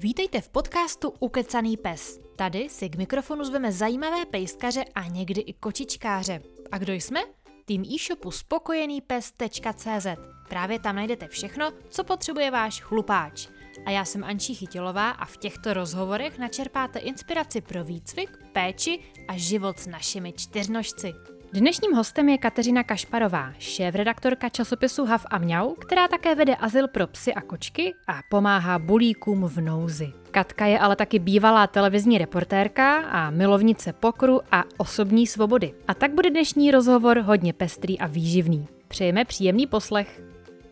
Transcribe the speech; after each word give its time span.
Vítejte 0.00 0.40
v 0.40 0.48
podcastu 0.48 1.14
Ukecaný 1.20 1.76
pes. 1.76 2.20
Tady 2.36 2.68
si 2.68 2.88
k 2.88 2.96
mikrofonu 2.96 3.44
zveme 3.44 3.72
zajímavé 3.72 4.26
pejskaře 4.26 4.84
a 4.94 5.04
někdy 5.04 5.40
i 5.40 5.52
kočičkáře. 5.52 6.42
A 6.72 6.78
kdo 6.78 6.92
jsme? 6.92 7.20
Tým 7.64 7.82
e-shopu 7.82 8.30
spokojenýpes.cz. 8.30 10.06
Právě 10.48 10.78
tam 10.78 10.96
najdete 10.96 11.28
všechno, 11.28 11.72
co 11.88 12.04
potřebuje 12.04 12.50
váš 12.50 12.80
chlupáč. 12.80 13.48
A 13.86 13.90
já 13.90 14.04
jsem 14.04 14.24
Ančí 14.24 14.54
Chytilová 14.54 15.10
a 15.10 15.24
v 15.24 15.36
těchto 15.36 15.74
rozhovorech 15.74 16.38
načerpáte 16.38 16.98
inspiraci 16.98 17.60
pro 17.60 17.84
výcvik, 17.84 18.30
péči 18.52 19.00
a 19.28 19.36
život 19.36 19.78
s 19.78 19.86
našimi 19.86 20.32
čtyřnožci. 20.32 21.14
Dnešním 21.52 21.92
hostem 21.92 22.28
je 22.28 22.38
Kateřina 22.38 22.82
Kašparová, 22.82 23.52
šéf-redaktorka 23.58 24.48
časopisu 24.48 25.04
Hav 25.04 25.26
a 25.30 25.38
Mňau, 25.38 25.74
která 25.74 26.08
také 26.08 26.34
vede 26.34 26.56
azyl 26.56 26.88
pro 26.88 27.06
psy 27.06 27.34
a 27.34 27.40
kočky 27.40 27.94
a 28.06 28.20
pomáhá 28.30 28.78
bulíkům 28.78 29.44
v 29.44 29.60
nouzi. 29.60 30.12
Katka 30.30 30.66
je 30.66 30.78
ale 30.78 30.96
taky 30.96 31.18
bývalá 31.18 31.66
televizní 31.66 32.18
reportérka 32.18 32.96
a 32.96 33.30
milovnice 33.30 33.92
pokru 33.92 34.40
a 34.52 34.64
osobní 34.76 35.26
svobody. 35.26 35.74
A 35.88 35.94
tak 35.94 36.14
bude 36.14 36.30
dnešní 36.30 36.70
rozhovor 36.70 37.18
hodně 37.18 37.52
pestrý 37.52 37.98
a 37.98 38.06
výživný. 38.06 38.68
Přejeme 38.88 39.24
příjemný 39.24 39.66
poslech. 39.66 40.22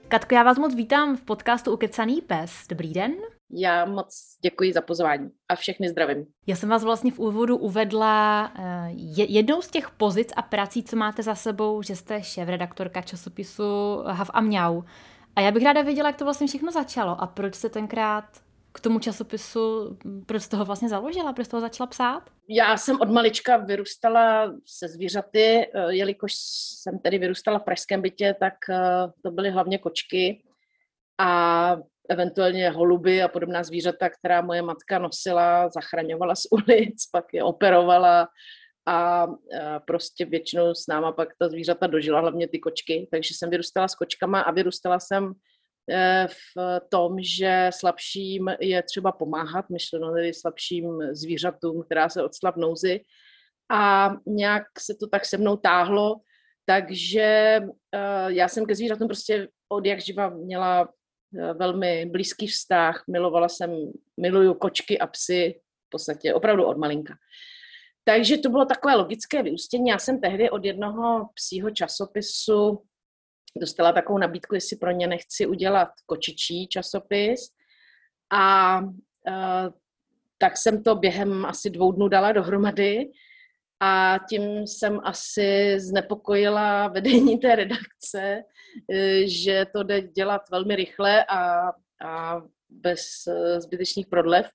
Katko, 0.09 0.35
já 0.35 0.43
vás 0.43 0.59
moc 0.59 0.75
vítám 0.75 1.17
v 1.17 1.23
podcastu 1.23 1.73
Ukecaný 1.73 2.21
pes. 2.21 2.53
Dobrý 2.69 2.93
den. 2.93 3.13
Já 3.51 3.85
moc 3.85 4.37
děkuji 4.43 4.73
za 4.73 4.81
pozvání 4.81 5.31
a 5.49 5.57
všechny 5.57 5.89
zdravím. 5.89 6.27
Já 6.47 6.57
jsem 6.57 6.69
vás 6.69 6.85
vlastně 6.85 7.13
v 7.13 7.19
úvodu 7.19 7.57
uvedla 7.57 8.53
eh, 8.59 8.91
jednou 9.29 9.63
z 9.63 9.71
těch 9.71 9.91
pozic 9.91 10.29
a 10.37 10.43
prací, 10.43 10.83
co 10.83 10.97
máte 10.97 11.23
za 11.23 11.35
sebou, 11.35 11.83
že 11.83 11.97
jste 11.97 12.23
šéf-redaktorka 12.23 13.03
časopisu 13.03 13.63
Hav 14.07 14.31
a 14.35 14.41
Mňau. 14.41 14.83
A 15.37 15.41
já 15.41 15.51
bych 15.51 15.65
ráda 15.65 15.83
věděla, 15.83 16.09
jak 16.09 16.17
to 16.17 16.25
vlastně 16.25 16.47
všechno 16.47 16.73
začalo 16.73 17.21
a 17.21 17.27
proč 17.27 17.55
se 17.55 17.69
tenkrát 17.69 18.25
k 18.73 18.81
tomu 18.81 18.99
časopisu, 18.99 19.97
proč 20.27 20.43
jste 20.43 20.57
ho 20.57 20.65
vlastně 20.65 20.89
založila, 20.89 21.33
proč 21.33 21.47
jste 21.47 21.57
ho 21.57 21.61
začala 21.61 21.87
psát? 21.87 22.31
Já 22.49 22.77
jsem 22.77 23.01
od 23.01 23.11
malička 23.11 23.57
vyrůstala 23.57 24.53
se 24.67 24.89
zvířaty, 24.89 25.71
eh, 25.75 25.95
jelikož 25.95 26.33
jsem 26.35 26.99
tedy 26.99 27.19
vyrůstala 27.19 27.59
v 27.59 27.65
pražském 27.65 28.03
bytě, 28.03 28.35
tak 28.41 28.55
eh, 28.71 29.13
to 29.23 29.31
byly 29.31 29.51
hlavně 29.51 29.79
kočky. 29.79 30.43
A 31.19 31.77
eventuálně 32.09 32.71
holuby 32.71 33.23
a 33.23 33.29
podobná 33.29 33.65
zvířata, 33.65 34.09
která 34.09 34.41
moje 34.41 34.63
matka 34.63 34.99
nosila, 34.99 35.69
zachraňovala 35.69 36.35
z 36.35 36.47
ulic, 36.51 37.07
pak 37.13 37.35
je 37.35 37.45
operovala 37.45 38.29
a 38.89 39.27
prostě 39.87 40.25
většinou 40.25 40.75
s 40.75 40.87
náma 40.87 41.13
pak 41.13 41.29
ta 41.39 41.49
zvířata 41.49 41.87
dožila, 41.87 42.21
hlavně 42.21 42.49
ty 42.49 42.59
kočky, 42.59 43.09
takže 43.11 43.35
jsem 43.35 43.51
vyrůstala 43.51 43.89
s 43.89 43.95
kočkama 43.95 44.41
a 44.41 44.53
vyrůstala 44.53 45.01
jsem 45.01 45.33
e, 45.91 46.29
v 46.29 46.81
tom, 46.89 47.17
že 47.21 47.71
slabším 47.75 48.51
je 48.61 48.83
třeba 48.83 49.13
pomáhat, 49.13 49.71
myšleno 49.71 50.15
tedy 50.15 50.35
slabším 50.35 50.99
zvířatům, 51.13 51.83
která 51.83 52.09
se 52.09 52.23
odstla 52.23 52.51
v 52.51 52.57
nouzi. 52.57 53.01
A 53.71 54.11
nějak 54.27 54.63
se 54.79 54.95
to 55.01 55.07
tak 55.07 55.25
se 55.25 55.39
mnou 55.39 55.57
táhlo, 55.57 56.17
takže 56.67 57.23
e, 57.23 57.63
já 58.27 58.49
jsem 58.49 58.67
ke 58.67 58.75
zvířatům 58.75 59.09
prostě 59.09 59.49
od 59.69 59.87
jak 59.87 60.01
živa 60.01 60.29
měla 60.29 60.89
Eh, 60.89 61.06
velmi 61.33 62.07
blízký 62.07 62.47
vztah, 62.47 63.05
milovala 63.11 63.49
jsem, 63.49 63.93
miluju 64.21 64.55
kočky 64.55 64.99
a 64.99 65.07
psy, 65.07 65.61
v 65.87 65.91
podstatě 65.91 66.35
opravdu 66.35 66.65
od 66.65 66.79
malinka. 66.79 67.15
Takže 68.05 68.39
to 68.39 68.49
bylo 68.49 68.65
takové 68.65 68.95
logické 68.95 69.43
vyústění. 69.43 69.91
Já 69.91 69.99
jsem 69.99 70.21
tehdy 70.21 70.51
od 70.51 70.65
jednoho 70.65 71.29
psího 71.35 71.71
časopisu 71.71 72.83
dostala 73.61 73.93
takovou 73.93 74.19
nabídku, 74.19 74.55
jestli 74.55 74.77
pro 74.77 74.91
ně 74.91 75.07
nechci 75.07 75.47
udělat 75.47 75.89
kočičí 76.07 76.69
časopis. 76.69 77.41
A 78.33 78.81
uh, 78.81 79.71
tak 80.39 80.57
jsem 80.57 80.83
to 80.83 80.95
během 80.95 81.45
asi 81.45 81.71
dvou 81.71 81.93
dnů 81.93 82.09
dala 82.09 82.33
dohromady 82.33 83.11
a 83.81 84.19
tím 84.29 84.67
jsem 84.67 85.01
asi 85.05 85.81
znepokojila 85.81 86.89
vedení 86.89 87.39
té 87.39 87.57
redakce, 87.57 88.23
eh, 88.23 88.43
že 89.25 89.67
to 89.73 89.83
jde 89.83 90.01
dělat 90.01 90.43
velmi 90.51 90.77
rychle 90.77 91.25
a, 91.25 91.69
a 92.05 92.43
bez 92.69 93.27
eh, 93.29 93.61
zbytečných 93.61 94.07
prodlev. 94.07 94.51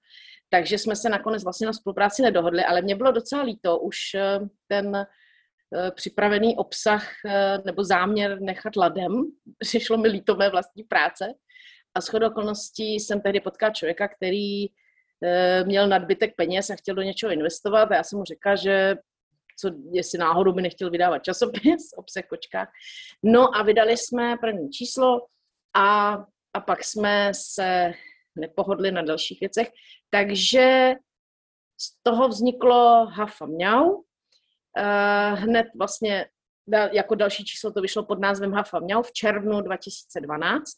Takže 0.50 0.78
jsme 0.78 0.96
se 0.96 1.10
nakonec 1.10 1.44
vlastně 1.44 1.68
na 1.68 1.74
spolupráci 1.74 2.22
nedohodli, 2.22 2.64
ale 2.64 2.82
mě 2.82 2.96
bylo 2.96 3.12
docela 3.12 3.44
líto 3.44 3.80
už 3.80 3.98
eh, 4.16 4.40
ten 4.68 5.06
připravený 5.96 6.58
obsah 6.58 7.08
nebo 7.66 7.84
záměr 7.84 8.42
nechat 8.42 8.76
ladem. 8.76 9.12
Přišlo 9.60 9.98
mi 9.98 10.08
líto 10.08 10.36
mé 10.36 10.50
vlastní 10.50 10.84
práce. 10.84 11.34
A 11.96 12.02
shodou 12.02 12.28
okolností 12.28 12.96
jsem 12.96 13.22
tehdy 13.22 13.40
potkala 13.40 13.74
člověka, 13.74 14.08
který 14.08 14.66
měl 15.64 15.88
nadbytek 15.88 16.36
peněz 16.36 16.70
a 16.70 16.76
chtěl 16.76 16.96
do 16.96 17.02
něčeho 17.02 17.32
investovat 17.32 17.92
a 17.92 17.96
já 17.96 18.04
jsem 18.04 18.20
mu 18.20 18.26
řekla, 18.26 18.56
že 18.56 18.96
co, 19.60 19.72
jestli 19.92 20.20
náhodou 20.20 20.54
by 20.54 20.62
nechtěl 20.62 20.90
vydávat 20.90 21.24
časopis 21.24 21.94
o 21.98 22.04
psech 22.04 22.26
kočkách. 22.26 22.72
No 23.24 23.58
a 23.58 23.64
vydali 23.64 23.98
jsme 23.98 24.38
první 24.38 24.70
číslo 24.70 25.28
a, 25.76 26.18
a 26.54 26.60
pak 26.60 26.84
jsme 26.84 27.32
se 27.36 27.94
nepohodli 28.36 28.92
na 28.92 29.02
dalších 29.02 29.40
věcech. 29.40 29.70
Takže 30.10 30.96
z 31.82 32.04
toho 32.04 32.28
vzniklo 32.28 33.06
Hafa 33.06 33.46
Mňau. 33.46 34.04
Uh, 34.78 35.40
hned 35.40 35.68
vlastně 35.78 36.26
jako 36.92 37.16
další 37.16 37.46
číslo 37.46 37.72
to 37.72 37.82
vyšlo 37.82 38.06
pod 38.06 38.20
názvem 38.20 38.54
Hafa 38.54 38.80
Mňau 38.80 39.02
v 39.02 39.12
červnu 39.12 39.62
2012. 39.62 40.72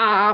A 0.00 0.32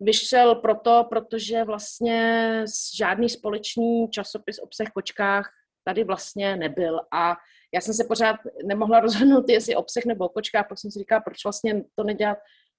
vyšel 0.00 0.54
proto, 0.54 1.04
protože 1.10 1.64
vlastně 1.64 2.64
žádný 2.96 3.28
společný 3.28 4.10
časopis 4.10 4.58
o 4.58 4.66
psech 4.66 4.88
kočkách 4.88 5.50
tady 5.86 6.04
vlastně 6.04 6.56
nebyl. 6.56 7.00
A 7.12 7.36
já 7.74 7.80
jsem 7.80 7.94
se 7.94 8.04
pořád 8.04 8.36
nemohla 8.64 9.00
rozhodnout, 9.00 9.48
jestli 9.48 9.76
obsah 9.76 10.04
nebo 10.04 10.24
o 10.24 10.28
kočkách, 10.28 10.68
pak 10.68 10.78
jsem 10.78 10.90
si 10.90 10.98
říkala, 10.98 11.20
proč 11.20 11.44
vlastně 11.44 11.84
to 11.94 12.04
nedělat 12.04 12.38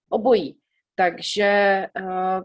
obojí. 0.09 0.59
Takže 0.95 1.87
uh, 2.01 2.41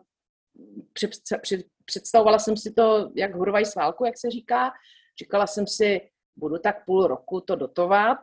při, 0.93 1.09
při, 1.41 1.65
představovala 1.85 2.39
jsem 2.39 2.57
si 2.57 2.73
to 2.73 3.11
jak 3.17 3.35
hurvaj 3.35 3.67
sválku, 3.67 4.05
jak 4.05 4.19
se 4.19 4.31
říká. 4.31 4.73
Říkala 5.19 5.47
jsem 5.47 5.67
si, 5.67 6.01
budu 6.37 6.59
tak 6.59 6.85
půl 6.85 7.07
roku 7.07 7.41
to 7.41 7.57
dotovat 7.57 8.19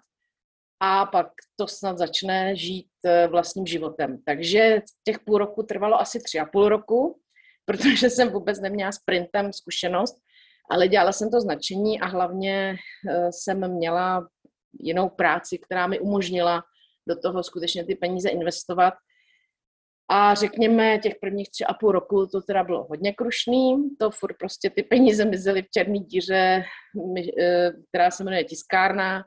a 0.79 1.05
pak 1.05 1.27
to 1.55 1.67
snad 1.67 1.97
začne 1.97 2.55
žít 2.55 2.89
eh, 3.05 3.27
vlastním 3.27 3.65
životem. 3.65 4.21
Takže 4.25 4.81
těch 5.03 5.19
půl 5.19 5.37
roku 5.37 5.63
trvalo 5.63 5.99
asi 5.99 6.19
tři 6.19 6.39
a 6.39 6.45
půl 6.45 6.69
roku, 6.69 7.19
protože 7.65 8.09
jsem 8.09 8.29
vůbec 8.29 8.59
neměla 8.59 8.91
sprintem 8.91 9.53
zkušenost 9.53 10.21
ale 10.69 10.87
dělala 10.87 11.11
jsem 11.11 11.31
to 11.31 11.41
značení 11.41 12.01
a 12.01 12.05
hlavně 12.05 12.75
eh, 13.09 13.31
jsem 13.31 13.73
měla 13.73 14.27
jinou 14.79 15.09
práci, 15.09 15.57
která 15.57 15.87
mi 15.87 15.99
umožnila 15.99 16.63
do 17.07 17.19
toho 17.19 17.43
skutečně 17.43 17.85
ty 17.85 17.95
peníze 17.95 18.29
investovat. 18.29 18.93
A 20.11 20.35
řekněme, 20.35 20.97
těch 20.97 21.13
prvních 21.21 21.49
tři 21.51 21.65
a 21.65 21.73
půl 21.73 21.91
roku 21.91 22.27
to 22.27 22.41
teda 22.41 22.63
bylo 22.63 22.83
hodně 22.83 23.13
krušný, 23.13 23.75
to 23.99 24.11
furt 24.11 24.37
prostě 24.39 24.69
ty 24.69 24.83
peníze 24.83 25.25
mizely 25.25 25.61
v 25.61 25.69
černé 25.69 25.99
díře, 25.99 26.63
eh, 27.39 27.71
která 27.89 28.11
se 28.11 28.23
jmenuje 28.23 28.43
tiskárna 28.43 29.23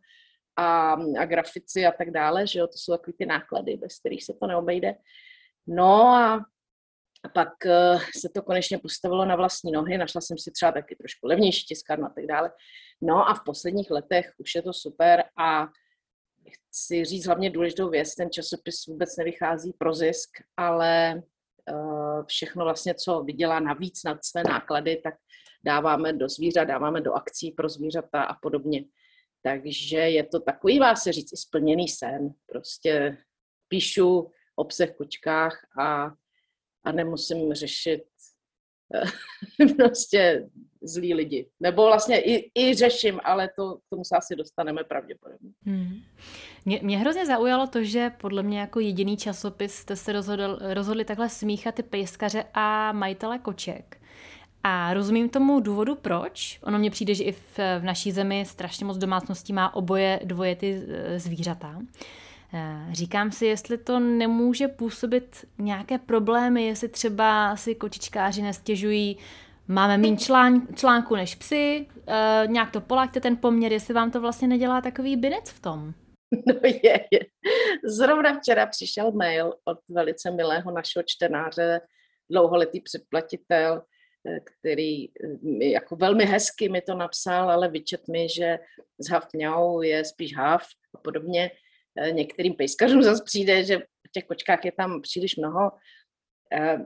a, 0.58 0.92
a 1.18 1.24
grafici 1.24 1.86
a 1.86 1.92
tak 1.92 2.10
dále, 2.10 2.46
že 2.46 2.58
jo, 2.58 2.66
to 2.66 2.72
jsou 2.76 2.92
takové 2.92 3.12
ty 3.18 3.26
náklady, 3.26 3.76
bez 3.76 3.98
kterých 3.98 4.24
se 4.24 4.32
to 4.40 4.46
neobejde. 4.46 4.94
No 5.66 6.06
a 6.06 6.44
a 7.24 7.28
pak 7.28 7.48
uh, 7.66 8.02
se 8.20 8.28
to 8.34 8.42
konečně 8.42 8.78
postavilo 8.78 9.24
na 9.24 9.36
vlastní 9.36 9.72
nohy, 9.72 9.98
našla 9.98 10.20
jsem 10.20 10.38
si 10.38 10.50
třeba 10.50 10.72
taky 10.72 10.96
trošku 10.96 11.26
levnější 11.26 11.66
tiskárnu 11.66 12.04
a 12.04 12.12
tak 12.14 12.26
dále. 12.26 12.52
No 13.02 13.28
a 13.28 13.34
v 13.34 13.44
posledních 13.44 13.90
letech 13.90 14.32
už 14.38 14.54
je 14.54 14.62
to 14.62 14.72
super 14.72 15.24
a 15.38 15.66
chci 16.50 17.04
říct 17.04 17.26
hlavně 17.26 17.50
důležitou 17.50 17.88
věc, 17.88 18.14
ten 18.14 18.30
časopis 18.30 18.86
vůbec 18.86 19.16
nevychází 19.16 19.72
pro 19.72 19.94
zisk, 19.94 20.30
ale 20.56 21.22
uh, 21.72 22.24
všechno 22.26 22.64
vlastně, 22.64 22.94
co 22.94 23.22
vydělá 23.22 23.60
navíc 23.60 24.04
nad 24.04 24.24
své 24.24 24.42
náklady, 24.48 24.96
tak 25.04 25.14
dáváme 25.64 26.12
do 26.12 26.28
zvířat, 26.28 26.64
dáváme 26.64 27.00
do 27.00 27.12
akcí 27.12 27.50
pro 27.50 27.68
zvířata 27.68 28.22
a 28.22 28.34
podobně. 28.34 28.84
Takže 29.42 29.98
je 29.98 30.24
to 30.24 30.40
takový, 30.40 30.78
vás 30.78 31.02
se 31.02 31.12
říct, 31.12 31.40
splněný 31.40 31.88
sen. 31.88 32.28
Prostě 32.46 33.18
píšu 33.68 34.30
o 34.56 34.64
psech, 34.64 34.96
kočkách 34.96 35.66
a 35.80 36.10
a 36.84 36.92
nemusím 36.92 37.54
řešit 37.54 38.02
eh, 38.94 39.66
prostě 39.76 40.48
zlí 40.82 41.14
lidi. 41.14 41.48
Nebo 41.60 41.82
vlastně 41.82 42.20
i, 42.20 42.50
i 42.54 42.74
řeším, 42.74 43.20
ale 43.24 43.50
to, 43.56 43.74
k 43.74 43.90
tomu 43.90 44.04
se 44.04 44.16
asi 44.16 44.36
dostaneme 44.36 44.84
pravděpodobně. 44.84 45.50
Hmm. 45.66 46.02
Mě, 46.64 46.80
mě 46.82 46.98
hrozně 46.98 47.26
zaujalo 47.26 47.66
to, 47.66 47.84
že 47.84 48.10
podle 48.20 48.42
mě 48.42 48.60
jako 48.60 48.80
jediný 48.80 49.16
časopis 49.16 49.74
jste 49.74 49.96
se 49.96 50.12
rozhodl, 50.12 50.58
rozhodli 50.60 51.04
takhle 51.04 51.28
smíchat 51.28 51.74
ty 51.74 51.82
pejskaře 51.82 52.44
a 52.54 52.92
majitele 52.92 53.38
koček. 53.38 53.98
A 54.64 54.94
rozumím 54.94 55.28
tomu 55.28 55.60
důvodu, 55.60 55.94
proč. 55.94 56.58
Ono 56.62 56.78
mně 56.78 56.90
přijde, 56.90 57.14
že 57.14 57.24
i 57.24 57.32
v, 57.32 57.58
v 57.78 57.84
naší 57.84 58.12
zemi 58.12 58.44
strašně 58.46 58.86
moc 58.86 58.98
domácností 58.98 59.52
má 59.52 59.74
oboje 59.74 60.20
dvoje 60.24 60.56
ty 60.56 60.82
eh, 60.88 61.18
zvířata. 61.18 61.82
Eh, 62.54 62.94
říkám 62.94 63.32
si, 63.32 63.46
jestli 63.46 63.78
to 63.78 64.00
nemůže 64.00 64.68
působit 64.68 65.44
nějaké 65.58 65.98
problémy, 65.98 66.66
jestli 66.66 66.88
třeba 66.88 67.56
si 67.56 67.74
kočičkáři 67.74 68.42
nestěžují, 68.42 69.18
máme 69.68 69.98
méně 69.98 70.16
člán, 70.16 70.66
článku 70.74 71.16
než 71.16 71.34
psy, 71.34 71.86
uh, 71.96 72.52
nějak 72.52 72.70
to 72.70 72.80
polaďte 72.80 73.20
ten 73.20 73.36
poměr, 73.36 73.72
jestli 73.72 73.94
vám 73.94 74.10
to 74.10 74.20
vlastně 74.20 74.48
nedělá 74.48 74.80
takový 74.80 75.16
binec 75.16 75.50
v 75.50 75.60
tom. 75.60 75.92
No 76.46 76.54
je, 76.64 77.06
je. 77.10 77.20
Zrovna 77.84 78.38
včera 78.38 78.66
přišel 78.66 79.12
mail 79.12 79.54
od 79.64 79.78
velice 79.90 80.30
milého 80.30 80.72
našeho 80.72 81.02
čtenáře, 81.06 81.80
dlouholetý 82.30 82.80
předplatitel, 82.80 83.82
eh, 84.26 84.40
který 84.40 85.08
mi 85.42 85.70
jako 85.70 85.96
velmi 85.96 86.24
hezky 86.24 86.68
mi 86.68 86.80
to 86.80 86.94
napsal, 86.94 87.50
ale 87.50 87.68
vyčet 87.68 88.08
mi, 88.08 88.28
že 88.28 88.58
z 88.98 89.10
Haftňau 89.10 89.82
je 89.82 90.04
spíš 90.04 90.36
hav 90.36 90.62
a 90.94 90.98
podobně. 90.98 91.50
Eh, 91.98 92.12
některým 92.12 92.54
pejskařům 92.54 93.02
zase 93.02 93.24
přijde, 93.24 93.64
že 93.64 93.78
v 93.78 94.12
těch 94.12 94.24
kočkách 94.24 94.64
je 94.64 94.72
tam 94.72 95.02
příliš 95.02 95.36
mnoho. 95.36 95.70
Eh, 96.52 96.78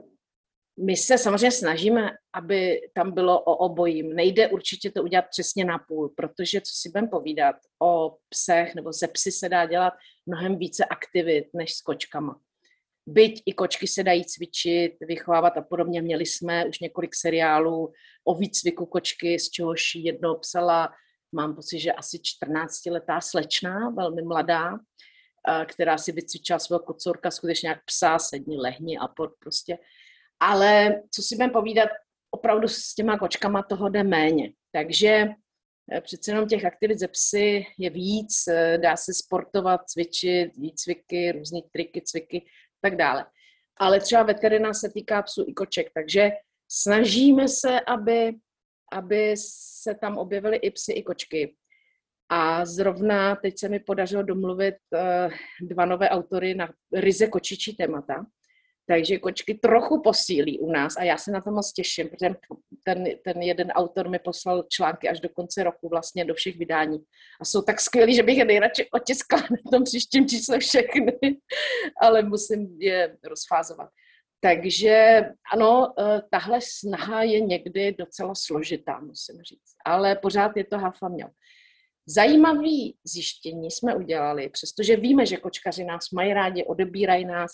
my 0.79 0.97
se 0.97 1.17
samozřejmě 1.17 1.51
snažíme, 1.51 2.09
aby 2.33 2.81
tam 2.93 3.11
bylo 3.11 3.39
o 3.39 3.55
obojím. 3.55 4.15
Nejde 4.15 4.47
určitě 4.47 4.91
to 4.91 5.03
udělat 5.03 5.25
přesně 5.29 5.65
na 5.65 5.77
půl, 5.87 6.09
protože 6.09 6.61
co 6.61 6.71
si 6.73 6.89
budeme 6.89 7.07
povídat, 7.07 7.55
o 7.81 8.17
psech 8.29 8.75
nebo 8.75 8.93
ze 8.93 9.07
psy 9.07 9.31
se 9.31 9.49
dá 9.49 9.65
dělat 9.65 9.93
mnohem 10.25 10.57
více 10.57 10.85
aktivit 10.85 11.45
než 11.53 11.73
s 11.73 11.81
kočkama. 11.81 12.39
Byť 13.09 13.43
i 13.45 13.53
kočky 13.53 13.87
se 13.87 14.03
dají 14.03 14.25
cvičit, 14.25 14.91
vychovávat 15.01 15.57
a 15.57 15.61
podobně. 15.61 16.01
Měli 16.01 16.25
jsme 16.25 16.65
už 16.65 16.79
několik 16.79 17.15
seriálů 17.15 17.93
o 18.25 18.35
výcviku 18.35 18.85
kočky, 18.85 19.39
z 19.39 19.49
čehož 19.49 19.95
jedno 19.95 20.35
psala, 20.35 20.89
mám 21.31 21.55
pocit, 21.55 21.79
že 21.79 21.93
asi 21.93 22.17
14-letá 22.17 23.21
slečna, 23.21 23.89
velmi 23.89 24.21
mladá, 24.21 24.71
která 25.65 25.97
si 25.97 26.11
vycvičila 26.11 26.59
svého 26.59 26.79
kocourka 26.79 27.31
skutečně 27.31 27.69
jak 27.69 27.85
psa, 27.85 28.19
sedni, 28.19 28.57
lehni 28.57 28.97
a 28.97 29.07
pod 29.07 29.29
prostě. 29.39 29.77
Ale 30.39 31.01
co 31.11 31.21
si 31.21 31.35
budeme 31.35 31.53
povídat, 31.53 31.89
opravdu 32.31 32.67
s 32.67 32.95
těma 32.95 33.17
kočkama 33.17 33.63
toho 33.63 33.89
jde 33.89 34.03
méně. 34.03 34.53
Takže 34.71 35.27
eh, 35.91 36.01
přece 36.01 36.31
jenom 36.31 36.47
těch 36.47 36.65
aktivit 36.65 36.99
ze 36.99 37.07
psy 37.07 37.65
je 37.77 37.89
víc, 37.89 38.47
eh, 38.47 38.77
dá 38.77 38.95
se 38.95 39.13
sportovat, 39.13 39.81
cvičit, 39.89 40.57
výcviky, 40.57 41.31
různé 41.31 41.59
triky, 41.71 42.01
cviky, 42.01 42.45
tak 42.81 42.95
dále. 42.95 43.25
Ale 43.77 43.99
třeba 43.99 44.23
veterina 44.23 44.73
se 44.73 44.89
týká 44.89 45.21
psů 45.21 45.45
i 45.47 45.53
koček, 45.53 45.87
takže 45.93 46.31
snažíme 46.71 47.47
se, 47.47 47.79
aby, 47.79 48.33
aby 48.91 49.35
se 49.37 49.95
tam 49.95 50.17
objevily 50.17 50.57
i 50.57 50.71
psy, 50.71 50.93
i 50.93 51.03
kočky. 51.03 51.55
A 52.29 52.65
zrovna 52.65 53.35
teď 53.35 53.59
se 53.59 53.69
mi 53.69 53.79
podařilo 53.79 54.23
domluvit 54.23 54.75
uh, 54.93 55.31
dva 55.67 55.85
nové 55.85 56.09
autory 56.09 56.55
na 56.55 56.69
ryze 56.93 57.27
kočičí 57.27 57.75
témata. 57.75 58.25
Takže 58.89 59.17
kočky 59.17 59.53
trochu 59.53 60.01
posílí 60.01 60.59
u 60.59 60.71
nás 60.71 60.97
a 60.97 61.03
já 61.03 61.17
se 61.17 61.31
na 61.31 61.41
to 61.41 61.51
moc 61.51 61.73
těším, 61.73 62.09
protože 62.09 62.35
ten, 62.83 63.05
ten 63.23 63.41
jeden 63.41 63.71
autor 63.71 64.09
mi 64.09 64.19
poslal 64.19 64.63
články 64.69 65.09
až 65.09 65.19
do 65.19 65.29
konce 65.29 65.63
roku 65.63 65.89
vlastně 65.89 66.25
do 66.25 66.33
všech 66.33 66.57
vydání. 66.57 66.97
A 67.41 67.45
jsou 67.45 67.61
tak 67.61 67.81
skvělí, 67.81 68.15
že 68.15 68.23
bych 68.23 68.37
je 68.37 68.45
nejradši 68.45 68.87
otiskla 68.91 69.39
na 69.51 69.71
tom 69.71 69.83
příštím 69.83 70.27
čísle 70.27 70.59
všechny, 70.59 71.17
ale 72.01 72.23
musím 72.23 72.77
je 72.79 73.17
rozfázovat. 73.23 73.89
Takže 74.39 75.21
ano, 75.53 75.93
eh, 75.99 76.21
tahle 76.31 76.59
snaha 76.61 77.23
je 77.23 77.39
někdy 77.39 77.95
docela 77.99 78.35
složitá, 78.35 78.99
musím 78.99 79.41
říct. 79.41 79.75
Ale 79.85 80.15
pořád 80.15 80.57
je 80.57 80.63
to 80.63 80.77
hafa 80.77 81.07
měl. 81.07 81.29
Zajímavý 82.09 82.97
zjištění 83.03 83.71
jsme 83.71 83.95
udělali, 83.95 84.49
přestože 84.49 84.95
víme, 84.95 85.25
že 85.25 85.37
kočkaři 85.37 85.83
nás 85.83 86.11
mají 86.11 86.33
rádi, 86.33 86.63
odebírají 86.63 87.25
nás. 87.25 87.51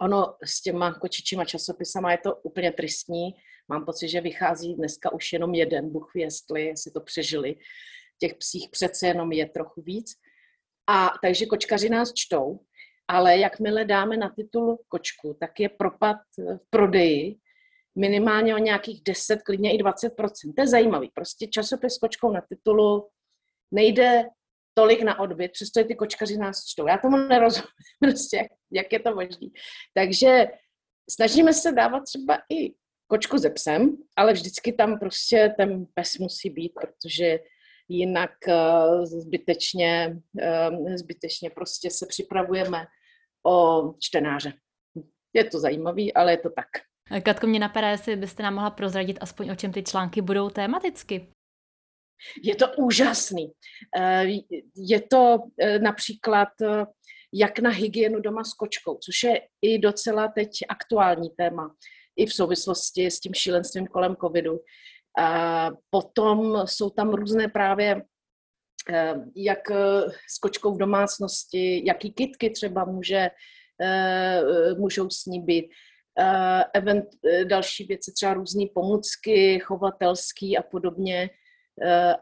Ono 0.00 0.34
s 0.44 0.62
těma 0.62 0.94
kočičíma 0.94 1.44
časopisama 1.44 2.12
je 2.12 2.18
to 2.18 2.36
úplně 2.36 2.72
tristní. 2.72 3.30
Mám 3.68 3.84
pocit, 3.84 4.08
že 4.08 4.20
vychází 4.20 4.74
dneska 4.74 5.12
už 5.12 5.32
jenom 5.32 5.54
jeden, 5.54 5.90
Bůh 5.90 6.10
jestli, 6.14 6.64
jestli 6.64 6.90
to 6.90 7.00
přežili. 7.00 7.56
Těch 8.18 8.34
psích 8.34 8.68
přece 8.70 9.06
jenom 9.06 9.32
je 9.32 9.48
trochu 9.48 9.82
víc. 9.82 10.12
A 10.88 11.10
takže 11.22 11.46
kočkaři 11.46 11.88
nás 11.88 12.12
čtou, 12.14 12.60
ale 13.10 13.38
jakmile 13.38 13.84
dáme 13.84 14.16
na 14.16 14.28
titul 14.28 14.78
kočku, 14.88 15.36
tak 15.40 15.60
je 15.60 15.68
propad 15.68 16.16
v 16.38 16.70
prodeji 16.70 17.36
minimálně 17.98 18.54
o 18.54 18.58
nějakých 18.58 19.02
10, 19.02 19.42
klidně 19.42 19.74
i 19.74 19.82
20% 19.82 20.54
To 20.56 20.62
je 20.62 20.68
zajímavý. 20.68 21.10
Prostě 21.14 21.46
časopis 21.46 21.94
s 21.94 21.98
kočkou 21.98 22.32
na 22.32 22.40
titulu 22.48 23.08
nejde 23.74 24.24
tolik 24.74 25.02
na 25.02 25.20
odbyt, 25.20 25.52
přesto 25.52 25.84
ty 25.84 25.94
kočkaři 25.94 26.36
nás 26.36 26.64
čtou. 26.66 26.86
Já 26.86 26.98
tomu 26.98 27.16
nerozumím, 27.16 27.68
prostě, 28.00 28.36
jak, 28.36 28.46
jak 28.72 28.92
je 28.92 29.00
to 29.00 29.14
možné. 29.14 29.46
Takže 29.94 30.46
snažíme 31.10 31.52
se 31.52 31.72
dávat 31.72 32.00
třeba 32.00 32.38
i 32.52 32.74
kočku 33.06 33.38
ze 33.38 33.50
psem, 33.50 33.96
ale 34.16 34.32
vždycky 34.32 34.72
tam 34.72 34.98
prostě 34.98 35.54
ten 35.56 35.86
pes 35.94 36.18
musí 36.18 36.50
být, 36.50 36.72
protože 36.80 37.38
jinak 37.88 38.30
uh, 38.48 39.04
zbytečně, 39.04 40.16
uh, 40.70 40.94
zbytečně 40.94 41.50
prostě 41.50 41.90
se 41.90 42.06
připravujeme 42.06 42.86
o 43.46 43.82
čtenáře. 43.98 44.52
Je 45.32 45.44
to 45.44 45.60
zajímavý, 45.60 46.14
ale 46.14 46.32
je 46.32 46.38
to 46.38 46.50
tak. 46.50 46.66
Katko, 47.22 47.46
mě 47.46 47.58
napadá, 47.58 47.88
jestli 47.88 48.16
byste 48.16 48.42
nám 48.42 48.54
mohla 48.54 48.70
prozradit 48.70 49.18
aspoň 49.20 49.50
o 49.50 49.54
čem 49.54 49.72
ty 49.72 49.82
články 49.82 50.22
budou 50.22 50.50
tematicky. 50.50 51.32
Je 52.42 52.56
to 52.56 52.66
úžasný. 52.78 53.52
Eh, 53.98 54.24
je 54.76 55.00
to 55.00 55.38
eh, 55.60 55.78
například 55.78 56.48
eh, 56.62 56.84
jak 57.34 57.58
na 57.58 57.70
hygienu 57.70 58.20
doma 58.20 58.44
s 58.44 58.54
kočkou, 58.54 58.98
což 58.98 59.22
je 59.22 59.40
i 59.62 59.78
docela 59.78 60.28
teď 60.28 60.50
aktuální 60.68 61.30
téma, 61.30 61.74
i 62.16 62.26
v 62.26 62.34
souvislosti 62.34 63.06
s 63.06 63.20
tím 63.20 63.34
šílenstvím 63.34 63.86
kolem 63.86 64.16
covidu. 64.16 64.60
Potom 65.90 66.66
jsou 66.66 66.90
tam 66.90 67.10
různé 67.10 67.48
právě 67.48 68.02
jak 69.36 69.58
s 70.28 70.38
kočkou 70.38 70.74
v 70.74 70.78
domácnosti, 70.78 71.82
jaký 71.86 72.12
kitky 72.12 72.50
třeba 72.50 72.84
může, 72.84 73.30
můžou 74.78 75.10
s 75.10 75.26
ní 75.26 75.40
být. 75.40 75.70
Event, 76.74 77.04
další 77.44 77.84
věci, 77.84 78.12
třeba 78.12 78.34
různé 78.34 78.64
pomůcky, 78.74 79.58
chovatelský 79.58 80.58
a 80.58 80.62
podobně 80.62 81.30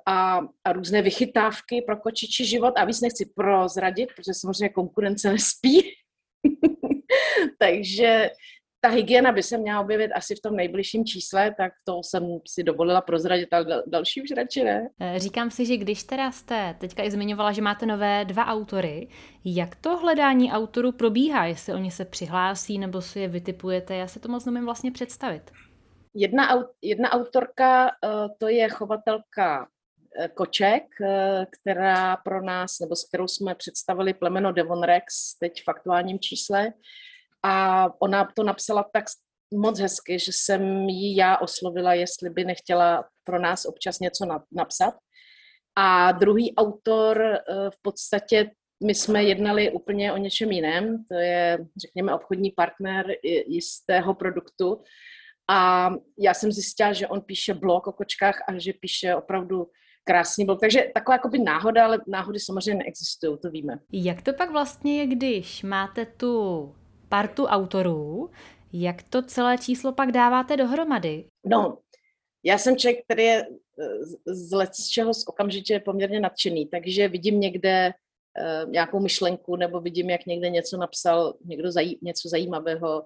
a, 0.06 0.40
a 0.64 0.72
různé 0.72 1.02
vychytávky 1.02 1.82
pro 1.86 1.96
kočičí 1.96 2.46
život 2.46 2.74
a 2.76 2.84
víc 2.84 3.00
nechci 3.00 3.30
prozradit, 3.36 4.08
protože 4.16 4.34
samozřejmě 4.34 4.68
konkurence 4.68 5.32
nespí. 5.32 5.82
Takže 7.58 8.30
ta 8.80 8.88
hygiena 8.88 9.32
by 9.32 9.42
se 9.42 9.58
měla 9.58 9.80
objevit 9.80 10.12
asi 10.12 10.34
v 10.34 10.40
tom 10.40 10.56
nejbližším 10.56 11.04
čísle, 11.04 11.54
tak 11.58 11.72
to 11.84 12.02
jsem 12.02 12.38
si 12.48 12.62
dovolila 12.62 13.00
prozradit, 13.00 13.52
ale 13.52 13.82
další 13.86 14.22
už 14.22 14.30
radši 14.36 14.64
ne. 14.64 14.88
Eh, 15.00 15.18
říkám 15.18 15.50
si, 15.50 15.66
že 15.66 15.76
když 15.76 16.04
teda 16.04 16.32
jste 16.32 16.76
teďka 16.78 17.02
i 17.02 17.10
zmiňovala, 17.10 17.52
že 17.52 17.62
máte 17.62 17.86
nové 17.86 18.24
dva 18.24 18.46
autory, 18.46 19.08
jak 19.44 19.76
to 19.76 19.96
hledání 19.96 20.52
autorů 20.52 20.92
probíhá, 20.92 21.46
jestli 21.46 21.72
oni 21.72 21.90
se 21.90 22.04
přihlásí 22.04 22.78
nebo 22.78 23.02
si 23.02 23.20
je 23.20 23.28
vytipujete, 23.28 23.96
já 23.96 24.06
se 24.06 24.20
to 24.20 24.28
moc 24.28 24.44
nemím 24.44 24.64
vlastně 24.64 24.92
představit. 24.92 25.50
Jedna, 26.14 26.64
jedna 26.82 27.12
autorka, 27.12 27.88
eh, 27.88 28.08
to 28.38 28.48
je 28.48 28.68
chovatelka 28.68 29.68
eh, 30.20 30.28
Koček, 30.28 30.82
která 31.50 32.16
pro 32.16 32.42
nás, 32.42 32.78
nebo 32.80 32.96
s 32.96 33.08
kterou 33.08 33.28
jsme 33.28 33.54
představili 33.54 34.14
plemeno 34.14 34.52
Devon 34.52 34.82
Rex 34.82 35.38
teď 35.40 35.62
v 35.64 35.68
aktuálním 35.68 36.18
čísle. 36.18 36.72
A 37.44 37.86
ona 38.02 38.28
to 38.36 38.42
napsala 38.42 38.84
tak 38.92 39.04
moc 39.54 39.80
hezky, 39.80 40.18
že 40.18 40.32
jsem 40.32 40.88
ji 40.88 41.16
já 41.16 41.36
oslovila, 41.36 41.94
jestli 41.94 42.30
by 42.30 42.44
nechtěla 42.44 43.04
pro 43.24 43.38
nás 43.38 43.64
občas 43.64 44.00
něco 44.00 44.24
napsat. 44.52 44.94
A 45.76 46.12
druhý 46.12 46.56
autor 46.56 47.38
v 47.70 47.82
podstatě 47.82 48.50
my 48.84 48.94
jsme 48.94 49.24
jednali 49.24 49.70
úplně 49.70 50.12
o 50.12 50.16
něčem 50.16 50.52
jiném, 50.52 51.04
to 51.08 51.14
je, 51.14 51.58
řekněme, 51.80 52.14
obchodní 52.14 52.50
partner 52.50 53.06
jistého 53.46 54.14
produktu, 54.14 54.82
a 55.50 55.90
já 56.18 56.34
jsem 56.34 56.52
zjistila, 56.52 56.92
že 56.92 57.08
on 57.08 57.20
píše 57.20 57.54
blog 57.54 57.86
o 57.86 57.92
kočkách 57.92 58.38
a 58.48 58.58
že 58.58 58.72
píše 58.80 59.14
opravdu 59.14 59.66
krásný 60.04 60.44
blog. 60.44 60.60
Takže 60.60 60.90
taková 60.94 61.14
jakoby 61.14 61.38
náhoda, 61.38 61.84
ale 61.84 61.98
náhody 62.06 62.40
samozřejmě 62.40 62.74
neexistují, 62.74 63.38
to 63.42 63.50
víme. 63.50 63.78
Jak 63.92 64.22
to 64.22 64.32
pak 64.32 64.50
vlastně 64.50 64.98
je, 64.98 65.06
když 65.06 65.62
máte 65.62 66.06
tu 66.06 66.74
partu 67.08 67.46
autorů, 67.46 68.30
jak 68.72 69.02
to 69.02 69.22
celé 69.22 69.58
číslo 69.58 69.92
pak 69.92 70.12
dáváte 70.12 70.56
dohromady? 70.56 71.24
No, 71.46 71.78
já 72.44 72.58
jsem 72.58 72.76
člověk, 72.76 73.04
který 73.04 73.22
je 73.22 73.46
eh, 73.46 74.34
z 74.34 74.52
let 74.52 74.74
z 74.74 74.88
čeho 74.88 75.12
okamžitě 75.26 75.80
poměrně 75.80 76.20
nadšený, 76.20 76.66
takže 76.66 77.08
vidím 77.08 77.40
někde 77.40 77.90
uh, 77.92 78.70
nějakou 78.70 79.00
myšlenku 79.00 79.56
nebo 79.56 79.80
vidím, 79.80 80.10
jak 80.10 80.26
někde 80.26 80.50
něco 80.50 80.76
napsal, 80.76 81.34
někdo 81.44 81.72
zají, 81.72 81.98
něco 82.02 82.28
zajímavého, 82.28 83.04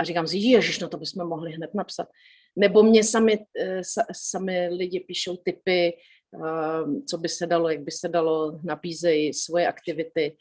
a 0.00 0.04
říkám 0.04 0.26
si, 0.26 0.38
ježiš, 0.38 0.78
no 0.78 0.88
to 0.88 0.96
bychom 0.96 1.28
mohli 1.28 1.52
hned 1.52 1.74
napsat. 1.74 2.08
Nebo 2.56 2.82
mě 2.82 3.04
sami, 3.04 3.38
eh, 3.60 3.80
sami 4.12 4.68
lidi 4.68 5.00
píšou 5.00 5.36
typy, 5.36 5.92
eh, 5.92 7.02
co 7.08 7.18
by 7.18 7.28
se 7.28 7.46
dalo, 7.46 7.68
jak 7.68 7.80
by 7.80 7.90
se 7.90 8.08
dalo, 8.08 8.60
nabízejí 8.64 9.34
svoje 9.34 9.68
aktivity. 9.68 10.36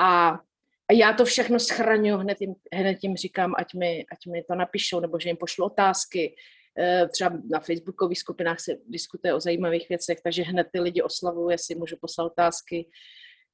A 0.00 0.40
a 0.90 0.92
já 0.92 1.12
to 1.12 1.24
všechno 1.24 1.60
schraňuji, 1.60 2.20
hned 2.20 2.40
jim, 2.40 2.54
hned 2.74 2.98
jim 3.02 3.16
říkám, 3.16 3.54
ať 3.58 3.74
mi, 3.74 4.06
ať 4.12 4.26
mi 4.26 4.42
to 4.42 4.54
napíšou, 4.54 5.00
nebo 5.00 5.20
že 5.20 5.28
jim 5.28 5.36
pošlu 5.36 5.64
otázky. 5.64 6.34
Eh, 6.78 7.08
třeba 7.08 7.30
na 7.52 7.60
facebookových 7.60 8.18
skupinách 8.18 8.60
se 8.60 8.72
diskutuje 8.86 9.34
o 9.34 9.40
zajímavých 9.40 9.88
věcech, 9.88 10.18
takže 10.24 10.42
hned 10.42 10.66
ty 10.72 10.80
lidi 10.80 11.02
oslavují, 11.02 11.54
jestli 11.54 11.74
můžu 11.74 11.96
poslat 12.00 12.24
otázky. 12.24 12.88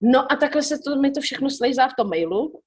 No 0.00 0.32
a 0.32 0.36
takhle 0.36 0.62
se 0.62 0.78
to, 0.78 0.96
mi 0.96 1.10
to 1.10 1.20
všechno 1.20 1.50
slejzá 1.50 1.88
v 1.88 1.94
tom 1.98 2.08
mailu. 2.08 2.60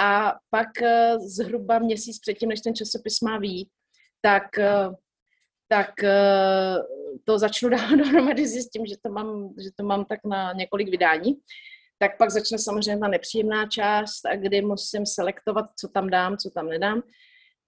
A 0.00 0.34
pak 0.50 0.82
eh, 0.82 1.18
zhruba 1.18 1.78
měsíc 1.78 2.18
předtím, 2.18 2.48
než 2.48 2.60
ten 2.60 2.74
časopis 2.74 3.20
má 3.20 3.38
výjít, 3.38 3.68
tak, 4.20 4.58
eh, 4.58 4.88
tak 5.68 5.90
to 7.24 7.38
začnu 7.38 7.68
dávat 7.76 7.96
dohromady, 7.96 8.46
zjistím, 8.46 8.86
že 8.86 8.94
to, 9.02 9.12
mám, 9.12 9.54
že 9.64 9.70
to 9.76 9.84
mám 9.84 10.04
tak 10.04 10.20
na 10.24 10.52
několik 10.52 10.88
vydání 10.90 11.34
tak 12.02 12.18
pak 12.18 12.30
začne 12.30 12.58
samozřejmě 12.58 13.00
ta 13.00 13.08
nepříjemná 13.08 13.66
část, 13.66 14.26
a 14.26 14.36
kdy 14.36 14.62
musím 14.62 15.06
selektovat, 15.06 15.66
co 15.80 15.88
tam 15.88 16.10
dám, 16.10 16.36
co 16.36 16.50
tam 16.50 16.68
nedám. 16.68 17.02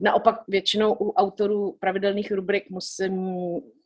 Naopak 0.00 0.36
většinou 0.48 0.92
u 0.94 1.12
autorů 1.12 1.76
pravidelných 1.80 2.32
rubrik 2.32 2.70
musím 2.70 3.36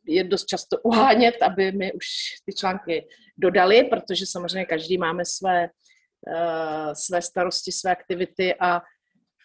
je 0.07 0.25
dost 0.25 0.47
často 0.47 0.79
uhánět, 0.83 1.43
aby 1.43 1.73
mi 1.73 1.93
už 1.93 2.07
ty 2.47 2.53
články 2.53 3.09
dodali, 3.39 3.85
protože 3.85 4.27
samozřejmě 4.27 4.65
každý 4.65 4.99
máme 4.99 5.25
své, 5.25 5.69
uh, 6.29 6.93
své 6.93 7.23
starosti, 7.23 7.73
své 7.73 7.91
aktivity 7.91 8.55
a, 8.55 8.81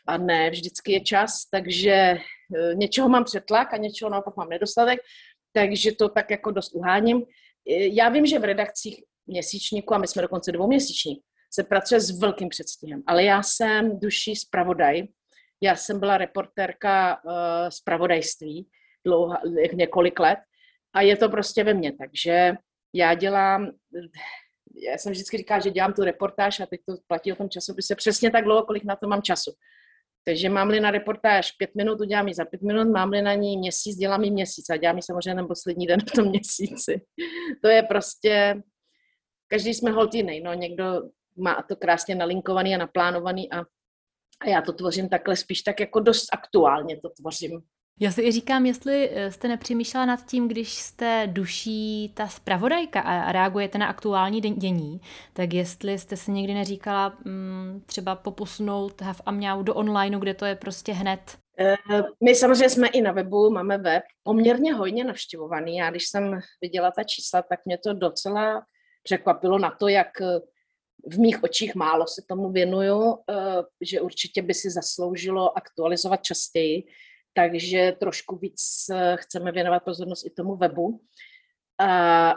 a 0.08 0.18
ne 0.18 0.50
vždycky 0.50 0.92
je 0.92 1.02
čas, 1.02 1.46
takže 1.52 2.16
uh, 2.16 2.76
něčeho 2.76 3.10
mám 3.10 3.24
přetlak 3.24 3.74
a 3.74 3.78
něčeho 3.78 4.10
naopak 4.10 4.38
mám 4.38 4.50
nedostatek, 4.50 5.00
takže 5.54 5.92
to 5.92 6.10
tak 6.10 6.32
jako 6.32 6.52
dost 6.52 6.76
uháním. 6.76 7.24
Já 7.68 8.10
vím, 8.10 8.26
že 8.26 8.40
v 8.40 8.44
redakcích 8.44 9.04
měsíčníku, 9.28 9.94
a 9.94 9.98
my 9.98 10.08
jsme 10.08 10.22
dokonce 10.22 10.52
dvouměsíční, 10.52 11.22
se 11.54 11.64
pracuje 11.64 12.00
s 12.00 12.20
velkým 12.20 12.50
předstihem. 12.50 13.04
Ale 13.08 13.24
já 13.24 13.44
jsem 13.44 14.00
duší 14.00 14.36
zpravodaj, 14.36 15.04
já 15.62 15.76
jsem 15.76 16.00
byla 16.00 16.18
reportérka 16.18 17.24
uh, 17.24 17.32
zpravodajství 17.70 18.68
dlouho, 19.06 19.36
několik 19.74 20.20
let 20.20 20.40
a 20.96 21.02
je 21.02 21.18
to 21.18 21.30
prostě 21.30 21.64
ve 21.64 21.74
mně, 21.74 21.94
takže 21.98 22.54
já 22.96 23.14
dělám, 23.14 23.72
já 24.90 24.98
jsem 24.98 25.12
vždycky 25.12 25.38
říkala, 25.38 25.60
že 25.60 25.70
dělám 25.70 25.94
tu 25.94 26.04
reportáž 26.04 26.60
a 26.60 26.66
teď 26.66 26.82
to 26.86 26.96
platí 27.08 27.32
o 27.32 27.36
tom 27.36 27.50
časopise 27.50 27.96
přesně 27.96 28.32
tak 28.32 28.44
dlouho, 28.44 28.64
kolik 28.64 28.84
na 28.84 28.96
to 28.96 29.08
mám 29.08 29.22
času. 29.22 29.52
Takže 30.26 30.50
mám-li 30.50 30.80
na 30.80 30.92
reportáž 30.92 31.52
pět 31.52 31.76
minut, 31.76 32.02
udělám 32.02 32.28
ji 32.28 32.34
za 32.34 32.46
pět 32.46 32.62
minut, 32.62 32.88
mám-li 32.88 33.22
na 33.22 33.34
ní 33.34 33.58
měsíc, 33.58 33.98
dělám 33.98 34.24
ji 34.24 34.32
měsíc 34.32 34.70
a 34.70 34.78
dělám 34.78 34.96
ji 34.96 35.04
samozřejmě 35.04 35.36
ten 35.36 35.48
poslední 35.48 35.88
den 35.88 36.00
v 36.00 36.12
tom 36.12 36.30
měsíci. 36.30 37.02
To 37.62 37.68
je 37.68 37.84
prostě, 37.84 38.62
každý 39.54 39.74
jsme 39.74 39.92
hold 39.92 40.14
jiný, 40.14 40.42
no 40.42 40.54
někdo 40.54 41.02
má 41.38 41.64
to 41.70 41.76
krásně 41.76 42.16
nalinkovaný 42.16 42.76
a 42.76 42.78
naplánovaný 42.78 43.52
a, 43.52 43.60
a 44.42 44.50
já 44.50 44.62
to 44.62 44.74
tvořím 44.74 45.10
takhle 45.10 45.36
spíš 45.36 45.62
tak 45.62 45.80
jako 45.80 46.00
dost 46.00 46.26
aktuálně 46.34 47.00
to 47.02 47.10
tvořím. 47.10 47.62
Já 48.00 48.12
si 48.12 48.22
i 48.22 48.32
říkám, 48.32 48.66
jestli 48.66 49.10
eh, 49.14 49.32
jste 49.32 49.48
nepřemýšlela 49.48 50.06
nad 50.06 50.26
tím, 50.26 50.48
když 50.48 50.74
jste 50.74 51.28
duší 51.32 52.12
ta 52.16 52.28
zpravodajka 52.28 53.02
a 53.02 53.32
reagujete 53.32 53.78
na 53.78 53.88
aktuální 53.88 54.42
dění, 54.42 55.02
tak 55.34 55.54
jestli 55.54 56.00
jste 56.00 56.18
si 56.18 56.32
někdy 56.32 56.54
neříkala 56.54 57.18
mm, 57.26 57.84
třeba 57.86 58.16
poposunout 58.16 59.02
Hav 59.02 59.22
a 59.26 59.32
Mňau 59.32 59.64
do 59.64 59.76
onlineu, 59.76 60.20
kde 60.20 60.34
to 60.34 60.46
je 60.46 60.56
prostě 60.56 60.94
hned? 60.94 61.38
Eh, 61.60 61.76
my 62.24 62.36
samozřejmě 62.36 62.70
jsme 62.70 62.88
i 62.88 63.02
na 63.02 63.12
webu, 63.12 63.50
máme 63.50 63.78
web, 63.78 64.04
poměrně 64.24 64.74
hojně 64.74 65.04
navštěvovaný. 65.04 65.76
Já 65.76 65.90
když 65.90 66.08
jsem 66.08 66.40
viděla 66.62 66.92
ta 66.92 67.04
čísla, 67.04 67.42
tak 67.42 67.60
mě 67.66 67.78
to 67.78 67.94
docela 67.94 68.62
překvapilo 69.04 69.60
na 69.60 69.72
to, 69.72 69.88
jak 69.88 70.22
eh, 70.22 70.40
v 71.12 71.20
mých 71.20 71.44
očích 71.44 71.76
málo 71.76 72.08
se 72.08 72.22
tomu 72.28 72.52
věnuju, 72.52 73.18
eh, 73.30 73.36
že 73.82 74.02
určitě 74.02 74.42
by 74.42 74.54
si 74.54 74.70
zasloužilo 74.72 75.58
aktualizovat 75.58 76.24
častěji, 76.24 76.84
takže 77.34 77.96
trošku 78.00 78.36
víc 78.36 78.86
eh, 78.92 79.16
chceme 79.20 79.52
věnovat 79.52 79.84
pozornost 79.84 80.26
i 80.26 80.30
tomu 80.30 80.56
webu. 80.56 81.02
A, 81.80 82.32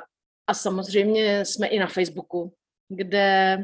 a 0.46 0.54
samozřejmě 0.54 1.44
jsme 1.44 1.66
i 1.66 1.78
na 1.78 1.86
Facebooku, 1.86 2.54
kde 2.88 3.58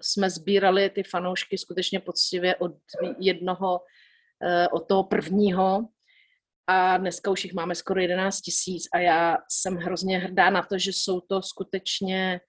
jsme 0.00 0.30
sbírali 0.30 0.90
ty 0.90 1.02
fanoušky 1.02 1.58
skutečně 1.58 2.00
poctivě 2.00 2.56
od 2.56 2.72
jednoho, 3.18 3.80
od 4.72 4.88
toho 4.88 5.04
prvního 5.04 5.88
a 6.66 6.96
dneska 6.96 7.30
už 7.30 7.44
jich 7.44 7.54
máme 7.54 7.74
skoro 7.74 8.00
11 8.00 8.40
tisíc 8.40 8.88
a 8.92 8.98
já 8.98 9.38
jsem 9.48 9.76
hrozně 9.76 10.18
hrdá 10.18 10.50
na 10.50 10.62
to, 10.62 10.78
že 10.78 10.92
jsou 10.92 11.20
to 11.20 11.42
skutečně 11.42 12.40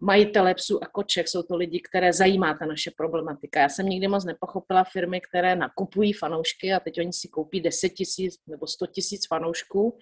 majitele 0.00 0.54
psů 0.54 0.84
a 0.84 0.86
koček, 0.86 1.28
jsou 1.28 1.42
to 1.42 1.56
lidi, 1.56 1.80
které 1.80 2.12
zajímá 2.12 2.54
ta 2.54 2.66
naše 2.66 2.90
problematika. 2.96 3.60
Já 3.60 3.68
jsem 3.68 3.86
nikdy 3.86 4.08
moc 4.08 4.24
nepochopila 4.24 4.84
firmy, 4.84 5.20
které 5.20 5.56
nakupují 5.56 6.12
fanoušky 6.12 6.72
a 6.72 6.80
teď 6.80 7.00
oni 7.00 7.12
si 7.12 7.28
koupí 7.28 7.60
10 7.60 7.88
tisíc 7.88 8.34
nebo 8.46 8.66
100 8.66 8.86
tisíc 8.86 9.26
fanoušků, 9.26 9.98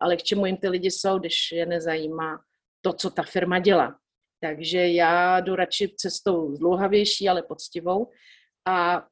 ale 0.00 0.16
k 0.16 0.22
čemu 0.22 0.46
jim 0.46 0.56
ty 0.56 0.68
lidi 0.68 0.90
jsou, 0.90 1.18
když 1.18 1.52
je 1.52 1.66
nezajímá 1.66 2.40
to, 2.80 2.92
co 2.92 3.10
ta 3.10 3.22
firma 3.22 3.58
dělá. 3.58 3.98
Takže 4.40 4.88
já 4.88 5.40
jdu 5.40 5.54
radši 5.54 5.94
cestou 5.96 6.54
zdlouhavější, 6.54 7.28
ale 7.28 7.42
poctivou 7.42 8.10
a 8.66 9.06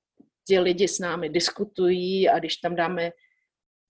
ti 0.49 0.59
lidi 0.59 0.89
s 0.89 0.99
námi 0.99 1.29
diskutují 1.29 2.29
a 2.29 2.39
když 2.39 2.57
tam 2.57 2.77
dáme 2.77 3.11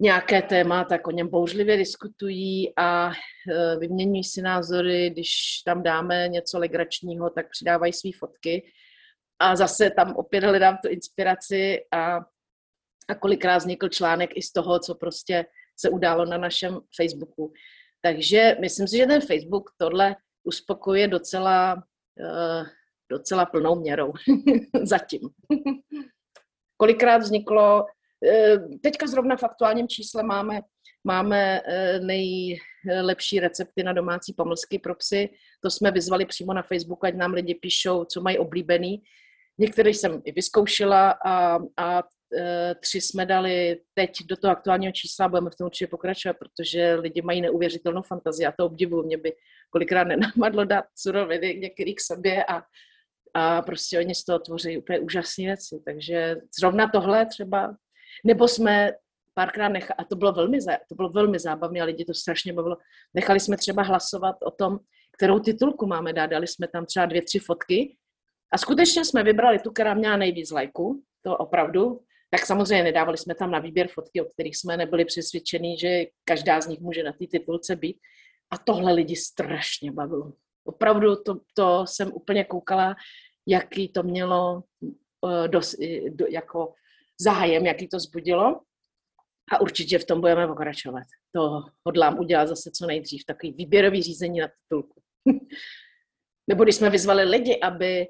nějaké 0.01 0.43
téma, 0.43 0.85
tak 0.85 1.07
o 1.07 1.11
něm 1.11 1.29
bouřlivě 1.29 1.77
diskutují 1.77 2.73
a 2.77 3.11
e, 3.11 3.77
vyměňují 3.79 4.25
si 4.25 4.43
názory, 4.43 5.11
když 5.11 5.31
tam 5.65 5.83
dáme 5.83 6.29
něco 6.29 6.59
legračního, 6.59 7.31
tak 7.31 7.51
přidávají 7.51 7.93
své 7.93 8.11
fotky 8.19 8.73
a 9.39 9.57
zase 9.57 9.91
tam 9.91 10.17
opět 10.17 10.45
hledám 10.45 10.79
tu 10.83 10.89
inspiraci 10.89 11.79
a, 11.93 12.17
a 13.09 13.15
kolikrát 13.21 13.59
vznikl 13.59 13.89
článek 13.89 14.31
i 14.35 14.43
z 14.43 14.53
toho, 14.53 14.79
co 14.79 14.95
prostě 14.95 15.47
se 15.81 15.91
událo 15.91 16.25
na 16.25 16.39
našem 16.39 16.81
Facebooku. 16.97 17.53
Takže 18.01 18.57
myslím 18.61 18.89
si, 18.89 18.97
že 18.97 19.07
ten 19.07 19.21
Facebook 19.21 19.71
tohle 19.77 20.17
uspokojuje 20.45 21.09
docela, 21.09 21.75
uh, 21.75 22.67
docela 23.11 23.47
plnou 23.47 23.81
měrou 23.81 24.13
zatím. 24.83 25.21
Kolikrát 26.77 27.19
vzniklo 27.19 27.87
teďka 28.83 29.07
zrovna 29.07 29.37
v 29.37 29.43
aktuálním 29.43 29.89
čísle 29.89 30.23
máme, 30.23 30.61
máme 31.05 31.61
eh, 31.67 32.01
nejlepší 32.01 33.41
recepty 33.41 33.83
na 33.83 33.93
domácí 33.93 34.33
pomlsky 34.33 34.79
pro 34.79 34.95
psy. 34.95 35.29
To 35.61 35.71
jsme 35.71 35.91
vyzvali 35.91 36.27
přímo 36.27 36.55
na 36.55 36.63
Facebooku, 36.63 37.07
ať 37.07 37.15
nám 37.15 37.33
lidi 37.33 37.55
píšou, 37.55 38.05
co 38.05 38.21
mají 38.21 38.39
oblíbený. 38.39 39.03
Některé 39.59 39.91
jsem 39.91 40.23
i 40.25 40.33
vyzkoušela 40.33 41.11
a, 41.11 41.59
a 41.77 42.03
eh, 42.39 42.75
tři 42.81 43.01
jsme 43.01 43.27
dali 43.27 43.81
teď 43.95 44.11
do 44.29 44.37
toho 44.37 44.53
aktuálního 44.53 44.93
čísla, 44.93 45.29
budeme 45.29 45.51
v 45.51 45.57
tom 45.57 45.67
určitě 45.67 45.87
pokračovat, 45.87 46.37
protože 46.39 46.95
lidi 46.95 47.23
mají 47.23 47.41
neuvěřitelnou 47.41 48.03
fantazii 48.03 48.47
a 48.47 48.53
to 48.59 48.67
obdivuju. 48.67 49.07
Mě 49.07 49.19
by 49.19 49.33
kolikrát 49.71 50.05
nenapadlo 50.05 50.65
dát 50.65 50.85
suroviny 50.95 51.55
některý 51.55 51.95
k 51.95 52.01
sobě 52.01 52.45
a, 52.45 52.63
a 53.35 53.63
prostě 53.63 53.99
oni 53.99 54.15
z 54.15 54.25
toho 54.25 54.39
tvoří 54.39 54.79
úplně 54.79 54.99
úžasné 55.01 55.45
věci. 55.45 55.83
Takže 55.85 56.37
zrovna 56.59 56.89
tohle 56.89 57.27
třeba 57.27 57.77
nebo 58.25 58.49
jsme 58.49 58.93
párkrát 59.35 59.69
nechali, 59.69 59.97
a 59.99 60.05
to 60.05 60.17
bylo 60.17 60.33
velmi, 60.33 60.59
to 60.89 60.95
bylo 60.95 61.09
velmi 61.09 61.39
zábavné 61.39 61.81
a 61.81 61.85
lidi 61.85 62.05
to 62.05 62.15
strašně 62.15 62.53
bavilo, 62.53 62.77
nechali 63.15 63.41
jsme 63.41 63.57
třeba 63.57 63.83
hlasovat 63.83 64.37
o 64.43 64.51
tom, 64.51 64.79
kterou 65.17 65.39
titulku 65.39 65.87
máme 65.87 66.13
dát, 66.13 66.27
dali 66.27 66.47
jsme 66.47 66.69
tam 66.69 66.87
třeba 66.87 67.07
dvě, 67.07 67.23
tři 67.23 67.39
fotky 67.39 67.97
a 68.53 68.59
skutečně 68.59 69.05
jsme 69.05 69.23
vybrali 69.23 69.59
tu, 69.59 69.71
která 69.71 69.95
měla 69.95 70.17
nejvíc 70.17 70.51
lajků, 70.51 71.03
to 71.23 71.37
opravdu, 71.37 72.01
tak 72.31 72.47
samozřejmě 72.47 72.85
nedávali 72.85 73.19
jsme 73.19 73.35
tam 73.35 73.51
na 73.51 73.59
výběr 73.59 73.89
fotky, 73.89 74.21
o 74.21 74.25
kterých 74.25 74.57
jsme 74.57 74.77
nebyli 74.77 75.05
přesvědčení, 75.05 75.79
že 75.79 76.05
každá 76.25 76.61
z 76.61 76.67
nich 76.67 76.81
může 76.81 77.03
na 77.03 77.13
té 77.13 77.27
titulce 77.27 77.77
být. 77.77 77.97
A 78.51 78.59
tohle 78.59 78.93
lidi 78.93 79.17
strašně 79.17 79.93
bavilo. 79.93 80.33
Opravdu 80.65 81.17
to, 81.17 81.41
to 81.55 81.87
jsem 81.87 82.13
úplně 82.13 82.45
koukala, 82.45 82.97
jaký 83.47 83.89
to 83.89 84.03
mělo 84.03 84.63
uh, 85.21 85.49
dos, 85.49 85.77
do, 86.09 86.27
jako 86.29 86.75
zájem, 87.21 87.67
jaký 87.67 87.89
to 87.89 88.01
zbudilo. 88.01 88.61
A 89.53 89.61
určitě 89.61 89.99
v 89.99 90.05
tom 90.05 90.21
budeme 90.21 90.47
pokračovat. 90.47 91.03
To 91.35 91.63
hodlám 91.87 92.19
udělat 92.19 92.47
zase 92.49 92.71
co 92.71 92.87
nejdřív, 92.87 93.25
takový 93.25 93.53
výběrový 93.53 94.03
řízení 94.03 94.41
na 94.41 94.49
titulku. 94.49 95.03
Nebo 96.49 96.65
když 96.65 96.77
jsme 96.77 96.91
vyzvali 96.91 97.25
lidi, 97.25 97.61
aby, 97.61 98.07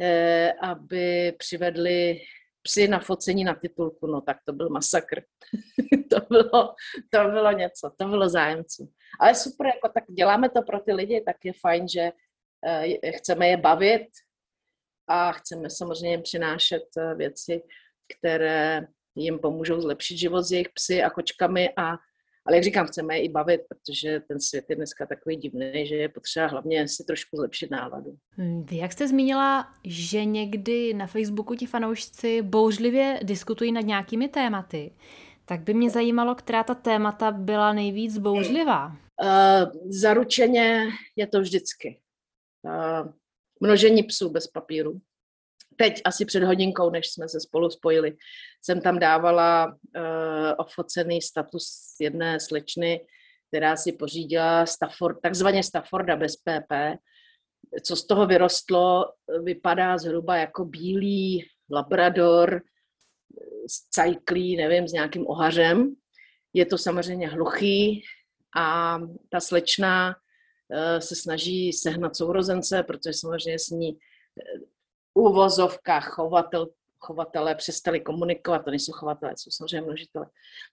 eh, 0.00 0.52
aby 0.52 1.32
přivedli 1.38 2.20
psy 2.62 2.88
na 2.88 3.00
focení 3.00 3.44
na 3.44 3.54
titulku, 3.54 4.06
no 4.06 4.20
tak 4.20 4.36
to 4.44 4.52
byl 4.52 4.68
masakr. 4.68 5.22
to, 6.10 6.16
bylo, 6.30 6.74
to 7.10 7.18
bylo 7.30 7.52
něco, 7.52 7.90
to 7.98 8.08
bylo 8.08 8.28
zájemců. 8.28 8.92
Ale 9.20 9.34
super, 9.34 9.66
jako 9.66 9.88
tak 9.88 10.04
děláme 10.10 10.48
to 10.48 10.62
pro 10.62 10.80
ty 10.80 10.92
lidi, 10.92 11.22
tak 11.26 11.36
je 11.44 11.52
fajn, 11.60 11.88
že 11.88 12.12
eh, 12.66 13.12
chceme 13.12 13.48
je 13.48 13.56
bavit 13.56 14.08
a 15.08 15.32
chceme 15.32 15.70
samozřejmě 15.70 16.18
přinášet 16.18 16.82
eh, 16.98 17.14
věci, 17.14 17.62
které 18.18 18.86
jim 19.14 19.38
pomůžou 19.38 19.80
zlepšit 19.80 20.16
život 20.16 20.42
s 20.42 20.50
jejich 20.50 20.68
psy 20.74 21.02
a 21.02 21.10
kočkami 21.10 21.68
a, 21.76 21.98
Ale 22.46 22.56
jak 22.56 22.64
říkám, 22.64 22.86
chceme 22.86 23.16
je 23.16 23.22
i 23.22 23.28
bavit, 23.28 23.60
protože 23.68 24.20
ten 24.28 24.40
svět 24.40 24.64
je 24.68 24.76
dneska 24.76 25.06
takový 25.06 25.36
divný, 25.36 25.86
že 25.86 25.96
je 25.96 26.08
potřeba 26.08 26.46
hlavně 26.46 26.88
si 26.88 27.04
trošku 27.04 27.36
zlepšit 27.36 27.70
náladu. 27.70 28.16
Hmm, 28.30 28.64
vy, 28.64 28.76
jak 28.76 28.92
jste 28.92 29.08
zmínila, 29.08 29.68
že 29.84 30.24
někdy 30.24 30.94
na 30.94 31.06
Facebooku 31.06 31.54
ti 31.54 31.66
fanoušci 31.66 32.42
bouřlivě 32.42 33.20
diskutují 33.22 33.72
nad 33.72 33.80
nějakými 33.80 34.28
tématy, 34.28 34.94
tak 35.44 35.60
by 35.60 35.74
mě 35.74 35.90
zajímalo, 35.90 36.34
která 36.34 36.64
ta 36.64 36.74
témata 36.74 37.30
byla 37.30 37.72
nejvíc 37.72 38.18
bouřlivá. 38.18 38.96
Uh, 39.22 39.90
zaručeně 39.90 40.88
je 41.16 41.26
to 41.26 41.40
vždycky. 41.40 42.00
Uh, 42.62 43.12
množení 43.60 44.02
psů 44.02 44.30
bez 44.30 44.46
papíru. 44.46 45.00
Teď 45.78 46.00
asi 46.04 46.24
před 46.24 46.42
hodinkou, 46.42 46.90
než 46.90 47.10
jsme 47.10 47.28
se 47.28 47.40
spolu 47.40 47.70
spojili, 47.70 48.16
jsem 48.62 48.80
tam 48.80 48.98
dávala 48.98 49.66
uh, 49.66 49.72
ofocený 50.58 51.22
status 51.22 51.96
jedné 52.00 52.40
slečny, 52.40 53.00
která 53.48 53.76
si 53.76 53.92
pořídila 53.92 54.66
Stafford, 54.66 55.20
takzvaně 55.22 55.62
Stafforda 55.62 56.16
bez 56.16 56.36
PP. 56.36 56.98
Co 57.82 57.96
z 57.96 58.06
toho 58.06 58.26
vyrostlo, 58.26 59.04
vypadá 59.42 59.98
zhruba 59.98 60.36
jako 60.36 60.64
bílý 60.64 61.44
labrador, 61.70 62.62
cajklý, 63.90 64.56
nevím, 64.56 64.88
s 64.88 64.92
nějakým 64.92 65.26
ohařem. 65.26 65.94
Je 66.54 66.66
to 66.66 66.78
samozřejmě 66.78 67.28
hluchý 67.28 68.02
a 68.56 68.98
ta 69.28 69.40
slečna 69.40 70.16
eh, 70.72 71.00
se 71.00 71.16
snaží 71.16 71.72
sehnat 71.72 72.16
sourozence, 72.16 72.82
protože 72.82 73.12
samozřejmě 73.12 73.58
s 73.58 73.68
ní 73.68 73.98
uvozovka 75.16 76.00
chovatel, 76.00 76.68
chovatelé 76.98 77.54
přestali 77.54 78.00
komunikovat, 78.00 78.64
to 78.64 78.70
nejsou 78.70 78.92
chovatelé, 78.92 79.32
jsou 79.36 79.50
samozřejmě 79.50 79.80
množitelé. 79.80 80.26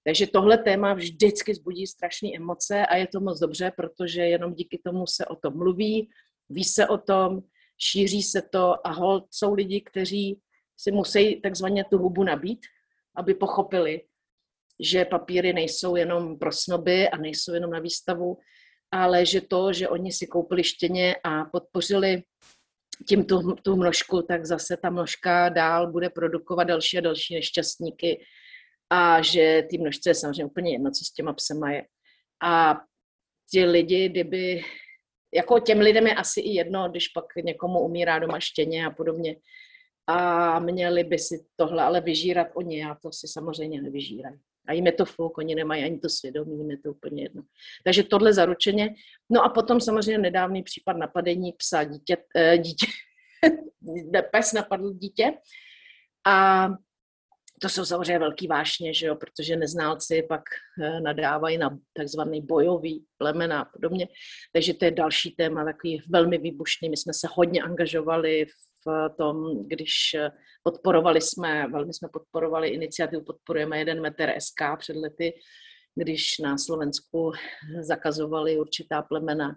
Takže 0.03 0.27
tohle 0.27 0.57
téma 0.57 0.93
vždycky 0.93 1.55
zbudí 1.55 1.87
strašné 1.87 2.29
emoce 2.35 2.85
a 2.85 2.95
je 2.95 3.07
to 3.07 3.19
moc 3.19 3.39
dobře, 3.39 3.71
protože 3.75 4.21
jenom 4.21 4.53
díky 4.53 4.81
tomu 4.83 5.07
se 5.07 5.25
o 5.25 5.35
tom 5.35 5.57
mluví, 5.57 6.09
ví 6.49 6.63
se 6.63 6.87
o 6.87 6.97
tom, 6.97 7.41
šíří 7.77 8.23
se 8.23 8.41
to 8.41 8.87
a 8.87 8.91
hold 8.91 9.27
jsou 9.31 9.53
lidi, 9.53 9.81
kteří 9.81 10.39
si 10.77 10.91
musí 10.91 11.41
takzvaně 11.41 11.83
tu 11.83 11.97
hubu 11.97 12.23
nabít, 12.23 12.59
aby 13.15 13.33
pochopili, 13.33 14.01
že 14.79 15.05
papíry 15.05 15.53
nejsou 15.53 15.95
jenom 15.95 16.39
pro 16.39 16.51
snoby 16.51 17.09
a 17.09 17.17
nejsou 17.17 17.53
jenom 17.53 17.71
na 17.71 17.79
výstavu, 17.79 18.37
ale 18.91 19.25
že 19.25 19.41
to, 19.41 19.73
že 19.73 19.89
oni 19.89 20.11
si 20.11 20.27
koupili 20.27 20.63
štěně 20.63 21.15
a 21.23 21.45
podpořili 21.45 22.23
tím 23.07 23.25
tu, 23.25 23.55
tu 23.55 23.75
množku, 23.75 24.21
tak 24.21 24.45
zase 24.45 24.77
ta 24.77 24.89
množka 24.89 25.49
dál 25.49 25.91
bude 25.91 26.09
produkovat 26.09 26.67
další 26.67 26.97
a 26.97 27.01
další 27.01 27.35
nešťastníky 27.35 28.25
a 28.89 29.21
že 29.21 29.63
ty 29.69 29.77
množce 29.77 30.09
je 30.09 30.15
samozřejmě 30.15 30.45
úplně 30.45 30.71
jedno, 30.71 30.91
co 30.91 31.05
s 31.05 31.13
těma 31.13 31.33
psema 31.33 31.71
je. 31.71 31.83
A 32.43 32.81
ti 33.51 33.65
lidi, 33.65 34.09
kdyby, 34.09 34.63
jako 35.33 35.59
těm 35.59 35.79
lidem 35.79 36.07
je 36.07 36.15
asi 36.15 36.41
i 36.41 36.53
jedno, 36.53 36.89
když 36.89 37.07
pak 37.07 37.25
někomu 37.43 37.79
umírá 37.79 38.19
doma 38.19 38.39
štěně 38.39 38.85
a 38.85 38.89
podobně, 38.89 39.35
a 40.07 40.59
měli 40.59 41.03
by 41.03 41.19
si 41.19 41.45
tohle 41.55 41.83
ale 41.83 42.01
vyžírat 42.01 42.47
oni 42.53 42.85
a 42.85 42.95
to 42.95 43.11
si 43.11 43.27
samozřejmě 43.27 43.81
nevyžírají. 43.81 44.39
A 44.67 44.73
jim 44.73 44.85
je 44.85 44.91
to 44.91 45.05
fuk, 45.05 45.37
oni 45.37 45.55
nemají 45.55 45.83
ani 45.83 45.99
to 45.99 46.09
svědomí, 46.09 46.57
jim 46.57 46.71
je 46.71 46.77
to 46.77 46.91
úplně 46.91 47.23
jedno. 47.23 47.43
Takže 47.83 48.03
tohle 48.03 48.33
zaručeně. 48.33 48.95
No 49.29 49.43
a 49.43 49.49
potom 49.49 49.81
samozřejmě 49.81 50.17
nedávný 50.17 50.63
případ 50.63 50.97
napadení 50.97 51.53
psa 51.53 51.83
dítě, 51.83 52.17
eh, 52.35 52.57
dítě 52.57 52.85
pes 54.31 54.53
napadl 54.53 54.93
dítě 54.93 55.33
a 56.25 56.67
to 57.61 57.69
jsou 57.69 57.85
samozřejmě 57.85 58.19
velký 58.19 58.47
vášně, 58.47 58.93
že 58.93 59.07
jo, 59.07 59.15
protože 59.15 59.55
neználci 59.55 60.25
pak 60.29 60.41
eh, 60.81 61.01
nadávají 61.01 61.57
na 61.57 61.77
takzvaný 61.93 62.41
bojový 62.41 63.05
plemena 63.17 63.61
a 63.61 63.65
podobně. 63.65 64.07
Takže 64.53 64.73
to 64.73 64.85
je 64.85 64.91
další 64.91 65.31
téma, 65.31 65.65
takový 65.65 66.01
velmi 66.09 66.37
výbušný. 66.37 66.89
My 66.89 66.97
jsme 66.97 67.13
se 67.13 67.27
hodně 67.33 67.61
angažovali 67.61 68.45
v 68.45 69.09
tom, 69.17 69.67
když 69.67 70.15
podporovali 70.63 71.21
jsme, 71.21 71.67
velmi 71.67 71.93
jsme 71.93 72.09
podporovali 72.13 72.69
iniciativu 72.69 73.23
Podporujeme 73.23 73.79
jeden 73.79 74.01
metr 74.01 74.31
SK 74.39 74.61
před 74.79 74.95
lety, 74.95 75.33
když 75.95 76.39
na 76.39 76.57
Slovensku 76.57 77.31
zakazovali 77.81 78.59
určitá 78.59 79.01
plemena 79.01 79.55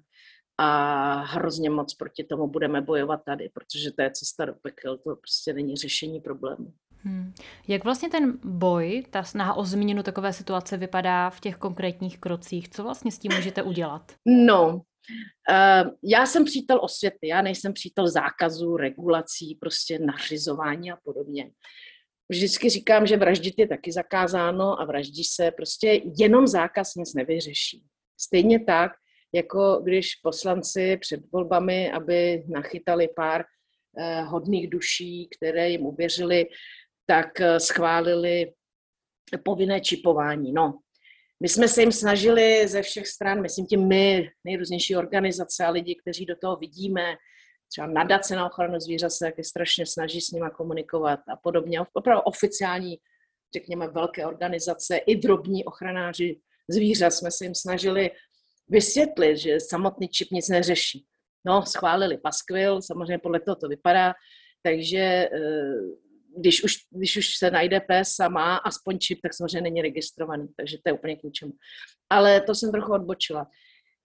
a 0.58 1.12
hrozně 1.14 1.70
moc 1.70 1.94
proti 1.94 2.24
tomu 2.24 2.48
budeme 2.48 2.80
bojovat 2.80 3.20
tady, 3.24 3.48
protože 3.48 3.92
to 3.92 4.02
je 4.02 4.10
cesta 4.10 4.44
do 4.44 4.54
pekel, 4.54 4.98
to 4.98 5.16
prostě 5.16 5.52
není 5.52 5.76
řešení 5.76 6.20
problému. 6.20 6.72
Hmm. 7.06 7.32
Jak 7.68 7.84
vlastně 7.84 8.08
ten 8.08 8.38
boj, 8.44 9.04
ta 9.10 9.22
snaha 9.22 9.54
o 9.54 9.64
změnu 9.64 10.02
takové 10.02 10.32
situace 10.32 10.76
vypadá 10.76 11.30
v 11.30 11.40
těch 11.40 11.56
konkrétních 11.56 12.18
krocích? 12.18 12.68
Co 12.68 12.82
vlastně 12.82 13.12
s 13.12 13.18
tím 13.18 13.32
můžete 13.36 13.62
udělat? 13.62 14.12
No, 14.26 14.74
uh, 14.74 15.90
já 16.02 16.26
jsem 16.26 16.44
přítel 16.44 16.78
osvěty, 16.82 17.28
já 17.28 17.42
nejsem 17.42 17.72
přítel 17.72 18.08
zákazů, 18.08 18.76
regulací, 18.76 19.58
prostě 19.60 19.98
nařizování 19.98 20.92
a 20.92 20.96
podobně. 21.04 21.50
Vždycky 22.28 22.70
říkám, 22.70 23.06
že 23.06 23.16
vraždit 23.16 23.54
je 23.58 23.68
taky 23.68 23.92
zakázáno 23.92 24.80
a 24.80 24.84
vraždí 24.84 25.24
se, 25.24 25.50
prostě 25.50 26.00
jenom 26.18 26.46
zákaz 26.46 26.94
nic 26.94 27.14
nevyřeší. 27.14 27.82
Stejně 28.20 28.64
tak, 28.64 28.92
jako 29.34 29.80
když 29.84 30.14
poslanci 30.14 30.96
před 30.96 31.20
volbami, 31.32 31.92
aby 31.92 32.44
nachytali 32.48 33.08
pár 33.16 33.44
eh, 33.98 34.22
hodných 34.22 34.70
duší, 34.70 35.28
které 35.36 35.70
jim 35.70 35.86
uvěřili, 35.86 36.46
tak 37.06 37.40
eh, 37.40 37.60
schválili 37.60 38.52
povinné 39.44 39.80
čipování. 39.80 40.52
No, 40.52 40.78
my 41.40 41.48
jsme 41.48 41.68
se 41.68 41.80
jim 41.80 41.92
snažili 41.92 42.68
ze 42.68 42.82
všech 42.82 43.06
stran, 43.06 43.42
myslím 43.42 43.66
tím 43.66 43.88
my, 43.88 44.30
nejrůznější 44.44 44.96
organizace 44.96 45.64
a 45.64 45.70
lidi, 45.70 45.94
kteří 45.94 46.26
do 46.26 46.36
toho 46.36 46.56
vidíme, 46.56 47.16
třeba 47.68 47.86
nadace 47.86 48.36
na 48.36 48.46
ochranu 48.46 48.80
zvířat 48.80 49.12
se 49.12 49.24
taky 49.24 49.44
strašně 49.44 49.86
snaží 49.86 50.20
s 50.20 50.30
nimi 50.30 50.46
komunikovat 50.56 51.20
a 51.28 51.36
podobně. 51.36 51.80
Opravdu 51.92 52.22
oficiální, 52.22 52.98
řekněme, 53.54 53.88
velké 53.88 54.26
organizace, 54.26 54.96
i 54.96 55.16
drobní 55.16 55.64
ochranáři 55.64 56.40
zvířat 56.68 57.10
jsme 57.10 57.30
se 57.30 57.44
jim 57.44 57.54
snažili 57.54 58.10
vysvětlit, 58.68 59.36
že 59.36 59.60
samotný 59.60 60.08
čip 60.08 60.30
nic 60.30 60.48
neřeší. 60.48 61.06
No, 61.46 61.62
schválili 61.66 62.18
paskvil, 62.18 62.82
samozřejmě 62.82 63.18
podle 63.18 63.40
toho 63.40 63.56
to 63.56 63.68
vypadá, 63.68 64.14
takže 64.62 64.98
eh, 64.98 65.28
když 66.36 66.64
už, 66.64 66.74
když 66.90 67.16
už 67.16 67.36
se 67.36 67.50
najde 67.50 67.80
pes 67.80 68.20
a 68.20 68.28
má 68.28 68.56
aspoň 68.56 68.98
čip, 68.98 69.18
tak 69.22 69.34
samozřejmě 69.34 69.60
není 69.60 69.82
registrovaný, 69.82 70.48
takže 70.56 70.76
to 70.76 70.88
je 70.88 70.92
úplně 70.92 71.16
k 71.16 71.22
ničemu. 71.22 71.52
Ale 72.10 72.40
to 72.40 72.54
jsem 72.54 72.72
trochu 72.72 72.92
odbočila. 72.92 73.46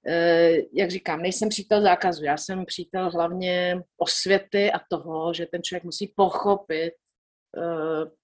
E, 0.07 0.51
jak 0.73 0.91
říkám, 0.91 1.21
nejsem 1.21 1.49
přítel 1.49 1.81
zákazu, 1.81 2.23
já 2.23 2.37
jsem 2.37 2.65
přítel 2.65 3.11
hlavně 3.11 3.81
osvěty 3.97 4.71
a 4.71 4.79
toho, 4.89 5.33
že 5.33 5.45
ten 5.45 5.63
člověk 5.63 5.83
musí 5.83 6.13
pochopit, 6.15 6.91
e, 6.91 6.93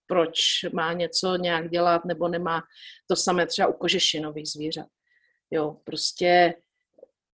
proč 0.08 0.40
má 0.74 0.94
něco 0.94 1.36
nějak 1.36 1.70
dělat 1.70 2.06
nebo 2.06 2.28
nemá 2.28 2.62
to 3.08 3.16
samé 3.16 3.48
třeba 3.48 3.68
u 3.68 3.74
kožešinových 3.74 4.48
zvířat. 4.48 4.88
Jo, 5.52 5.78
prostě 5.84 6.54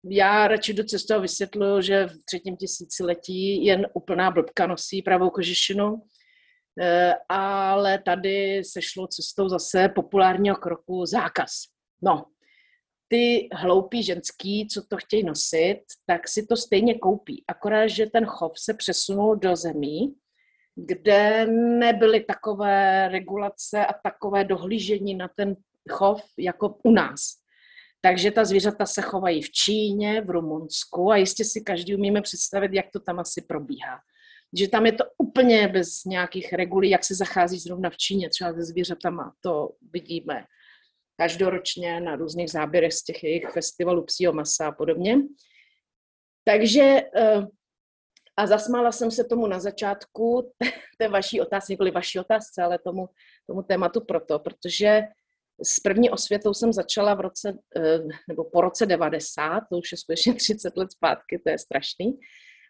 já 0.03 0.47
radši 0.47 0.73
do 0.73 0.83
cestu 0.83 1.13
a 1.13 1.17
vysvětluju, 1.17 1.81
že 1.81 2.05
v 2.05 2.17
třetím 2.25 2.57
tisíciletí 2.57 3.65
jen 3.65 3.87
úplná 3.93 4.31
blbka 4.31 4.67
nosí 4.67 5.01
pravou 5.01 5.29
kožešinu, 5.29 6.01
ale 7.29 7.99
tady 7.99 8.63
se 8.63 8.81
šlo 8.81 9.07
cestou 9.07 9.49
zase 9.49 9.89
populárního 9.89 10.55
kroku 10.55 11.05
zákaz. 11.05 11.51
No, 12.01 12.25
ty 13.07 13.49
hloupí 13.53 14.03
ženský, 14.03 14.67
co 14.67 14.81
to 14.87 14.97
chtějí 14.97 15.23
nosit, 15.23 15.79
tak 16.05 16.27
si 16.27 16.45
to 16.45 16.55
stejně 16.55 16.99
koupí. 16.99 17.43
Akorát, 17.47 17.87
že 17.87 18.05
ten 18.05 18.25
chov 18.25 18.51
se 18.59 18.73
přesunul 18.73 19.35
do 19.35 19.55
zemí, 19.55 20.15
kde 20.75 21.45
nebyly 21.79 22.19
takové 22.19 23.07
regulace 23.07 23.85
a 23.85 23.93
takové 23.93 24.43
dohlížení 24.43 25.15
na 25.15 25.27
ten 25.27 25.55
chov 25.89 26.23
jako 26.37 26.79
u 26.83 26.91
nás. 26.91 27.21
Takže 28.01 28.31
ta 28.31 28.45
zvířata 28.45 28.85
se 28.85 29.01
chovají 29.01 29.41
v 29.41 29.51
Číně, 29.51 30.21
v 30.21 30.29
Rumunsku 30.29 31.11
a 31.11 31.17
jistě 31.17 31.45
si 31.45 31.61
každý 31.61 31.95
umíme 31.95 32.21
představit, 32.21 32.73
jak 32.73 32.85
to 32.93 32.99
tam 32.99 33.19
asi 33.19 33.41
probíhá 33.41 33.99
že 34.57 34.67
tam 34.67 34.85
je 34.85 34.91
to 34.91 35.03
úplně 35.17 35.67
bez 35.67 36.03
nějakých 36.05 36.53
regulí, 36.53 36.89
jak 36.89 37.05
se 37.05 37.15
zachází 37.15 37.59
zrovna 37.59 37.89
v 37.89 37.97
Číně, 37.97 38.29
třeba 38.29 38.53
se 38.53 38.63
zvířatama, 38.63 39.33
to 39.41 39.69
vidíme 39.93 40.45
každoročně 41.19 41.99
na 41.99 42.15
různých 42.15 42.51
záběrech 42.51 42.93
z 42.93 43.03
těch 43.03 43.23
jejich 43.23 43.49
festivalů 43.49 44.03
psího 44.05 44.33
masa 44.33 44.67
a 44.67 44.71
podobně. 44.71 45.17
Takže 46.45 47.01
eh, 47.15 47.47
a 48.37 48.47
zasmála 48.47 48.91
jsem 48.91 49.11
se 49.11 49.23
tomu 49.23 49.47
na 49.47 49.59
začátku 49.59 50.53
té 50.97 51.07
vaší 51.07 51.41
otázky, 51.41 51.73
nikoli 51.73 51.91
vaší 51.91 52.19
otázce, 52.19 52.63
ale 52.63 52.79
tomu, 52.79 53.09
tomu 53.47 53.63
tématu 53.63 54.01
proto, 54.01 54.39
protože 54.39 55.01
s 55.63 55.79
první 55.79 56.09
osvětou 56.09 56.53
jsem 56.53 56.73
začala 56.73 57.13
v 57.13 57.19
roce, 57.19 57.57
eh, 57.75 57.99
nebo 58.27 58.43
po 58.43 58.61
roce 58.61 58.85
90, 58.85 59.59
to 59.71 59.77
už 59.77 59.91
je 59.91 59.97
skutečně 59.97 60.33
30 60.33 60.77
let 60.77 60.91
zpátky, 60.91 61.39
to 61.39 61.49
je 61.49 61.59
strašný. 61.59 62.19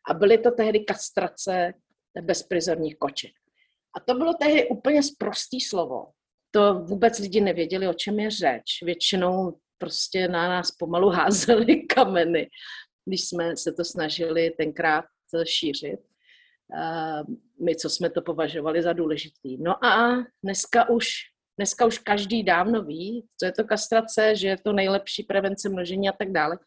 A 0.10 0.14
byly 0.14 0.38
to 0.38 0.52
tehdy 0.52 0.80
kastrace 0.80 1.74
bezprizorních 2.22 2.98
koček. 2.98 3.32
A 3.98 4.00
to 4.00 4.14
bylo 4.14 4.34
tehdy 4.34 4.70
úplně 4.70 5.04
sprostý 5.04 5.62
slovo. 5.62 6.06
To 6.52 6.74
vůbec 6.74 7.20
lidi 7.20 7.42
nevěděli, 7.42 7.88
o 7.88 7.94
čem 7.94 8.20
je 8.20 8.32
řeč. 8.32 8.64
Většinou 8.84 9.60
prostě 9.78 10.28
na 10.28 10.50
nás 10.50 10.72
pomalu 10.72 11.10
házeli 11.20 11.86
kameny, 11.86 12.50
když 13.06 13.28
jsme 13.28 13.58
se 13.58 13.72
to 13.72 13.86
snažili 13.86 14.52
tenkrát 14.58 15.06
šířit. 15.46 16.00
My, 17.66 17.76
co 17.76 17.90
jsme 17.90 18.10
to 18.10 18.22
považovali 18.22 18.84
za 18.84 18.94
důležitý. 18.94 19.58
No 19.58 19.86
a 19.86 20.18
dneska 20.44 20.90
už, 20.90 21.10
dneska 21.58 21.86
už 21.86 21.98
každý 21.98 22.44
dávno 22.44 22.84
ví, 22.84 23.28
co 23.40 23.46
je 23.46 23.52
to 23.52 23.64
kastrace, 23.64 24.36
že 24.36 24.48
je 24.48 24.58
to 24.58 24.74
nejlepší 24.74 25.24
prevence 25.24 25.70
množení 25.70 26.10
a 26.10 26.12
tak 26.12 26.32
dále. 26.32 26.58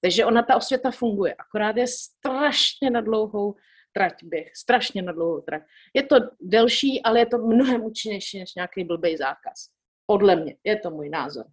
Takže 0.00 0.24
ona, 0.24 0.42
ta 0.42 0.56
osvěta 0.56 0.90
funguje, 0.90 1.34
akorát 1.34 1.76
je 1.76 1.86
strašně 1.86 2.90
na 2.90 3.00
dlouhou 3.00 3.54
trať 3.92 4.12
běh, 4.24 4.56
strašně 4.56 5.02
na 5.02 5.12
dlouhou 5.12 5.40
trať. 5.40 5.62
Je 5.94 6.02
to 6.02 6.16
delší, 6.40 7.02
ale 7.02 7.18
je 7.18 7.26
to 7.26 7.38
mnohem 7.38 7.84
účinnější 7.84 8.38
než 8.38 8.54
nějaký 8.54 8.84
blbý 8.84 9.16
zákaz. 9.16 9.68
Podle 10.06 10.36
mě, 10.36 10.56
je 10.64 10.78
to 10.78 10.90
můj 10.90 11.08
názor. 11.08 11.44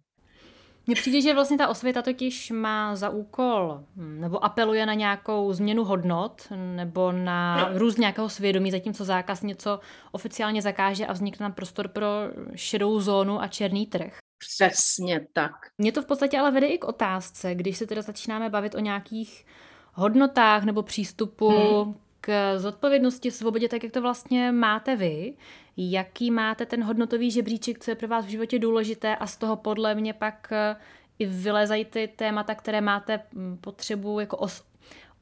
Mně 0.86 0.94
přijde, 0.94 1.20
že 1.20 1.34
vlastně 1.34 1.58
ta 1.58 1.68
osvěta 1.68 2.02
totiž 2.02 2.50
má 2.50 2.96
za 2.96 3.10
úkol, 3.10 3.84
nebo 3.96 4.44
apeluje 4.44 4.86
na 4.86 4.94
nějakou 4.94 5.52
změnu 5.52 5.84
hodnot, 5.84 6.42
nebo 6.56 7.12
na 7.12 7.70
růst 7.72 7.98
nějakého 7.98 8.28
svědomí, 8.28 8.70
zatímco 8.70 9.04
zákaz 9.04 9.42
něco 9.42 9.80
oficiálně 10.12 10.62
zakáže 10.62 11.06
a 11.06 11.12
vznikne 11.12 11.44
tam 11.44 11.52
prostor 11.52 11.88
pro 11.88 12.06
šedou 12.54 13.00
zónu 13.00 13.40
a 13.42 13.48
černý 13.48 13.86
trh. 13.86 14.18
Přesně 14.38 15.26
tak. 15.32 15.52
Mě 15.78 15.92
to 15.92 16.02
v 16.02 16.06
podstatě 16.06 16.38
ale 16.38 16.50
vede 16.50 16.66
i 16.66 16.78
k 16.78 16.84
otázce, 16.84 17.54
když 17.54 17.78
se 17.78 17.86
teda 17.86 18.02
začínáme 18.02 18.50
bavit 18.50 18.74
o 18.74 18.78
nějakých 18.78 19.46
hodnotách 19.94 20.64
nebo 20.64 20.82
přístupu 20.82 21.48
hmm. 21.48 21.94
k 22.20 22.58
zodpovědnosti, 22.58 23.30
svobodě, 23.30 23.68
tak 23.68 23.84
jak 23.84 23.92
to 23.92 24.02
vlastně 24.02 24.52
máte 24.52 24.96
vy. 24.96 25.34
Jaký 25.76 26.30
máte 26.30 26.66
ten 26.66 26.84
hodnotový 26.84 27.30
žebříček, 27.30 27.78
co 27.78 27.90
je 27.90 27.94
pro 27.94 28.08
vás 28.08 28.24
v 28.24 28.28
životě 28.28 28.58
důležité 28.58 29.16
a 29.16 29.26
z 29.26 29.36
toho 29.36 29.56
podle 29.56 29.94
mě 29.94 30.12
pak 30.12 30.48
eh, 30.52 30.76
i 31.18 31.26
vylezají 31.26 31.84
ty 31.84 32.08
témata, 32.08 32.54
které 32.54 32.80
máte 32.80 33.20
hm, 33.34 33.56
potřebu 33.60 34.20
jako 34.20 34.36
os, 34.36 34.64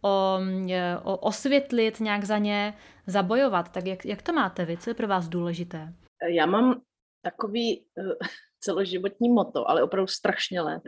o, 0.02 0.38
eh, 0.70 0.98
o, 1.02 1.16
osvětlit, 1.16 2.00
nějak 2.00 2.24
za 2.24 2.38
ně 2.38 2.74
zabojovat. 3.06 3.72
Tak 3.72 3.86
jak, 3.86 4.06
jak 4.06 4.22
to 4.22 4.32
máte 4.32 4.64
vy? 4.64 4.76
Co 4.76 4.90
je 4.90 4.94
pro 4.94 5.08
vás 5.08 5.28
důležité? 5.28 5.92
Já 6.28 6.46
mám 6.46 6.80
takový 7.22 7.84
uh, 7.96 8.12
celoživotní 8.60 9.28
moto, 9.28 9.70
ale 9.70 9.82
opravdu 9.82 10.06
strašně 10.06 10.60
let, 10.60 10.82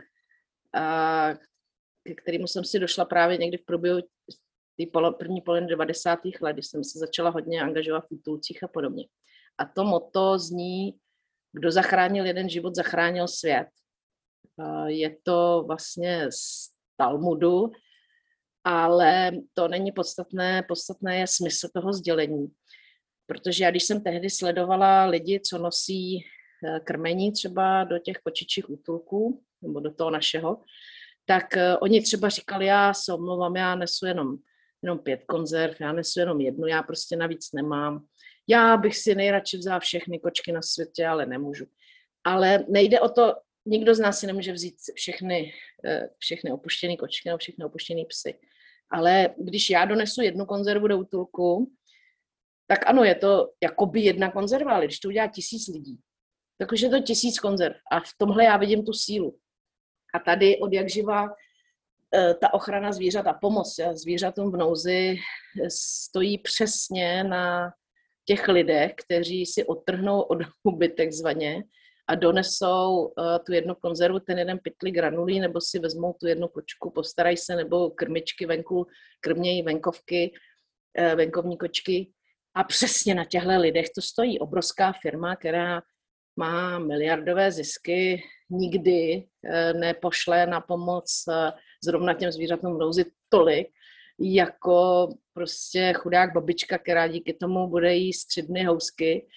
a 0.75 1.33
ke 2.03 2.15
kterému 2.15 2.47
jsem 2.47 2.63
si 2.65 2.79
došla 2.79 3.05
právě 3.05 3.37
někdy 3.37 3.57
v 3.57 3.65
průběhu 3.65 3.99
polo, 4.93 5.13
první 5.13 5.41
poloviny 5.41 5.67
90. 5.67 6.19
let, 6.41 6.53
když 6.53 6.67
jsem 6.67 6.83
se 6.83 6.99
začala 6.99 7.29
hodně 7.29 7.61
angažovat 7.61 8.01
v 8.01 8.11
útulcích 8.11 8.63
a 8.63 8.67
podobně. 8.67 9.05
A 9.57 9.65
to 9.65 9.83
moto 9.83 10.39
zní, 10.39 10.93
kdo 11.53 11.71
zachránil 11.71 12.25
jeden 12.25 12.49
život, 12.49 12.75
zachránil 12.75 13.27
svět. 13.27 13.67
Je 14.85 15.17
to 15.23 15.63
vlastně 15.67 16.31
z 16.31 16.69
Talmudu, 16.97 17.71
ale 18.63 19.31
to 19.53 19.67
není 19.67 19.91
podstatné. 19.91 20.63
Podstatné 20.63 21.19
je 21.19 21.27
smysl 21.27 21.67
toho 21.73 21.93
sdělení. 21.93 22.47
Protože 23.25 23.63
já, 23.63 23.71
když 23.71 23.83
jsem 23.83 24.03
tehdy 24.03 24.29
sledovala 24.29 25.05
lidi, 25.05 25.39
co 25.39 25.57
nosí 25.57 26.23
krmení 26.83 27.31
třeba 27.31 27.83
do 27.83 27.99
těch 27.99 28.17
kočičích 28.17 28.69
útulků, 28.69 29.43
nebo 29.61 29.79
do 29.79 29.93
toho 29.93 30.09
našeho, 30.09 30.61
tak 31.25 31.57
eh, 31.57 31.77
oni 31.77 32.01
třeba 32.01 32.29
říkali, 32.29 32.65
já 32.65 32.93
se 32.93 33.13
omlouvám, 33.13 33.55
já 33.55 33.75
nesu 33.75 34.05
jenom, 34.05 34.37
jenom 34.83 34.99
pět 34.99 35.23
konzerv, 35.27 35.81
já 35.81 35.91
nesu 35.91 36.19
jenom 36.19 36.41
jednu, 36.41 36.67
já 36.67 36.83
prostě 36.83 37.15
navíc 37.15 37.51
nemám. 37.53 38.05
Já 38.47 38.77
bych 38.77 38.97
si 38.97 39.15
nejradši 39.15 39.57
vzal 39.57 39.79
všechny 39.79 40.19
kočky 40.19 40.51
na 40.51 40.61
světě, 40.61 41.07
ale 41.07 41.25
nemůžu. 41.25 41.65
Ale 42.23 42.65
nejde 42.69 42.99
o 42.99 43.09
to, 43.09 43.33
nikdo 43.65 43.95
z 43.95 43.99
nás 43.99 44.19
si 44.19 44.27
nemůže 44.27 44.53
vzít 44.53 44.75
všechny, 44.95 45.53
eh, 45.85 46.09
všechny 46.17 46.51
opuštěné 46.51 46.97
kočky 46.97 47.29
nebo 47.29 47.37
všechny 47.37 47.65
opuštěné 47.65 48.05
psy. 48.05 48.39
Ale 48.91 49.29
když 49.37 49.69
já 49.69 49.85
donesu 49.85 50.21
jednu 50.21 50.45
konzervu 50.45 50.87
do 50.87 50.97
útulku, 50.97 51.71
tak 52.67 52.79
ano, 52.87 53.03
je 53.03 53.15
to 53.15 53.49
jakoby 53.63 54.01
jedna 54.01 54.31
konzerva, 54.31 54.71
ale 54.71 54.85
když 54.85 54.99
to 54.99 55.07
udělá 55.07 55.27
tisíc 55.27 55.67
lidí, 55.67 55.99
tak 56.59 56.71
už 56.71 56.81
je 56.81 56.89
to 56.89 56.99
tisíc 56.99 57.39
konzerv. 57.39 57.75
A 57.91 57.99
v 57.99 58.13
tomhle 58.17 58.43
já 58.43 58.57
vidím 58.57 58.85
tu 58.85 58.93
sílu. 58.93 59.37
A 60.13 60.19
tady 60.19 60.59
od 60.59 60.73
jak 60.73 60.89
živa 60.89 61.27
eh, 62.15 62.33
ta 62.33 62.53
ochrana 62.53 62.91
zvířat 62.91 63.27
a 63.27 63.33
pomoc 63.33 63.79
zvířatům 63.93 64.51
v 64.51 64.57
nouzi 64.57 65.15
stojí 65.67 66.37
přesně 66.37 67.23
na 67.23 67.73
těch 68.25 68.47
lidech, 68.47 68.93
kteří 68.95 69.45
si 69.45 69.65
odtrhnou 69.65 70.21
od 70.21 70.37
huby 70.63 70.89
takzvaně 70.89 71.63
a 72.07 72.15
donesou 72.15 73.13
tu 73.45 73.53
jednu 73.53 73.75
konzervu, 73.75 74.19
ten 74.19 74.39
jeden 74.39 74.59
pytli 74.63 74.91
granulí, 74.91 75.39
nebo 75.39 75.61
si 75.61 75.79
vezmou 75.79 76.13
tu 76.13 76.27
jednu 76.27 76.47
kočku, 76.47 76.91
postarají 76.91 77.37
se, 77.37 77.55
nebo 77.55 77.89
krmičky 77.89 78.45
venku, 78.45 78.87
krmějí 79.19 79.61
venkovky, 79.61 80.33
venkovní 81.15 81.57
kočky. 81.57 82.11
A 82.55 82.63
přesně 82.63 83.15
na 83.15 83.25
těchto 83.25 83.59
lidech 83.59 83.89
to 83.95 84.01
stojí 84.01 84.39
obrovská 84.39 84.93
firma, 85.01 85.35
která 85.35 85.81
má 86.39 86.79
miliardové 86.79 87.51
zisky, 87.51 88.23
nikdy 88.49 89.27
uh, 89.43 89.79
nepošle 89.79 90.45
na 90.45 90.61
pomoc 90.61 91.23
uh, 91.27 91.59
zrovna 91.83 92.13
těm 92.13 92.31
zvířatům 92.31 92.77
nouzi 92.77 93.05
tolik, 93.29 93.67
jako 94.19 95.07
prostě 95.33 95.93
chudák 95.93 96.33
babička, 96.33 96.77
která 96.77 97.07
díky 97.07 97.33
tomu 97.33 97.67
bude 97.67 97.95
jíst 97.95 98.25
tři 98.25 98.41
dny 98.41 98.63
housky, 98.63 99.27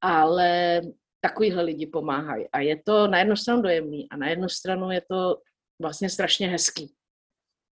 ale 0.00 0.80
takovýhle 1.20 1.62
lidi 1.62 1.86
pomáhají. 1.86 2.48
A 2.52 2.60
je 2.60 2.82
to 2.82 3.06
na 3.06 3.18
jednu 3.18 3.36
stranu 3.36 3.62
dojemný 3.62 4.10
a 4.10 4.16
na 4.16 4.28
jednu 4.28 4.48
stranu 4.48 4.90
je 4.90 5.02
to 5.10 5.42
vlastně 5.82 6.10
strašně 6.10 6.48
hezký, 6.48 6.94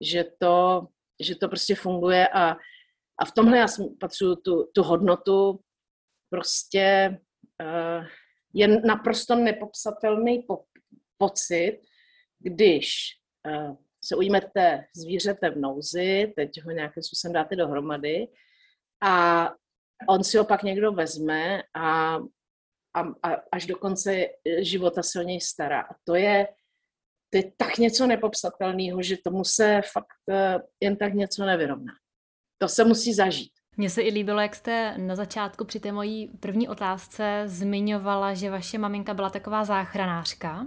že 0.00 0.24
to, 0.38 0.86
že 1.22 1.36
to 1.36 1.48
prostě 1.48 1.74
funguje 1.74 2.28
a, 2.28 2.56
a 3.20 3.24
v 3.24 3.32
tomhle 3.32 3.58
já 3.58 3.66
patřu 4.00 4.36
tu, 4.36 4.70
tu 4.74 4.82
hodnotu 4.82 5.60
prostě 6.30 7.18
uh, 7.62 8.06
je 8.54 8.68
naprosto 8.68 9.34
nepopsatelný 9.34 10.42
po, 10.42 10.64
pocit, 11.16 11.80
když 12.38 12.88
uh, 13.46 13.76
se 14.04 14.16
ujmete 14.16 14.84
zvířete 14.96 15.50
v 15.50 15.58
nouzi, 15.58 16.32
teď 16.36 16.62
ho 16.62 16.70
nějakým 16.70 17.02
způsobem 17.02 17.32
dáte 17.32 17.56
dohromady 17.56 18.28
a 19.02 19.50
on 20.08 20.24
si 20.24 20.38
ho 20.38 20.44
pak 20.44 20.62
někdo 20.62 20.92
vezme 20.92 21.62
a, 21.74 22.16
a, 22.94 23.00
a 23.22 23.34
až 23.52 23.66
do 23.66 23.76
konce 23.76 24.26
života 24.58 25.02
se 25.02 25.20
o 25.20 25.22
něj 25.22 25.40
stará. 25.40 25.80
A 25.80 25.94
to 26.04 26.14
je, 26.14 26.48
to 27.30 27.38
je 27.38 27.52
tak 27.56 27.78
něco 27.78 28.06
nepopsatelného, 28.06 29.02
že 29.02 29.16
tomu 29.24 29.44
se 29.44 29.80
fakt 29.92 30.28
eh, 30.30 30.58
jen 30.80 30.96
tak 30.96 31.14
něco 31.14 31.46
nevyrovná. 31.46 31.92
To 32.58 32.68
se 32.68 32.84
musí 32.84 33.14
zažít. 33.14 33.52
Mně 33.76 33.90
se 33.90 34.02
i 34.02 34.10
líbilo, 34.10 34.40
jak 34.40 34.54
jste 34.54 34.94
na 34.96 35.16
začátku 35.16 35.64
při 35.64 35.80
té 35.80 35.92
mojí 35.92 36.30
první 36.40 36.68
otázce 36.68 37.42
zmiňovala, 37.46 38.34
že 38.34 38.50
vaše 38.50 38.78
maminka 38.78 39.14
byla 39.14 39.30
taková 39.30 39.64
záchranářka. 39.64 40.66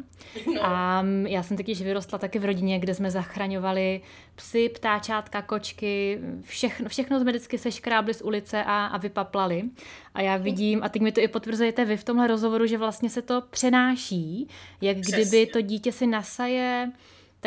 No. 0.55 0.65
A 0.65 1.05
já 1.27 1.43
jsem 1.43 1.57
taky 1.57 1.73
vyrostla 1.73 2.17
taky 2.17 2.39
v 2.39 2.45
rodině, 2.45 2.79
kde 2.79 2.93
jsme 2.93 3.11
zachraňovali 3.11 4.01
psy, 4.35 4.69
ptáčátka, 4.69 5.41
kočky, 5.41 6.19
všechno, 6.41 6.89
všechno 6.89 7.19
jsme 7.19 7.31
vždycky 7.31 7.57
seškrábli 7.57 8.13
z 8.13 8.21
ulice 8.21 8.63
a, 8.63 8.85
a 8.85 8.97
vypaplali. 8.97 9.63
A 10.13 10.21
já 10.21 10.37
vidím, 10.37 10.83
a 10.83 10.89
teď 10.89 11.01
mi 11.01 11.11
to 11.11 11.21
i 11.21 11.27
potvrzujete 11.27 11.85
vy 11.85 11.97
v 11.97 12.03
tomhle 12.03 12.27
rozhovoru, 12.27 12.65
že 12.65 12.77
vlastně 12.77 13.09
se 13.09 13.21
to 13.21 13.41
přenáší, 13.49 14.47
jak 14.81 14.97
Přesně. 14.99 15.25
kdyby 15.25 15.45
to 15.45 15.61
dítě 15.61 15.91
si 15.91 16.07
nasaje 16.07 16.91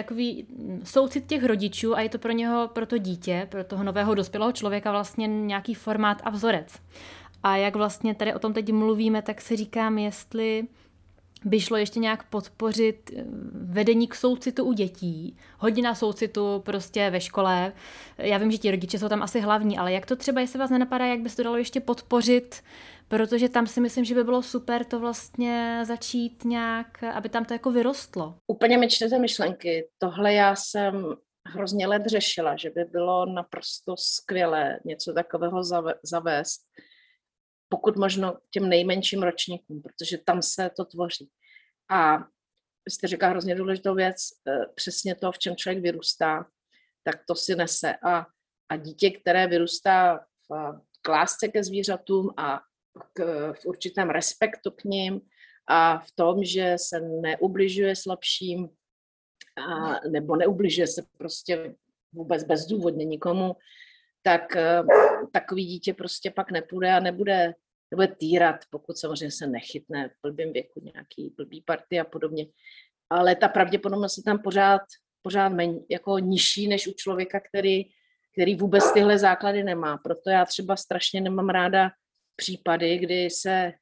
takový 0.03 0.47
soucit 0.85 1.27
těch 1.27 1.45
rodičů 1.45 1.97
a 1.97 2.01
je 2.01 2.09
to 2.09 2.19
pro 2.19 2.33
něho, 2.33 2.69
pro 2.69 2.87
to 2.87 2.99
dítě, 2.99 3.47
pro 3.51 3.65
toho 3.65 3.85
nového 3.85 4.15
dospělého 4.15 4.53
člověka 4.53 4.91
vlastně 4.91 5.27
nějaký 5.27 5.75
formát 5.75 6.23
a 6.25 6.31
vzorec. 6.31 6.79
A 7.43 7.57
jak 7.57 7.77
vlastně 7.77 8.15
tady 8.15 8.35
o 8.35 8.39
tom 8.39 8.53
teď 8.53 8.73
mluvíme, 8.73 9.23
tak 9.23 9.41
si 9.41 9.57
říkám, 9.57 9.99
jestli 9.99 10.67
by 11.45 11.61
šlo 11.61 11.77
ještě 11.77 12.01
nějak 12.01 12.25
podpořit 12.25 13.11
eh, 13.17 13.25
vedení 13.53 14.09
k 14.09 14.15
soucitu 14.15 14.65
u 14.65 14.73
dětí, 14.73 15.37
hodina 15.59 15.95
soucitu 15.95 16.63
prostě 16.65 17.11
ve 17.11 17.21
škole. 17.21 17.73
Já 18.19 18.39
vím, 18.39 18.51
že 18.51 18.59
ti 18.59 18.71
rodiče 18.71 18.99
jsou 18.99 19.09
tam 19.09 19.23
asi 19.23 19.41
hlavní, 19.41 19.79
ale 19.79 19.93
jak 19.93 20.07
to 20.07 20.17
třeba, 20.17 20.41
jestli 20.41 20.59
vás 20.59 20.71
nenapadá, 20.71 21.07
jak 21.07 21.21
by 21.21 21.29
se 21.29 21.37
to 21.37 21.43
dalo 21.43 21.57
ještě 21.57 21.81
podpořit 21.81 22.63
protože 23.11 23.49
tam 23.49 23.67
si 23.67 23.81
myslím, 23.81 24.05
že 24.05 24.15
by 24.15 24.25
bylo 24.25 24.43
super 24.43 24.85
to 24.85 25.01
vlastně 25.01 25.83
začít 25.85 26.45
nějak, 26.45 27.03
aby 27.03 27.29
tam 27.29 27.45
to 27.45 27.55
jako 27.55 27.71
vyrostlo. 27.71 28.39
Úplně 28.47 28.79
mi 28.79 28.89
čtete 28.89 29.19
myšlenky. 29.19 29.89
Tohle 29.99 30.35
já 30.35 30.57
jsem 30.57 31.17
hrozně 31.47 31.87
let 31.87 32.03
řešila, 32.07 32.57
že 32.57 32.71
by 32.71 32.85
bylo 32.85 33.27
naprosto 33.27 33.95
skvělé 33.97 34.81
něco 34.85 35.13
takového 35.13 35.63
zavést, 36.03 36.61
pokud 37.69 37.97
možno 37.97 38.37
těm 38.51 38.69
nejmenším 38.69 39.23
ročníkům, 39.23 39.83
protože 39.83 40.19
tam 40.19 40.43
se 40.43 40.71
to 40.77 40.85
tvoří. 40.85 41.31
A 41.91 42.19
jste 42.89 43.07
říká 43.07 43.29
hrozně 43.29 43.55
důležitou 43.55 43.95
věc, 43.95 44.17
eh, 44.49 44.67
přesně 44.75 45.15
to, 45.15 45.33
v 45.33 45.39
čem 45.39 45.57
člověk 45.57 45.83
vyrůstá, 45.83 46.47
tak 47.05 47.17
to 47.29 47.35
si 47.35 47.57
nese. 47.57 47.97
A, 47.97 48.27
a 48.69 48.77
dítě, 48.77 49.11
které 49.11 49.47
vyrůstá 49.47 50.19
v, 50.51 50.81
k 51.03 51.09
lásce 51.09 51.49
ke 51.49 51.65
zvířatům 51.65 52.31
a 52.37 52.61
k, 53.13 53.53
v 53.53 53.67
určitém 53.67 54.11
respektu 54.11 54.71
k 54.71 54.85
ním 54.85 55.21
a 55.69 55.99
v 55.99 56.13
tom, 56.15 56.45
že 56.45 56.75
se 56.77 57.01
neubližuje 57.01 57.97
slabším, 57.97 58.69
a, 59.57 60.01
nebo 60.09 60.37
neubližuje 60.37 60.87
se 60.87 61.03
prostě 61.19 61.75
vůbec 62.13 62.45
bezdůvodně 62.45 63.05
nikomu, 63.05 63.57
tak 64.23 64.57
eh, 64.57 64.83
takový 65.33 65.65
dítě 65.65 65.95
prostě 65.95 66.31
pak 66.31 66.51
nepůjde 66.51 66.93
a 66.93 67.01
nebude, 67.01 67.55
nebude 67.91 68.09
týrat, 68.09 68.57
pokud 68.71 68.99
samozřejmě 68.99 69.31
se 69.31 69.47
nechytne 69.47 70.09
v 70.09 70.13
blbým 70.23 70.53
věku 70.53 70.81
nějaký 70.95 71.35
blbý 71.37 71.63
party 71.63 72.01
a 72.01 72.05
podobně. 72.05 72.47
Ale 73.11 73.37
ta 73.37 73.49
pravděpodobnost 73.49 74.17
je 74.17 74.23
tam 74.23 74.39
pořád, 74.39 74.83
pořád 75.23 75.49
méně, 75.49 75.81
jako 75.91 76.19
nižší 76.19 76.69
než 76.69 76.87
u 76.87 76.93
člověka, 76.93 77.41
který, 77.41 77.85
který 78.33 78.55
vůbec 78.55 78.93
tyhle 78.93 79.19
základy 79.19 79.65
nemá. 79.65 79.99
Proto 79.99 80.31
já 80.31 80.45
třeba 80.45 80.77
strašně 80.77 81.21
nemám 81.21 81.49
ráda 81.49 81.91
případy, 82.41 82.99
kdy 82.99 83.31
se 83.31 83.73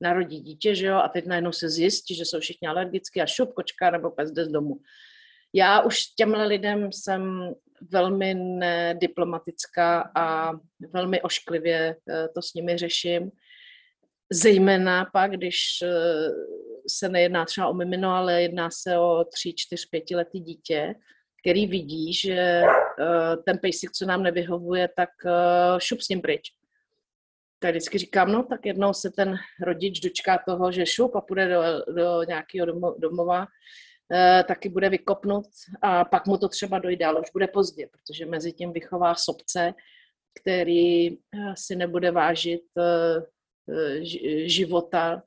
narodí 0.00 0.40
dítě, 0.40 0.74
že 0.74 0.86
jo, 0.86 0.96
a 0.96 1.08
teď 1.08 1.26
najednou 1.26 1.52
se 1.52 1.70
zjistí, 1.70 2.14
že 2.14 2.24
jsou 2.24 2.40
všichni 2.40 2.68
alergicky 2.68 3.20
a 3.20 3.26
šup, 3.26 3.52
kočka 3.52 3.90
nebo 3.90 4.10
pes 4.10 4.30
jde 4.30 4.44
z 4.44 4.48
domu. 4.48 4.80
Já 5.54 5.80
už 5.80 6.04
těmhle 6.16 6.46
lidem 6.46 6.92
jsem 6.92 7.54
velmi 7.90 8.34
nediplomatická 8.34 10.10
a 10.16 10.52
velmi 10.92 11.22
ošklivě 11.22 11.96
eh, 12.10 12.28
to 12.34 12.42
s 12.42 12.54
nimi 12.54 12.76
řeším. 12.76 13.30
Zejména 14.32 15.04
pak, 15.12 15.30
když 15.30 15.58
eh, 15.82 16.28
se 16.88 17.08
nejedná 17.08 17.44
třeba 17.44 17.68
o 17.68 17.74
mimino, 17.74 18.10
ale 18.10 18.42
jedná 18.42 18.70
se 18.70 18.98
o 18.98 19.24
tři, 19.24 19.54
čtyř, 19.56 19.88
pětiletý 19.90 20.40
dítě, 20.40 20.94
který 21.42 21.66
vidí, 21.66 22.14
že 22.14 22.34
eh, 22.34 23.36
ten 23.46 23.58
pejsik, 23.58 23.92
co 23.92 24.06
nám 24.06 24.22
nevyhovuje, 24.22 24.88
tak 24.96 25.10
šup 25.78 26.00
s 26.00 26.08
ním 26.08 26.20
pryč. 26.20 26.61
Tak 27.62 27.70
vždycky 27.70 27.98
říkám, 27.98 28.32
no 28.32 28.42
tak 28.42 28.66
jednou 28.66 28.92
se 28.92 29.10
ten 29.10 29.36
rodič 29.62 30.00
dočká 30.00 30.38
toho, 30.46 30.72
že 30.72 30.86
šup 30.86 31.16
a 31.16 31.20
půjde 31.20 31.48
do, 31.48 31.92
do 31.94 32.22
nějakého 32.22 32.66
domova 32.98 33.46
Eh, 34.14 34.44
taky 34.44 34.68
bude 34.68 34.88
vykopnut 34.88 35.46
a 35.82 36.04
pak 36.04 36.26
mu 36.26 36.38
to 36.38 36.48
třeba 36.48 36.78
dojde, 36.78 37.06
ale 37.06 37.20
už 37.20 37.30
bude 37.30 37.46
pozdě, 37.46 37.88
protože 37.92 38.26
mezi 38.26 38.52
tím 38.52 38.72
vychová 38.72 39.14
sobce, 39.14 39.74
který 40.40 41.08
eh, 41.08 41.16
si 41.54 41.76
nebude 41.76 42.10
vážit 42.10 42.62
eh, 42.78 43.22
života 44.48 45.22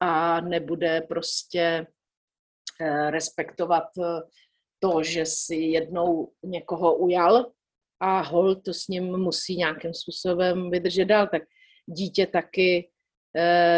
a 0.00 0.40
nebude 0.40 1.00
prostě 1.00 1.86
respektovat 3.10 3.84
to, 4.78 5.02
že 5.02 5.26
si 5.26 5.56
jednou 5.56 6.32
někoho 6.42 6.96
ujal 6.96 7.52
a 8.00 8.20
hol 8.20 8.54
to 8.54 8.74
s 8.74 8.88
ním 8.88 9.04
musí 9.04 9.56
nějakým 9.56 9.94
způsobem 9.94 10.70
vydržet 10.70 11.04
dál. 11.04 11.28
Tak 11.30 11.42
dítě 11.92 12.26
taky 12.26 12.90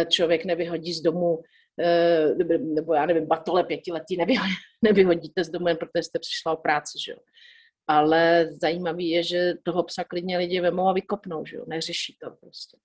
člověk 0.09 0.45
nevyhodí 0.45 0.93
z 0.93 1.01
domu 1.01 1.43
Eh, 1.81 2.35
nebo 2.59 2.95
já 2.95 3.07
nevím, 3.07 3.27
batole 3.27 3.65
pětiletí 3.65 4.17
nevyhodíte 4.83 5.45
z 5.45 5.51
domu 5.51 5.69
jen 5.69 5.77
protože 5.77 6.03
jste 6.03 6.19
přišla 6.19 6.53
o 6.53 6.57
práci, 6.57 6.99
že 7.07 7.13
jo. 7.13 7.19
Ale 7.87 8.49
zajímavý 8.61 9.11
je, 9.11 9.23
že 9.23 9.55
toho 9.63 9.83
psa 9.83 10.05
klidně 10.05 10.39
lidi 10.39 10.61
vemou 10.61 10.89
a 10.89 10.93
vykopnou, 10.93 11.45
že 11.45 11.57
jo, 11.57 11.65
neřeší 11.69 12.17
to 12.21 12.31
prostě. 12.31 12.77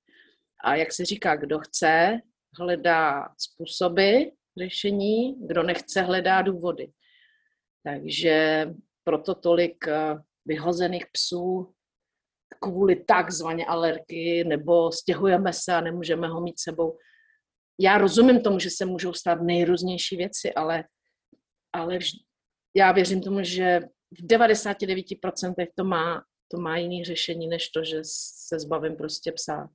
A 0.63 0.75
jak 0.75 0.93
se 0.93 1.05
říká, 1.05 1.35
kdo 1.35 1.59
chce, 1.59 2.19
hledá 2.59 3.29
způsoby 3.37 4.23
řešení, 4.57 5.47
kdo 5.47 5.63
nechce, 5.63 6.01
hledá 6.01 6.41
důvody. 6.41 6.91
Takže 7.83 8.67
proto 9.03 9.35
tolik 9.35 9.87
eh, 9.87 10.15
vyhozených 10.45 11.05
psů 11.11 11.73
kvůli 12.61 12.95
takzvaně 12.95 13.65
alergii, 13.65 14.43
nebo 14.43 14.91
stěhujeme 14.91 15.53
se 15.53 15.73
a 15.73 15.81
nemůžeme 15.81 16.27
ho 16.27 16.41
mít 16.41 16.59
sebou 16.59 16.97
já 17.79 17.97
rozumím 17.97 18.41
tomu, 18.41 18.59
že 18.59 18.69
se 18.69 18.85
můžou 18.85 19.13
stát 19.13 19.41
nejrůznější 19.41 20.17
věci, 20.17 20.53
ale, 20.53 20.83
ale 21.73 21.99
já 22.75 22.91
věřím 22.91 23.21
tomu, 23.21 23.43
že 23.43 23.79
v 24.19 24.27
99% 24.27 25.67
to 25.75 25.83
má, 25.83 26.23
to 26.51 26.57
má 26.57 26.77
jiný 26.77 27.03
řešení, 27.03 27.47
než 27.47 27.69
to, 27.69 27.83
že 27.83 27.99
se 28.47 28.59
zbavím 28.59 28.95
prostě 28.95 29.31
psa. 29.31 29.69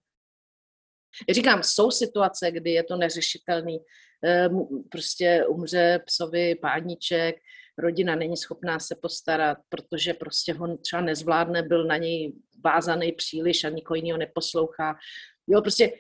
Říkám, 1.31 1.63
jsou 1.63 1.91
situace, 1.91 2.51
kdy 2.51 2.71
je 2.71 2.85
to 2.85 2.97
neřešitelný. 2.97 3.79
Ehm, 4.25 4.67
prostě 4.91 5.47
umře 5.49 6.01
psovi 6.07 6.55
páníček, 6.55 7.37
rodina 7.79 8.15
není 8.15 8.37
schopná 8.37 8.79
se 8.79 8.97
postarat, 9.03 9.59
protože 9.69 10.15
prostě 10.15 10.53
ho 10.53 10.77
třeba 10.77 11.03
nezvládne, 11.03 11.63
byl 11.63 11.85
na 11.85 11.97
něj 11.97 12.33
vázaný 12.65 13.13
příliš 13.13 13.65
a 13.65 13.69
nikoho 13.69 13.97
jiného 13.97 14.19
neposlouchá. 14.19 14.95
Jo, 15.47 15.61
prostě 15.61 15.93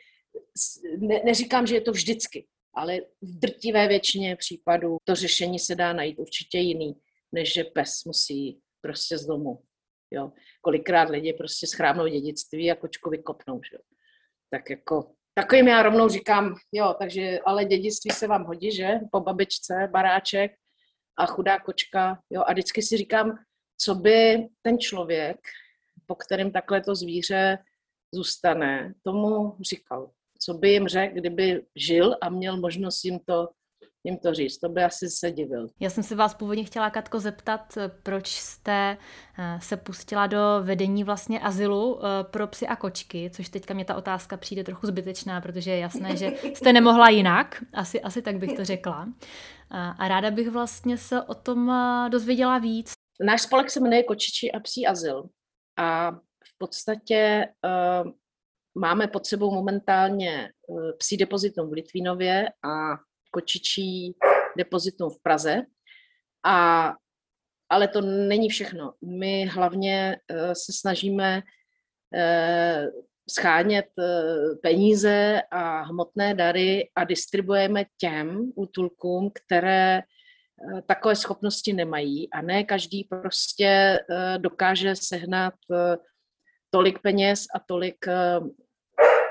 ne, 0.98 1.20
neříkám, 1.24 1.66
že 1.66 1.74
je 1.74 1.80
to 1.80 1.92
vždycky, 1.92 2.46
ale 2.74 2.96
v 3.22 3.38
drtivé 3.38 3.88
většině 3.88 4.36
případů 4.36 4.96
to 5.04 5.14
řešení 5.14 5.58
se 5.58 5.74
dá 5.74 5.92
najít 5.92 6.18
určitě 6.18 6.58
jiný, 6.58 6.94
než 7.32 7.52
že 7.52 7.64
pes 7.64 8.04
musí 8.04 8.60
prostě 8.80 9.18
z 9.18 9.26
domu. 9.26 9.62
Jo. 10.10 10.32
Kolikrát 10.60 11.08
lidi 11.08 11.32
prostě 11.32 11.66
schrámnou 11.66 12.06
dědictví 12.06 12.70
a 12.70 12.74
kočku 12.74 13.10
vykopnou. 13.10 13.60
Že? 13.70 13.78
Tak 14.50 14.70
jako 14.70 15.12
takovým 15.34 15.68
já 15.68 15.82
rovnou 15.82 16.08
říkám, 16.08 16.54
jo, 16.72 16.94
takže 16.98 17.38
ale 17.44 17.64
dědictví 17.64 18.10
se 18.10 18.26
vám 18.26 18.44
hodí, 18.44 18.72
že? 18.72 18.88
Po 19.12 19.20
babičce, 19.20 19.88
baráček 19.92 20.52
a 21.18 21.26
chudá 21.26 21.58
kočka, 21.58 22.18
jo, 22.30 22.42
a 22.46 22.52
vždycky 22.52 22.82
si 22.82 22.96
říkám, 22.96 23.38
co 23.78 23.94
by 23.94 24.48
ten 24.62 24.78
člověk, 24.78 25.38
po 26.06 26.14
kterém 26.14 26.52
takhle 26.52 26.80
to 26.80 26.94
zvíře 26.94 27.58
zůstane, 28.14 28.94
tomu 29.02 29.56
říkal. 29.60 30.10
Co 30.38 30.54
by 30.54 30.70
jim 30.70 30.88
řekl, 30.88 31.14
kdyby 31.14 31.66
žil 31.76 32.16
a 32.20 32.28
měl 32.28 32.56
možnost 32.56 33.04
jim 33.04 33.18
to 33.18 33.48
jim 34.04 34.18
to 34.18 34.34
říct. 34.34 34.58
To 34.58 34.68
by 34.68 34.84
asi 34.84 35.10
se 35.10 35.30
divil. 35.30 35.68
Já 35.80 35.90
jsem 35.90 36.04
se 36.04 36.14
vás 36.14 36.34
původně 36.34 36.64
chtěla, 36.64 36.90
Katko, 36.90 37.20
zeptat, 37.20 37.78
proč 38.02 38.28
jste 38.28 38.96
eh, 39.38 39.58
se 39.62 39.76
pustila 39.76 40.26
do 40.26 40.38
vedení 40.62 41.04
vlastně 41.04 41.40
azylu 41.40 41.98
eh, 41.98 42.24
pro 42.24 42.46
psy 42.46 42.66
a 42.66 42.76
kočky, 42.76 43.30
což 43.34 43.48
teďka 43.48 43.74
mě 43.74 43.84
ta 43.84 43.94
otázka 43.94 44.36
přijde 44.36 44.64
trochu 44.64 44.86
zbytečná, 44.86 45.40
protože 45.40 45.70
je 45.70 45.78
jasné, 45.78 46.16
že 46.16 46.32
jste 46.54 46.72
nemohla 46.72 47.08
jinak, 47.08 47.64
asi, 47.72 48.00
asi 48.00 48.22
tak 48.22 48.36
bych 48.36 48.52
to 48.52 48.64
řekla. 48.64 49.08
A 49.98 50.08
ráda 50.08 50.30
bych 50.30 50.50
vlastně 50.50 50.98
se 50.98 51.22
o 51.22 51.34
tom 51.34 51.70
eh, 51.70 52.10
dozvěděla 52.10 52.58
víc. 52.58 52.92
Náš 53.20 53.42
spolek 53.42 53.70
se 53.70 53.80
jmenuje 53.80 54.02
Kočičí 54.02 54.52
a 54.52 54.60
psí 54.60 54.86
azyl 54.86 55.28
a 55.76 56.10
v 56.44 56.58
podstatě 56.58 57.48
Máme 58.74 59.08
pod 59.08 59.26
sebou 59.26 59.54
momentálně 59.54 60.44
eh, 60.44 60.92
psí 60.98 61.16
depozitum 61.16 61.70
v 61.70 61.72
Litvínově 61.72 62.48
a 62.48 62.96
kočičí 63.32 64.12
depozitum 64.56 65.10
v 65.10 65.22
Praze. 65.22 65.62
A, 66.44 66.92
ale 67.68 67.88
to 67.88 68.00
není 68.00 68.48
všechno. 68.48 68.92
My 69.04 69.46
hlavně 69.46 70.16
eh, 70.28 70.54
se 70.54 70.72
snažíme 70.72 71.42
eh, 72.14 72.86
schánět 73.30 73.86
peníze 74.62 75.42
a 75.50 75.82
hmotné 75.82 76.34
dary 76.34 76.90
a 76.94 77.04
distribuujeme 77.04 77.84
těm 77.98 78.52
útulkům, 78.54 79.30
které 79.34 80.02
takové 80.86 81.16
schopnosti 81.16 81.72
nemají 81.72 82.30
a 82.30 82.42
ne 82.42 82.64
každý 82.64 83.04
prostě 83.04 84.00
dokáže 84.38 84.96
sehnat 84.96 85.54
tolik 86.74 86.98
peněz 86.98 87.46
a 87.54 87.58
tolik 87.58 88.08
eh, 88.08 88.40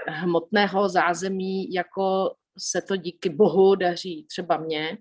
hmotného 0.07 0.89
zázemí, 0.89 1.73
jako 1.73 2.35
se 2.62 2.82
to 2.82 2.95
díky 2.95 3.30
bohu 3.30 3.76
daří 3.76 4.26
třeba 4.30 4.58
mně. 4.58 4.97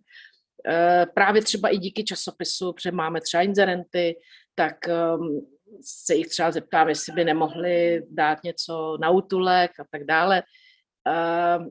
Eh, 0.68 1.06
právě 1.14 1.42
třeba 1.42 1.68
i 1.68 1.78
díky 1.78 2.04
časopisu, 2.04 2.72
protože 2.72 2.92
máme 2.92 3.20
třeba 3.20 3.42
inzerenty, 3.42 4.16
tak 4.54 4.88
ehm, 4.88 5.40
se 5.80 6.14
jich 6.14 6.28
třeba 6.28 6.50
zeptám, 6.50 6.88
jestli 6.88 7.12
by 7.12 7.24
nemohli 7.24 8.02
dát 8.10 8.44
něco 8.44 8.98
na 9.00 9.10
útulek 9.10 9.70
a 9.80 9.84
tak 9.90 10.04
dále. 10.04 10.42
Ehm, 11.06 11.70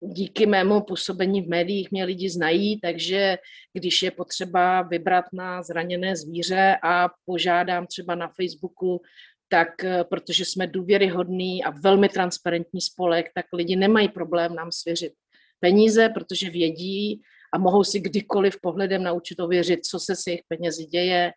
díky 0.00 0.46
mému 0.46 0.80
působení 0.80 1.42
v 1.42 1.48
médiích 1.48 1.90
mě 1.90 2.04
lidi 2.04 2.30
znají, 2.30 2.80
takže 2.80 3.38
když 3.72 4.02
je 4.02 4.10
potřeba 4.10 4.82
vybrat 4.82 5.24
na 5.32 5.62
zraněné 5.62 6.16
zvíře 6.16 6.76
a 6.82 7.08
požádám 7.24 7.86
třeba 7.86 8.14
na 8.14 8.28
Facebooku 8.28 9.00
tak 9.48 9.84
eh, 9.84 10.04
protože 10.04 10.44
jsme 10.44 10.66
důvěryhodný 10.66 11.64
a 11.64 11.70
velmi 11.70 12.08
transparentní 12.08 12.80
spolek, 12.80 13.26
tak 13.34 13.46
lidi 13.52 13.76
nemají 13.76 14.08
problém 14.08 14.54
nám 14.54 14.72
svěřit 14.72 15.12
peníze, 15.60 16.08
protože 16.08 16.50
vědí 16.50 17.22
a 17.54 17.58
mohou 17.58 17.84
si 17.84 18.00
kdykoliv 18.00 18.60
pohledem 18.60 19.02
na 19.02 19.12
účet 19.12 19.40
ověřit, 19.40 19.86
co 19.86 19.98
se 19.98 20.16
s 20.16 20.26
jejich 20.26 20.42
penězi 20.48 20.84
děje. 20.84 21.32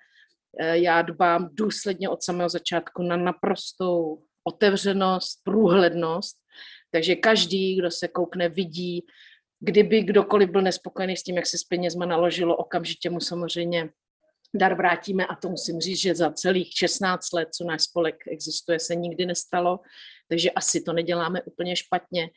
Eh, 0.59 0.77
já 0.77 1.01
dbám 1.01 1.49
důsledně 1.51 2.09
od 2.09 2.23
samého 2.23 2.49
začátku 2.49 3.03
na 3.03 3.17
naprostou 3.17 4.23
otevřenost, 4.43 5.41
průhlednost, 5.43 6.37
takže 6.91 7.15
každý, 7.15 7.75
kdo 7.75 7.91
se 7.91 8.07
koukne, 8.07 8.49
vidí, 8.49 9.05
kdyby 9.59 10.01
kdokoliv 10.03 10.49
byl 10.49 10.61
nespokojený 10.61 11.17
s 11.17 11.23
tím, 11.23 11.35
jak 11.35 11.45
se 11.45 11.57
s 11.57 11.63
penězma 11.63 12.05
naložilo, 12.05 12.55
okamžitě 12.55 13.09
mu 13.09 13.19
samozřejmě 13.19 13.89
dar 14.53 14.73
vrátíme 14.73 15.25
a 15.25 15.35
to 15.35 15.49
musím 15.49 15.79
říct, 15.79 16.01
že 16.01 16.15
za 16.15 16.31
celých 16.31 16.71
16 16.77 17.33
let, 17.33 17.49
co 17.53 17.63
náš 17.63 17.83
spolek 17.83 18.15
existuje, 18.27 18.79
se 18.79 18.95
nikdy 18.95 19.25
nestalo, 19.25 19.79
takže 20.27 20.51
asi 20.51 20.81
to 20.81 20.93
neděláme 20.93 21.41
úplně 21.41 21.75
špatně. 21.75 22.29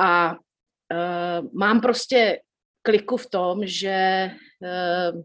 A 0.00 0.32
uh, 0.32 1.48
mám 1.52 1.80
prostě 1.80 2.40
kliku 2.82 3.16
v 3.16 3.30
tom, 3.30 3.66
že 3.66 4.30
uh, 4.62 5.22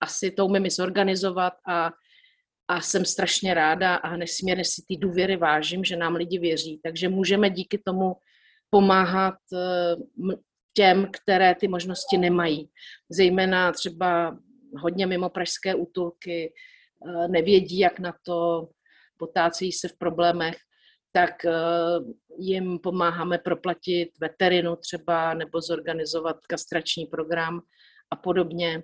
asi 0.00 0.30
to 0.30 0.46
umím 0.46 0.66
i 0.66 0.70
zorganizovat 0.70 1.52
a, 1.68 1.90
a 2.68 2.80
jsem 2.80 3.04
strašně 3.04 3.54
ráda 3.54 3.94
a 3.94 4.16
nesmírně 4.16 4.64
si 4.64 4.82
ty 4.88 4.96
důvěry 4.96 5.36
vážím, 5.36 5.84
že 5.84 5.96
nám 5.96 6.14
lidi 6.14 6.38
věří. 6.38 6.80
Takže 6.82 7.08
můžeme 7.08 7.50
díky 7.50 7.78
tomu 7.78 8.16
pomáhat 8.70 9.34
eh, 9.54 9.96
těm, 10.74 11.08
které 11.12 11.54
ty 11.54 11.68
možnosti 11.68 12.18
nemají. 12.18 12.70
Zejména 13.10 13.72
třeba 13.72 14.38
hodně 14.76 15.06
mimo 15.06 15.28
pražské 15.28 15.74
útulky, 15.74 16.52
eh, 17.06 17.28
nevědí, 17.28 17.78
jak 17.78 17.98
na 17.98 18.14
to, 18.22 18.68
potácejí 19.16 19.72
se 19.72 19.88
v 19.88 19.98
problémech, 19.98 20.56
tak 21.12 21.44
eh, 21.44 21.52
jim 22.38 22.78
pomáháme 22.78 23.38
proplatit 23.38 24.08
veterinu 24.20 24.76
třeba 24.76 25.34
nebo 25.34 25.60
zorganizovat 25.60 26.36
kastrační 26.46 27.06
program 27.06 27.60
a 28.10 28.16
podobně. 28.16 28.82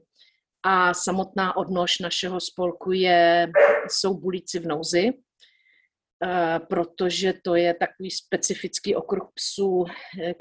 A 0.63 0.95
samotná 0.95 1.57
odnož 1.57 1.99
našeho 1.99 2.41
spolku 2.41 2.93
je, 2.93 3.53
jsou 3.89 4.19
bulíci 4.19 4.59
v 4.59 4.67
nouzi, 4.67 5.13
eh, 6.25 6.61
protože 6.69 7.35
to 7.45 7.55
je 7.55 7.75
takový 7.75 8.11
specifický 8.11 8.97
okruh 8.97 9.31
psů, 9.35 9.85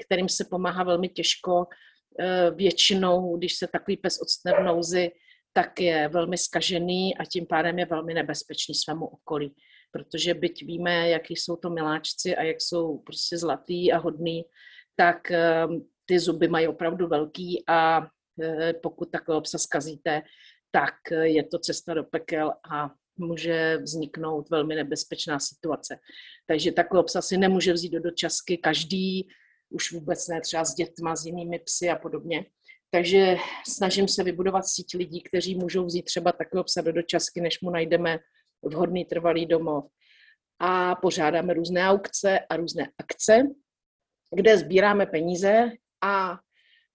kterým 0.04 0.28
se 0.28 0.44
pomáhá 0.50 0.84
velmi 0.84 1.08
těžko. 1.08 1.66
Většinou, 2.54 3.36
když 3.36 3.54
se 3.58 3.66
takový 3.66 3.96
pes 3.96 4.18
odstne 4.22 4.52
v 4.52 4.64
nouzi, 4.64 5.10
tak 5.56 5.80
je 5.80 6.08
velmi 6.08 6.38
skažený 6.38 7.16
a 7.16 7.24
tím 7.24 7.46
pádem 7.46 7.78
je 7.78 7.86
velmi 7.86 8.14
nebezpečný 8.14 8.74
svému 8.74 9.06
okolí 9.06 9.54
protože 9.94 10.34
byť 10.34 10.66
víme, 10.66 11.08
jaký 11.08 11.36
jsou 11.36 11.56
to 11.56 11.70
miláčci 11.70 12.36
a 12.36 12.42
jak 12.42 12.60
jsou 12.60 12.98
prostě 12.98 13.38
zlatý 13.38 13.92
a 13.92 13.98
hodný, 13.98 14.42
tak 14.96 15.30
ehm, 15.30 15.86
ty 16.06 16.18
zuby 16.18 16.48
mají 16.48 16.68
opravdu 16.68 17.06
velký 17.06 17.64
a 17.68 18.06
eh, 18.42 18.72
pokud 18.82 19.10
takového 19.10 19.40
psa 19.40 19.58
zkazíte, 19.58 20.22
tak 20.70 20.94
eh, 21.12 21.28
je 21.28 21.42
to 21.42 21.58
cesta 21.58 21.94
do 21.94 22.04
pekel 22.04 22.52
a 22.70 22.90
může 23.16 23.76
vzniknout 23.76 24.50
velmi 24.50 24.74
nebezpečná 24.74 25.38
situace. 25.38 25.98
Takže 26.46 26.72
takového 26.72 27.04
psa 27.04 27.22
si 27.22 27.38
nemůže 27.38 27.72
vzít 27.72 27.92
do 27.92 28.00
dočasky 28.00 28.58
každý, 28.58 29.28
už 29.70 29.92
vůbec 29.92 30.28
ne 30.28 30.40
třeba 30.40 30.64
s 30.64 30.74
dětma, 30.74 31.16
s 31.16 31.26
jinými 31.26 31.58
psy 31.58 31.90
a 31.90 31.96
podobně. 31.96 32.44
Takže 32.94 33.36
snažím 33.68 34.08
se 34.08 34.22
vybudovat 34.22 34.66
síť 34.66 34.94
lidí, 34.94 35.22
kteří 35.22 35.54
můžou 35.54 35.84
vzít 35.84 36.02
třeba 36.02 36.32
takového 36.32 36.64
psa 36.64 36.80
do 36.80 36.92
dočasky, 36.92 37.40
než 37.40 37.60
mu 37.60 37.70
najdeme 37.70 38.18
vhodný 38.62 39.04
trvalý 39.04 39.46
domov. 39.46 39.84
A 40.58 40.94
pořádáme 40.94 41.54
různé 41.54 41.88
aukce 41.88 42.38
a 42.38 42.56
různé 42.56 42.88
akce, 42.98 43.42
kde 44.36 44.58
sbíráme 44.58 45.06
peníze 45.06 45.70
a 46.04 46.38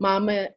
máme 0.02 0.48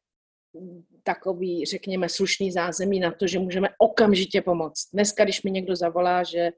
takový, 1.02 1.66
řekněme, 1.66 2.08
slušný 2.08 2.52
zázemí 2.52 3.00
na 3.00 3.12
to, 3.12 3.26
že 3.26 3.38
můžeme 3.38 3.68
okamžitě 3.78 4.42
pomoct. 4.42 4.90
Dneska, 4.92 5.24
když 5.24 5.42
mi 5.42 5.50
někdo 5.50 5.76
zavolá, 5.76 6.22
že 6.22 6.50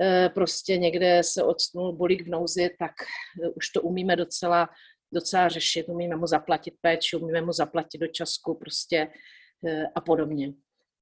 eh, 0.00 0.28
prostě 0.34 0.76
někde 0.76 1.22
se 1.22 1.42
odstnul 1.42 1.96
bolík 1.96 2.22
v 2.22 2.30
nouzi, 2.30 2.70
tak 2.78 2.92
už 3.54 3.68
to 3.70 3.82
umíme 3.82 4.16
docela, 4.16 4.68
docela 5.12 5.48
řešit, 5.48 5.88
umíme 5.88 6.16
mu 6.16 6.26
zaplatit 6.26 6.74
péči, 6.80 7.16
umíme 7.16 7.42
mu 7.42 7.52
zaplatit 7.52 7.98
do 7.98 8.06
časku 8.06 8.54
prostě 8.54 9.08
eh, 9.66 9.86
a 9.94 10.00
podobně. 10.00 10.52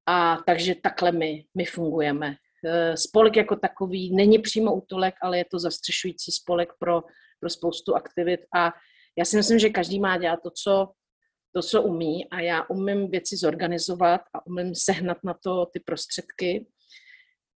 A 0.07 0.39
takže 0.47 0.75
takhle 0.75 1.13
my, 1.13 1.45
my 1.55 1.65
fungujeme. 1.65 2.35
Eh, 2.65 2.97
spolek 2.97 3.37
jako 3.37 3.57
takový 3.57 4.17
není 4.17 4.39
přímo 4.39 4.75
útulek, 4.75 5.15
ale 5.23 5.39
je 5.39 5.45
to 5.45 5.59
zastřešující 5.59 6.33
spolek 6.33 6.69
pro, 6.79 7.03
pro 7.41 7.51
spoustu 7.51 7.95
aktivit 7.95 8.41
a 8.57 8.73
já 9.19 9.25
si 9.25 9.37
myslím, 9.37 9.59
že 9.59 9.71
každý 9.71 10.01
má 10.01 10.19
dělat 10.19 10.41
to, 10.43 10.51
co, 10.51 10.93
to, 11.55 11.63
co 11.63 11.83
umí 11.83 12.29
a 12.29 12.41
já 12.41 12.65
umím 12.69 13.11
věci 13.11 13.37
zorganizovat 13.37 14.21
a 14.35 14.47
umím 14.47 14.75
sehnat 14.75 15.19
na 15.25 15.35
to 15.45 15.67
ty 15.67 15.81
prostředky. 15.81 16.67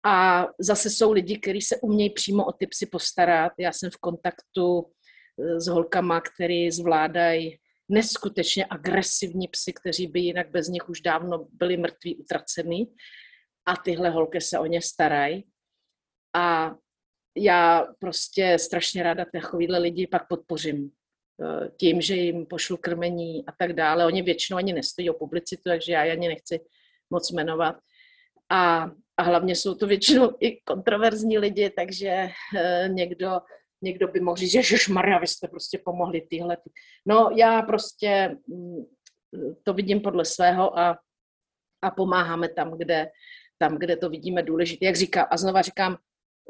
A 0.04 0.46
zase 0.60 0.90
jsou 0.90 1.12
lidi, 1.12 1.38
kteří 1.38 1.60
se 1.60 1.76
umějí 1.80 2.10
přímo 2.10 2.44
o 2.44 2.52
ty 2.52 2.66
psy 2.66 2.86
postarat. 2.86 3.52
Já 3.58 3.72
jsem 3.72 3.90
v 3.90 3.96
kontaktu 3.96 4.92
s 5.38 5.66
holkama, 5.66 6.20
který 6.20 6.70
zvládají 6.70 7.58
neskutečně 7.88 8.66
agresivní 8.70 9.48
psy, 9.48 9.72
kteří 9.72 10.06
by 10.06 10.20
jinak 10.20 10.50
bez 10.50 10.68
nich 10.68 10.88
už 10.88 11.00
dávno 11.00 11.48
byli 11.52 11.76
mrtví, 11.76 12.16
utracený 12.16 12.94
a 13.66 13.76
tyhle 13.76 14.10
holky 14.10 14.40
se 14.40 14.58
o 14.58 14.66
ně 14.66 14.82
starají. 14.82 15.44
A 16.36 16.74
já 17.36 17.86
prostě 17.98 18.58
strašně 18.58 19.02
ráda 19.02 19.24
takovýhle 19.32 19.78
lidi 19.78 20.06
pak 20.06 20.28
podpořím 20.28 20.90
eh, 21.42 21.70
tím, 21.76 22.00
že 22.00 22.14
jim 22.14 22.46
pošlu 22.46 22.76
krmení 22.76 23.46
a 23.46 23.52
tak 23.58 23.72
dále. 23.72 24.06
Oni 24.06 24.22
většinou 24.22 24.56
ani 24.56 24.72
nestojí 24.72 25.10
o 25.10 25.14
publicitu, 25.14 25.62
takže 25.64 25.92
já 25.92 26.12
ani 26.12 26.28
nechci 26.28 26.60
moc 27.10 27.30
jmenovat. 27.30 27.76
A, 28.48 28.90
a 29.16 29.22
hlavně 29.22 29.56
jsou 29.56 29.74
to 29.74 29.86
většinou 29.86 30.36
i 30.40 30.60
kontroverzní 30.60 31.38
lidi, 31.38 31.70
takže 31.70 32.28
uh, 32.54 32.94
někdo, 32.94 33.40
někdo 33.82 34.08
by 34.08 34.20
mohl 34.20 34.36
říct, 34.36 34.52
že 34.52 34.92
Maria, 34.92 35.18
vy 35.18 35.26
jste 35.26 35.48
prostě 35.48 35.78
pomohli 35.84 36.20
tyhle. 36.20 36.56
No 37.06 37.30
já 37.36 37.62
prostě 37.62 38.36
mm, 38.46 38.84
to 39.62 39.74
vidím 39.74 40.00
podle 40.00 40.24
svého 40.24 40.78
a, 40.78 40.98
a 41.82 41.90
pomáháme 41.90 42.48
tam, 42.48 42.78
kde, 42.78 43.10
tam, 43.58 43.78
kde 43.78 43.96
to 43.96 44.10
vidíme 44.10 44.42
důležité. 44.42 44.84
Jak 44.86 44.96
říkám, 44.96 45.26
a 45.30 45.36
znova 45.36 45.62
říkám, 45.62 45.96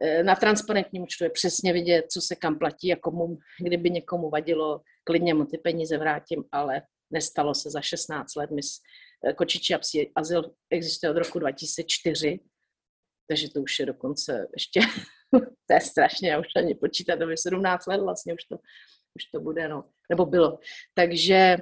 eh, 0.02 0.22
na 0.22 0.34
transparentním 0.34 1.02
účtu 1.02 1.24
je 1.24 1.30
přesně 1.30 1.72
vidět, 1.72 2.06
co 2.10 2.20
se 2.20 2.36
kam 2.36 2.58
platí 2.58 2.92
a 2.92 2.96
komu, 2.96 3.38
kdyby 3.60 3.90
někomu 3.90 4.30
vadilo, 4.30 4.80
klidně 5.04 5.34
mu 5.34 5.44
ty 5.44 5.58
peníze 5.58 5.98
vrátím, 5.98 6.44
ale 6.52 6.82
nestalo 7.10 7.54
se 7.54 7.70
za 7.70 7.80
16 7.80 8.34
let. 8.36 8.50
My, 8.50 8.60
eh, 9.28 9.32
Kočiči 9.32 9.74
a 9.74 9.78
psi 9.78 10.10
azyl 10.14 10.50
existuje 10.70 11.10
od 11.10 11.16
roku 11.16 11.38
2004, 11.38 12.40
takže 13.28 13.50
to 13.50 13.60
už 13.60 13.78
je 13.78 13.86
dokonce 13.86 14.46
ještě, 14.54 14.80
to 15.66 15.74
je 15.74 15.80
strašně, 15.80 16.30
já 16.30 16.40
už 16.40 16.46
ani 16.56 16.74
počítat, 16.74 17.18
to 17.18 17.30
je 17.30 17.36
17 17.36 17.86
let 17.86 18.00
vlastně 18.00 18.34
už 18.34 18.44
to, 18.44 18.56
už 19.16 19.24
to 19.24 19.40
bude, 19.40 19.68
no, 19.68 19.84
nebo 20.10 20.26
bylo. 20.26 20.58
Takže 20.94 21.56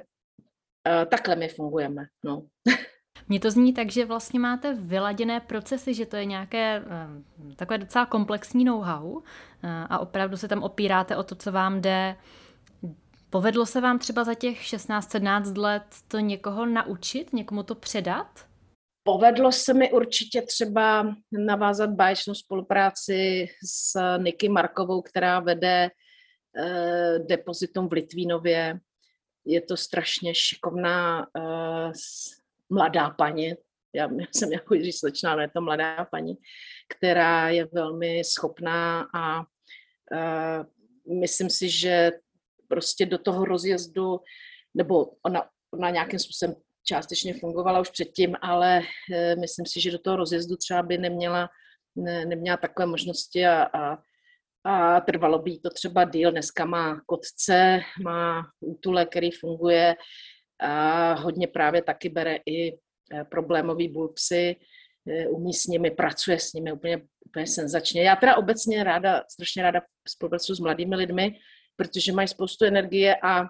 uh, 0.87 1.05
takhle 1.05 1.35
my 1.35 1.47
fungujeme, 1.47 2.05
no. 2.25 2.47
Mně 3.27 3.39
to 3.39 3.51
zní 3.51 3.73
tak, 3.73 3.91
že 3.91 4.05
vlastně 4.05 4.39
máte 4.39 4.73
vyladěné 4.73 5.39
procesy, 5.39 5.93
že 5.93 6.05
to 6.05 6.15
je 6.15 6.25
nějaké 6.25 6.83
eh, 6.85 7.55
takové 7.55 7.77
docela 7.77 8.05
komplexní 8.05 8.65
know-how 8.65 9.21
eh, 9.63 9.85
a 9.89 9.99
opravdu 9.99 10.37
se 10.37 10.47
tam 10.47 10.63
opíráte 10.63 11.15
o 11.17 11.23
to, 11.23 11.35
co 11.35 11.51
vám 11.51 11.81
jde. 11.81 12.15
Povedlo 13.29 13.65
se 13.65 13.81
vám 13.81 13.99
třeba 13.99 14.23
za 14.23 14.33
těch 14.33 14.61
16-17 14.61 15.61
let 15.61 15.83
to 16.07 16.19
někoho 16.19 16.65
naučit, 16.65 17.33
někomu 17.33 17.63
to 17.63 17.75
předat? 17.75 18.50
Povedlo 19.03 19.51
se 19.51 19.73
mi 19.73 19.91
určitě 19.91 20.41
třeba 20.41 21.15
navázat 21.31 21.89
báječnou 21.89 22.33
spolupráci 22.33 23.47
s 23.65 23.99
Niky 24.17 24.49
Markovou, 24.49 25.01
která 25.01 25.39
vede 25.39 25.89
eh, 26.57 27.19
depozitum 27.19 27.89
v 27.89 27.93
Litvínově. 27.93 28.79
Je 29.45 29.61
to 29.61 29.77
strašně 29.77 30.35
šikovná 30.35 31.27
eh, 31.37 31.91
mladá 32.69 33.09
paní, 33.09 33.53
já, 33.93 34.09
já 34.19 34.25
jsem 34.35 34.51
jako 34.51 34.73
Jiří 34.73 34.91
Slečná, 34.91 35.31
ale 35.31 35.43
je 35.43 35.49
to 35.49 35.61
mladá 35.61 36.05
paní, 36.11 36.37
která 36.89 37.49
je 37.49 37.67
velmi 37.71 38.23
schopná 38.23 39.07
a 39.13 39.39
uh, 39.39 41.17
myslím 41.19 41.49
si, 41.49 41.69
že 41.69 42.11
prostě 42.67 43.05
do 43.05 43.17
toho 43.17 43.45
rozjezdu, 43.45 44.19
nebo 44.73 45.05
ona, 45.25 45.49
ona 45.73 45.89
nějakým 45.89 46.19
způsobem 46.19 46.55
částečně 46.83 47.33
fungovala 47.33 47.79
už 47.79 47.89
předtím, 47.89 48.35
ale 48.41 48.79
uh, 48.79 49.41
myslím 49.41 49.65
si, 49.65 49.81
že 49.81 49.91
do 49.91 49.99
toho 49.99 50.15
rozjezdu 50.15 50.55
třeba 50.55 50.83
by 50.83 50.97
neměla, 50.97 51.49
ne, 51.95 52.25
neměla 52.25 52.57
takové 52.57 52.85
možnosti 52.85 53.45
a, 53.45 53.63
a, 53.63 53.97
a 54.63 55.01
trvalo 55.01 55.39
by 55.39 55.57
to 55.57 55.69
třeba 55.69 56.03
díl. 56.03 56.31
Dneska 56.31 56.65
má 56.65 57.01
kotce, 57.05 57.81
má 58.03 58.43
útule, 58.59 59.05
který 59.05 59.31
funguje, 59.31 59.95
a 60.61 61.13
hodně 61.13 61.47
právě 61.47 61.81
taky 61.81 62.09
bere 62.09 62.35
i 62.45 62.73
eh, 62.73 63.23
problémový 63.23 63.87
bulpsy, 63.87 64.55
eh, 65.09 65.27
umí 65.27 65.53
s 65.53 65.67
nimi, 65.67 65.91
pracuje 65.91 66.39
s 66.39 66.53
nimi 66.53 66.71
úplně, 66.71 67.01
úplně 67.25 67.47
senzačně. 67.47 68.03
Já 68.03 68.15
teda 68.15 68.37
obecně 68.37 68.83
ráda, 68.83 69.23
strašně 69.31 69.63
ráda 69.63 69.81
spolupracuji 70.07 70.55
s 70.55 70.59
mladými 70.59 70.95
lidmi, 70.95 71.35
protože 71.75 72.13
mají 72.13 72.27
spoustu 72.27 72.65
energie 72.65 73.15
a 73.23 73.45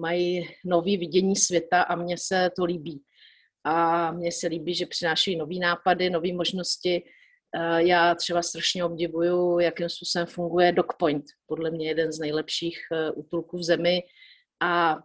mají 0.00 0.48
nový 0.64 0.96
vidění 0.96 1.36
světa 1.36 1.82
a 1.82 1.96
mně 1.96 2.18
se 2.18 2.50
to 2.56 2.64
líbí. 2.64 3.02
A 3.64 4.12
mně 4.12 4.32
se 4.32 4.46
líbí, 4.46 4.74
že 4.74 4.86
přinášejí 4.86 5.36
nové 5.36 5.54
nápady, 5.54 6.10
nové 6.10 6.32
možnosti. 6.32 7.02
E, 7.56 7.82
já 7.82 8.14
třeba 8.14 8.42
strašně 8.42 8.84
obdivuju, 8.84 9.58
jakým 9.58 9.88
způsobem 9.88 10.26
funguje 10.26 10.72
DocPoint. 10.72 11.24
Podle 11.46 11.70
mě 11.70 11.88
jeden 11.88 12.12
z 12.12 12.18
nejlepších 12.18 12.78
e, 12.92 13.10
útulků 13.10 13.58
v 13.58 13.62
zemi. 13.62 14.02
A 14.62 14.98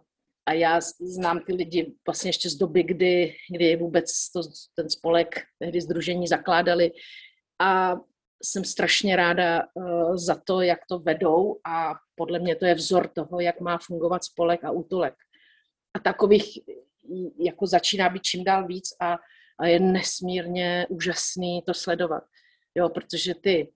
a 0.46 0.52
já 0.52 0.80
znám 1.00 1.40
ty 1.40 1.54
lidi 1.54 1.94
vlastně 2.06 2.28
ještě 2.28 2.50
z 2.50 2.54
doby, 2.54 2.82
kdy, 2.82 3.34
kdy 3.50 3.76
vůbec 3.76 4.30
to, 4.30 4.40
ten 4.74 4.90
spolek, 4.90 5.42
tehdy 5.58 5.80
združení 5.80 6.26
zakládali 6.26 6.92
a 7.60 7.96
jsem 8.44 8.64
strašně 8.64 9.16
ráda 9.16 9.62
uh, 9.74 10.16
za 10.16 10.34
to, 10.34 10.60
jak 10.60 10.78
to 10.88 10.98
vedou 10.98 11.60
a 11.64 11.94
podle 12.14 12.38
mě 12.38 12.56
to 12.56 12.66
je 12.66 12.74
vzor 12.74 13.08
toho, 13.08 13.40
jak 13.40 13.60
má 13.60 13.78
fungovat 13.78 14.24
spolek 14.24 14.64
a 14.64 14.70
útulek. 14.70 15.14
A 15.94 15.98
takových 15.98 16.58
jako 17.38 17.66
začíná 17.66 18.08
být 18.08 18.22
čím 18.22 18.44
dál 18.44 18.66
víc 18.66 18.88
a, 19.00 19.18
a 19.58 19.66
je 19.66 19.80
nesmírně 19.80 20.86
úžasný 20.88 21.62
to 21.66 21.74
sledovat. 21.74 22.22
Jo, 22.74 22.88
protože 22.88 23.34
ty, 23.34 23.72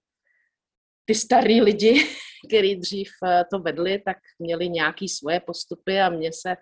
ty 1.05 1.15
starý 1.15 1.61
lidi, 1.61 2.07
kteří 2.49 2.77
dřív 2.77 3.09
eh, 3.25 3.45
to 3.51 3.59
vedli, 3.59 4.03
tak 4.05 4.17
měli 4.39 4.69
nějaké 4.69 5.09
svoje 5.09 5.41
postupy 5.41 6.01
a 6.01 6.11
mně 6.11 6.31
se, 6.33 6.57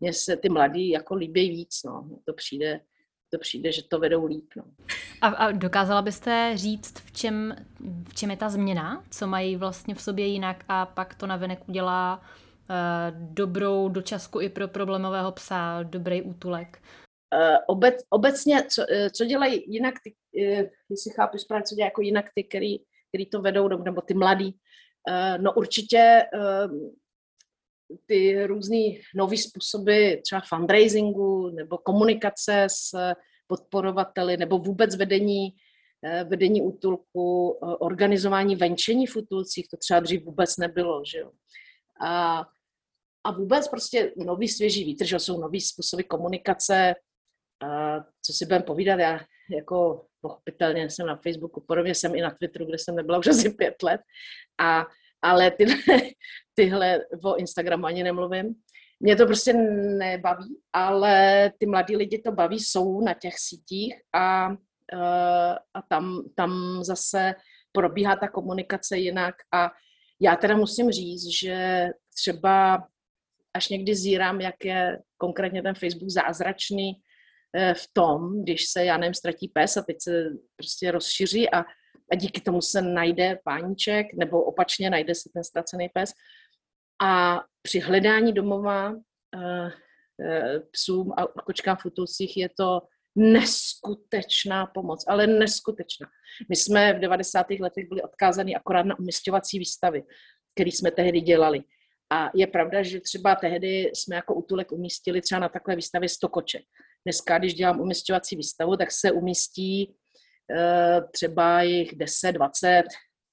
mně 0.00 0.12
se 0.12 0.36
ty 0.36 0.48
mladí 0.48 0.90
jako 0.90 1.14
líbí 1.14 1.50
víc. 1.50 1.80
No. 1.84 2.10
To 2.24 2.32
přijde, 2.32 2.80
to 3.30 3.38
přijde, 3.38 3.72
že 3.72 3.82
to 3.82 3.98
vedou 3.98 4.26
líp. 4.26 4.50
No. 4.56 4.64
A, 5.20 5.26
a 5.28 5.52
dokázala 5.52 6.02
byste 6.02 6.52
říct, 6.54 6.98
v 6.98 7.12
čem, 7.12 7.56
v 8.08 8.14
čem 8.14 8.30
je 8.30 8.36
ta 8.36 8.48
změna? 8.48 9.04
Co 9.10 9.26
mají 9.26 9.56
vlastně 9.56 9.94
v 9.94 10.02
sobě 10.02 10.26
jinak 10.26 10.64
a 10.68 10.86
pak 10.86 11.14
to 11.14 11.26
navenek 11.26 11.68
udělá 11.68 12.20
uh, 12.20 12.76
dobrou 13.16 13.88
dočasku 13.88 14.40
i 14.40 14.48
pro 14.48 14.68
problémového 14.68 15.32
psa, 15.32 15.82
dobrý 15.82 16.22
útulek? 16.22 16.78
Uh, 17.34 17.56
obec, 17.66 17.94
obecně, 18.10 18.62
co, 18.68 18.82
uh, 18.82 19.08
co 19.08 19.24
dělají 19.24 19.72
jinak 19.72 19.94
ty, 20.04 20.14
uh, 20.34 20.66
jestli 20.90 21.10
chápu 21.16 21.38
správně, 21.38 21.64
co 21.64 21.74
dělají 21.74 21.86
jako 21.86 22.00
jinak 22.00 22.26
ty, 22.34 22.44
který, 22.44 22.78
který 23.08 23.26
to 23.26 23.42
vedou, 23.42 23.68
nebo 23.68 24.00
ty 24.00 24.14
mladí, 24.14 24.58
uh, 25.10 25.42
no 25.42 25.52
určitě 25.52 26.22
uh, 26.34 26.72
ty 28.06 28.46
různé 28.46 28.76
nové 29.14 29.36
způsoby 29.36 30.14
třeba 30.14 30.42
fundraisingu 30.48 31.50
nebo 31.50 31.78
komunikace 31.78 32.66
s 32.70 33.14
podporovateli 33.46 34.36
nebo 34.36 34.58
vůbec 34.58 34.96
vedení, 34.96 35.48
eh, 36.04 36.24
vedení 36.24 36.62
útulku, 36.62 37.58
eh, 37.62 37.66
organizování 37.66 38.56
venčení 38.56 39.06
v 39.06 39.16
útulcích, 39.16 39.68
to 39.68 39.76
třeba 39.76 40.00
dřív 40.00 40.24
vůbec 40.24 40.56
nebylo, 40.56 41.02
že 41.04 41.18
jo. 41.18 41.30
A, 42.00 42.44
a 43.24 43.32
vůbec 43.32 43.68
prostě 43.68 44.12
nový 44.16 44.48
svěží 44.48 44.84
vítr, 44.84 45.04
že 45.04 45.18
jsou 45.18 45.40
nový 45.40 45.60
způsoby 45.60 46.02
komunikace, 46.02 46.94
a 47.62 48.00
co 48.22 48.32
si 48.32 48.46
budeme 48.46 48.64
povídat, 48.64 49.00
já 49.00 49.20
jako 49.56 50.06
pochopitelně 50.20 50.90
jsem 50.90 51.06
na 51.06 51.16
Facebooku, 51.16 51.60
podobně 51.60 51.94
jsem 51.94 52.14
i 52.14 52.20
na 52.20 52.30
Twitteru, 52.30 52.64
kde 52.64 52.78
jsem 52.78 52.96
nebyla 52.96 53.18
už 53.18 53.26
asi 53.34 53.50
pět 53.50 53.82
let, 53.82 54.00
a 54.60 54.86
ale 55.22 55.50
tyhle, 55.50 55.76
tyhle 56.54 57.00
o 57.24 57.36
Instagramu 57.36 57.86
ani 57.86 58.02
nemluvím. 58.02 58.54
Mě 59.00 59.16
to 59.16 59.26
prostě 59.26 59.52
nebaví, 59.98 60.56
ale 60.72 61.52
ty 61.58 61.66
mladí 61.66 61.96
lidi 61.96 62.18
to 62.18 62.32
baví, 62.32 62.60
jsou 62.60 63.00
na 63.00 63.14
těch 63.14 63.38
sítích 63.38 63.94
a, 64.14 64.48
eh, 64.92 65.54
a 65.74 65.82
tam, 65.88 66.22
tam 66.36 66.80
zase 66.84 67.34
probíhá 67.72 68.16
ta 68.16 68.28
komunikace 68.28 68.98
jinak 68.98 69.34
a 69.54 69.70
já 70.20 70.36
teda 70.36 70.56
musím 70.56 70.90
říct, 70.90 71.26
že 71.40 71.88
třeba 72.14 72.84
až 73.54 73.68
někdy 73.68 73.94
zírám, 73.94 74.40
jak 74.40 74.64
je 74.64 74.98
konkrétně 75.16 75.62
ten 75.62 75.74
Facebook 75.74 76.10
zázračný 76.10 76.92
eh, 77.56 77.74
v 77.74 77.86
tom, 77.92 78.42
když 78.42 78.66
se, 78.66 78.84
já 78.84 78.96
nevím, 78.96 79.14
ztratí 79.14 79.48
pes 79.48 79.76
a 79.76 79.82
teď 79.82 79.96
se 80.00 80.24
prostě 80.56 80.90
rozšíří 80.90 81.50
a 81.50 81.64
a 82.12 82.14
díky 82.14 82.40
tomu 82.40 82.60
se 82.62 82.82
najde 82.82 83.38
páníček, 83.44 84.06
nebo 84.14 84.42
opačně 84.44 84.90
najde 84.90 85.14
se 85.14 85.30
ten 85.34 85.44
ztracený 85.44 85.88
pes. 85.88 86.12
A 87.02 87.40
při 87.62 87.80
hledání 87.80 88.32
domova 88.32 88.90
uh, 88.90 88.96
uh, 89.40 89.72
psům 90.70 91.12
a 91.16 91.42
kočkám 91.42 91.76
v 91.76 91.82
futulcích 91.82 92.36
je 92.36 92.48
to 92.56 92.80
neskutečná 93.16 94.66
pomoc, 94.66 95.04
ale 95.08 95.26
neskutečná. 95.26 96.06
My 96.48 96.56
jsme 96.56 96.92
v 96.92 97.00
90. 97.00 97.46
letech 97.60 97.88
byli 97.88 98.02
odkázaní 98.02 98.56
akorát 98.56 98.86
na 98.86 98.98
umistěvací 98.98 99.58
výstavy, 99.58 100.02
které 100.54 100.70
jsme 100.70 100.90
tehdy 100.90 101.20
dělali. 101.20 101.60
A 102.12 102.30
je 102.34 102.46
pravda, 102.46 102.82
že 102.82 103.00
třeba 103.00 103.34
tehdy 103.34 103.90
jsme 103.94 104.16
jako 104.16 104.34
útulek 104.34 104.72
umístili 104.72 105.20
třeba 105.20 105.38
na 105.38 105.48
takové 105.48 105.76
výstavě 105.76 106.08
100 106.08 106.28
koček. 106.28 106.62
Dneska, 107.04 107.38
když 107.38 107.54
dělám 107.54 107.80
umistěvací 107.80 108.36
výstavu, 108.36 108.76
tak 108.76 108.92
se 108.92 109.12
umístí 109.12 109.94
Eh, 109.94 109.99
třeba 111.12 111.62
jich 111.62 111.96
10, 111.96 112.32
20, 112.32 112.82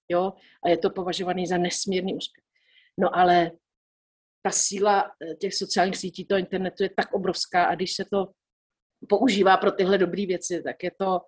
jo, 0.09 0.34
a 0.65 0.70
je 0.70 0.78
to 0.78 0.89
považovaný 0.89 1.47
za 1.47 1.57
nesmírný 1.57 2.15
úspěch. 2.15 2.43
No 2.99 3.15
ale 3.15 3.51
ta 4.41 4.51
síla 4.51 5.11
eh, 5.22 5.36
těch 5.36 5.55
sociálních 5.55 5.97
sítí, 5.97 6.26
toho 6.26 6.39
internetu 6.39 6.84
je 6.84 6.89
tak 6.97 7.13
obrovská 7.13 7.65
a 7.65 7.76
když 7.76 7.93
se 7.93 8.05
to 8.11 8.28
používá 9.09 9.57
pro 9.57 9.72
tyhle 9.72 9.97
dobré 9.97 10.26
věci, 10.26 10.63
tak 10.63 10.84
je 10.84 10.91
to, 10.99 11.22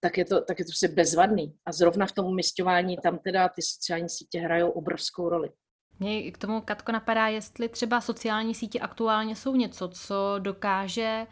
tak 0.00 0.18
je 0.18 0.24
to, 0.24 0.40
tak 0.40 0.58
je 0.58 0.64
to 0.64 0.68
prostě 0.68 0.88
bezvadný. 0.88 1.56
A 1.66 1.72
zrovna 1.72 2.06
v 2.06 2.12
tom 2.12 2.26
umistování 2.26 2.96
tam 2.96 3.18
teda 3.18 3.48
ty 3.48 3.62
sociální 3.62 4.08
sítě 4.08 4.40
hrajou 4.40 4.70
obrovskou 4.70 5.28
roli. 5.28 5.50
Mě 5.98 6.32
k 6.32 6.38
tomu, 6.38 6.60
Katko, 6.60 6.92
napadá, 6.92 7.28
jestli 7.28 7.68
třeba 7.68 8.00
sociální 8.00 8.54
sítě 8.54 8.80
aktuálně 8.80 9.36
jsou 9.36 9.56
něco, 9.56 9.88
co 9.88 10.34
dokáže 10.38 11.26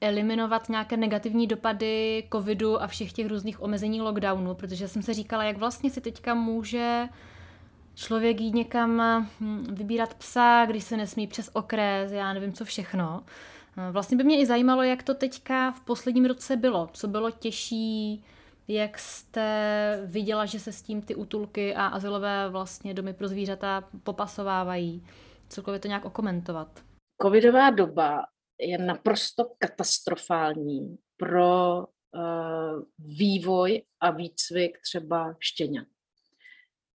eliminovat 0.00 0.68
nějaké 0.68 0.96
negativní 0.96 1.46
dopady 1.46 2.24
covidu 2.32 2.82
a 2.82 2.86
všech 2.86 3.12
těch 3.12 3.26
různých 3.26 3.62
omezení 3.62 4.00
lockdownu, 4.00 4.54
protože 4.54 4.88
jsem 4.88 5.02
se 5.02 5.14
říkala, 5.14 5.44
jak 5.44 5.56
vlastně 5.56 5.90
si 5.90 6.00
teďka 6.00 6.34
může 6.34 7.08
člověk 7.94 8.40
jít 8.40 8.54
někam 8.54 9.02
hm, 9.40 9.66
vybírat 9.74 10.14
psa, 10.14 10.66
když 10.66 10.84
se 10.84 10.96
nesmí 10.96 11.26
přes 11.26 11.50
okres, 11.52 12.12
já 12.12 12.32
nevím 12.32 12.52
co 12.52 12.64
všechno. 12.64 13.22
Vlastně 13.90 14.16
by 14.16 14.24
mě 14.24 14.40
i 14.40 14.46
zajímalo, 14.46 14.82
jak 14.82 15.02
to 15.02 15.14
teďka 15.14 15.70
v 15.70 15.80
posledním 15.80 16.24
roce 16.24 16.56
bylo, 16.56 16.88
co 16.92 17.08
bylo 17.08 17.30
těžší, 17.30 18.24
jak 18.68 18.98
jste 18.98 20.02
viděla, 20.06 20.46
že 20.46 20.60
se 20.60 20.72
s 20.72 20.82
tím 20.82 21.02
ty 21.02 21.14
útulky 21.14 21.74
a 21.74 21.86
azylové 21.86 22.48
vlastně 22.48 22.94
domy 22.94 23.12
pro 23.12 23.28
zvířata 23.28 23.84
popasovávají. 24.02 25.06
Celkově 25.48 25.80
to 25.80 25.88
nějak 25.88 26.04
okomentovat. 26.04 26.68
Covidová 27.22 27.70
doba 27.70 28.24
je 28.60 28.78
naprosto 28.78 29.44
katastrofální 29.58 30.98
pro 31.16 31.78
uh, 31.78 32.82
vývoj 32.98 33.82
a 34.00 34.10
výcvik 34.10 34.78
třeba 34.82 35.36
štěňat. 35.38 35.86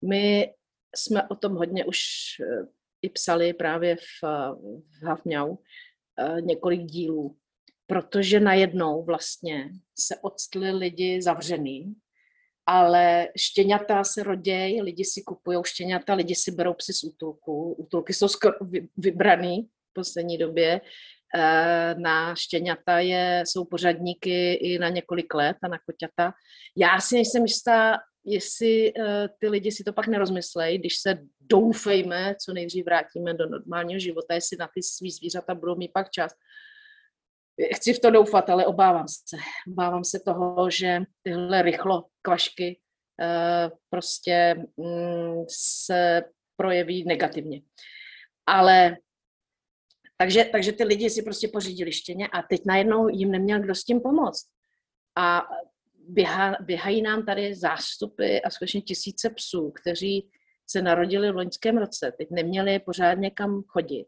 My 0.08 0.54
jsme 0.96 1.28
o 1.28 1.34
tom 1.34 1.54
hodně 1.54 1.84
už 1.84 1.98
uh, 2.40 2.66
i 3.02 3.08
psali 3.08 3.52
právě 3.52 3.96
v, 3.96 4.22
v 4.88 5.02
Havňau 5.02 5.50
uh, 5.50 6.40
několik 6.40 6.80
dílů, 6.80 7.36
protože 7.86 8.40
najednou 8.40 9.04
vlastně 9.04 9.70
se 9.98 10.16
odstli 10.22 10.70
lidi 10.70 11.22
zavřený, 11.22 11.94
ale 12.66 13.28
štěňata 13.36 14.04
se 14.04 14.22
rodějí, 14.22 14.82
lidi 14.82 15.04
si 15.04 15.22
kupují 15.22 15.58
štěňata, 15.64 16.14
lidi 16.14 16.34
si 16.34 16.52
berou 16.52 16.74
psy 16.74 16.92
z 16.92 17.04
útulku, 17.04 17.72
útulky 17.72 18.12
jsou 18.14 18.28
skoro 18.28 18.54
vybraný 18.96 19.62
v 19.62 19.92
poslední 19.92 20.38
době, 20.38 20.80
Eh, 20.80 21.19
na 21.98 22.34
štěňata 22.34 22.98
je, 22.98 23.42
jsou 23.46 23.64
pořadníky 23.64 24.52
i 24.52 24.78
na 24.78 24.88
několik 24.88 25.34
let 25.34 25.56
a 25.62 25.68
na 25.68 25.78
koťata. 25.78 26.32
Já 26.76 27.00
si 27.00 27.14
nejsem 27.14 27.42
jistá, 27.42 27.98
jestli 28.24 28.92
uh, 28.92 29.04
ty 29.38 29.48
lidi 29.48 29.72
si 29.72 29.84
to 29.84 29.92
pak 29.92 30.06
nerozmyslejí, 30.06 30.78
když 30.78 30.96
se 30.96 31.18
doufejme, 31.40 32.34
co 32.44 32.52
nejdřív 32.52 32.84
vrátíme 32.84 33.34
do 33.34 33.48
normálního 33.48 34.00
života, 34.00 34.34
jestli 34.34 34.56
na 34.56 34.68
ty 34.74 34.82
svý 34.82 35.10
zvířata 35.10 35.54
budou 35.54 35.76
mít 35.76 35.92
pak 35.92 36.10
čas. 36.10 36.32
Chci 37.74 37.92
v 37.92 37.98
to 37.98 38.10
doufat, 38.10 38.50
ale 38.50 38.66
obávám 38.66 39.08
se. 39.08 39.36
Obávám 39.72 40.04
se 40.04 40.20
toho, 40.24 40.70
že 40.70 41.02
tyhle 41.22 41.62
rychlo 41.62 42.04
kvašky 42.22 42.80
uh, 43.20 43.78
prostě 43.90 44.64
um, 44.76 45.44
se 45.48 46.22
projeví 46.56 47.04
negativně. 47.04 47.60
Ale 48.46 48.96
takže, 50.20 50.44
takže 50.44 50.72
ty 50.72 50.84
lidi 50.84 51.10
si 51.10 51.22
prostě 51.22 51.48
pořídili 51.48 51.92
štěně 51.92 52.28
a 52.28 52.42
teď 52.42 52.60
najednou 52.66 53.08
jim 53.08 53.30
neměl 53.30 53.60
kdo 53.60 53.74
s 53.74 53.84
tím 53.84 54.00
pomoct. 54.00 54.46
A 55.18 55.42
běha, 56.08 56.56
běhají 56.60 57.02
nám 57.02 57.26
tady 57.26 57.54
zástupy 57.54 58.38
a 58.38 58.50
skutečně 58.50 58.80
tisíce 58.80 59.30
psů, 59.30 59.70
kteří 59.70 60.30
se 60.70 60.82
narodili 60.82 61.32
v 61.32 61.36
loňském 61.36 61.78
roce, 61.78 62.12
teď 62.18 62.28
neměli 62.30 62.78
pořádně 62.78 63.30
kam 63.30 63.62
chodit, 63.62 64.06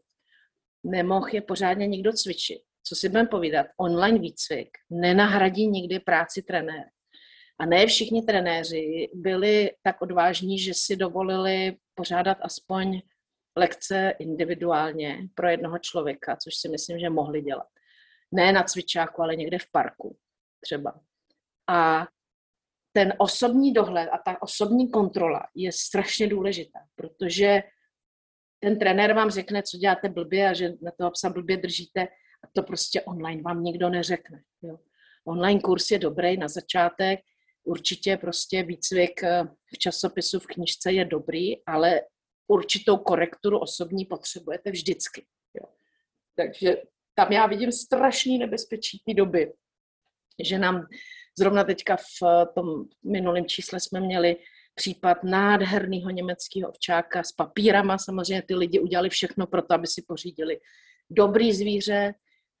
nemohl 0.83 1.27
je 1.31 1.41
pořádně 1.41 1.87
nikdo 1.87 2.13
cvičit. 2.13 2.61
Co 2.83 2.95
si 2.95 3.09
budeme 3.09 3.29
povídat, 3.29 3.67
online 3.77 4.19
výcvik 4.19 4.69
nenahradí 4.89 5.67
nikdy 5.67 5.99
práci 5.99 6.41
trenéra. 6.41 6.89
A 7.59 7.65
ne 7.65 7.87
všichni 7.87 8.21
trenéři 8.21 9.09
byli 9.13 9.71
tak 9.83 10.01
odvážní, 10.01 10.59
že 10.59 10.73
si 10.75 10.95
dovolili 10.95 11.77
pořádat 11.95 12.37
aspoň 12.41 13.01
lekce 13.55 14.13
individuálně 14.19 15.27
pro 15.35 15.47
jednoho 15.47 15.79
člověka, 15.79 16.35
což 16.35 16.55
si 16.55 16.69
myslím, 16.69 16.99
že 16.99 17.09
mohli 17.09 17.41
dělat. 17.41 17.67
Ne 18.31 18.51
na 18.51 18.63
cvičáku, 18.63 19.21
ale 19.21 19.35
někde 19.35 19.59
v 19.59 19.71
parku 19.71 20.17
třeba. 20.61 20.99
A 21.69 22.07
ten 22.93 23.13
osobní 23.17 23.73
dohled 23.73 24.09
a 24.09 24.17
ta 24.17 24.41
osobní 24.41 24.91
kontrola 24.91 25.47
je 25.55 25.71
strašně 25.71 26.27
důležitá, 26.27 26.79
protože 26.95 27.63
ten 28.59 28.79
trenér 28.79 29.13
vám 29.13 29.31
řekne, 29.31 29.63
co 29.63 29.77
děláte 29.77 30.09
blbě 30.09 30.49
a 30.49 30.53
že 30.53 30.69
na 30.81 30.91
toho 30.97 31.11
psa 31.11 31.29
blbě 31.29 31.57
držíte 31.57 32.01
a 32.43 32.47
to 32.55 32.63
prostě 32.63 33.01
online 33.01 33.41
vám 33.41 33.63
nikdo 33.63 33.89
neřekne. 33.89 34.43
Jo. 34.61 34.77
Online 35.25 35.61
kurz 35.61 35.91
je 35.91 35.99
dobrý 35.99 36.37
na 36.37 36.47
začátek, 36.47 37.19
určitě 37.63 38.17
prostě 38.17 38.63
výcvik 38.63 39.23
eh, 39.23 39.43
v 39.73 39.77
časopisu, 39.77 40.39
v 40.39 40.47
knižce 40.47 40.91
je 40.91 41.05
dobrý, 41.05 41.65
ale 41.65 42.01
určitou 42.53 42.97
korekturu 42.97 43.59
osobní 43.59 44.05
potřebujete 44.05 44.71
vždycky. 44.71 45.25
Jo. 45.53 45.65
Takže 46.35 46.77
tam 47.15 47.31
já 47.31 47.47
vidím 47.47 47.71
strašný 47.71 48.37
nebezpečí 48.37 49.01
té 49.05 49.13
doby, 49.13 49.53
že 50.43 50.57
nám 50.57 50.87
zrovna 51.39 51.63
teďka 51.63 51.97
v 51.97 52.45
tom 52.55 52.85
minulém 53.03 53.45
čísle 53.45 53.79
jsme 53.79 53.99
měli 53.99 54.35
případ 54.75 55.23
nádherného 55.23 56.09
německého 56.09 56.69
ovčáka 56.69 57.23
s 57.23 57.31
papírama. 57.31 57.97
Samozřejmě 57.97 58.41
ty 58.41 58.55
lidi 58.55 58.79
udělali 58.79 59.09
všechno 59.09 59.47
pro 59.47 59.61
to, 59.61 59.73
aby 59.73 59.87
si 59.87 60.01
pořídili 60.07 60.59
dobrý 61.09 61.53
zvíře. 61.53 62.13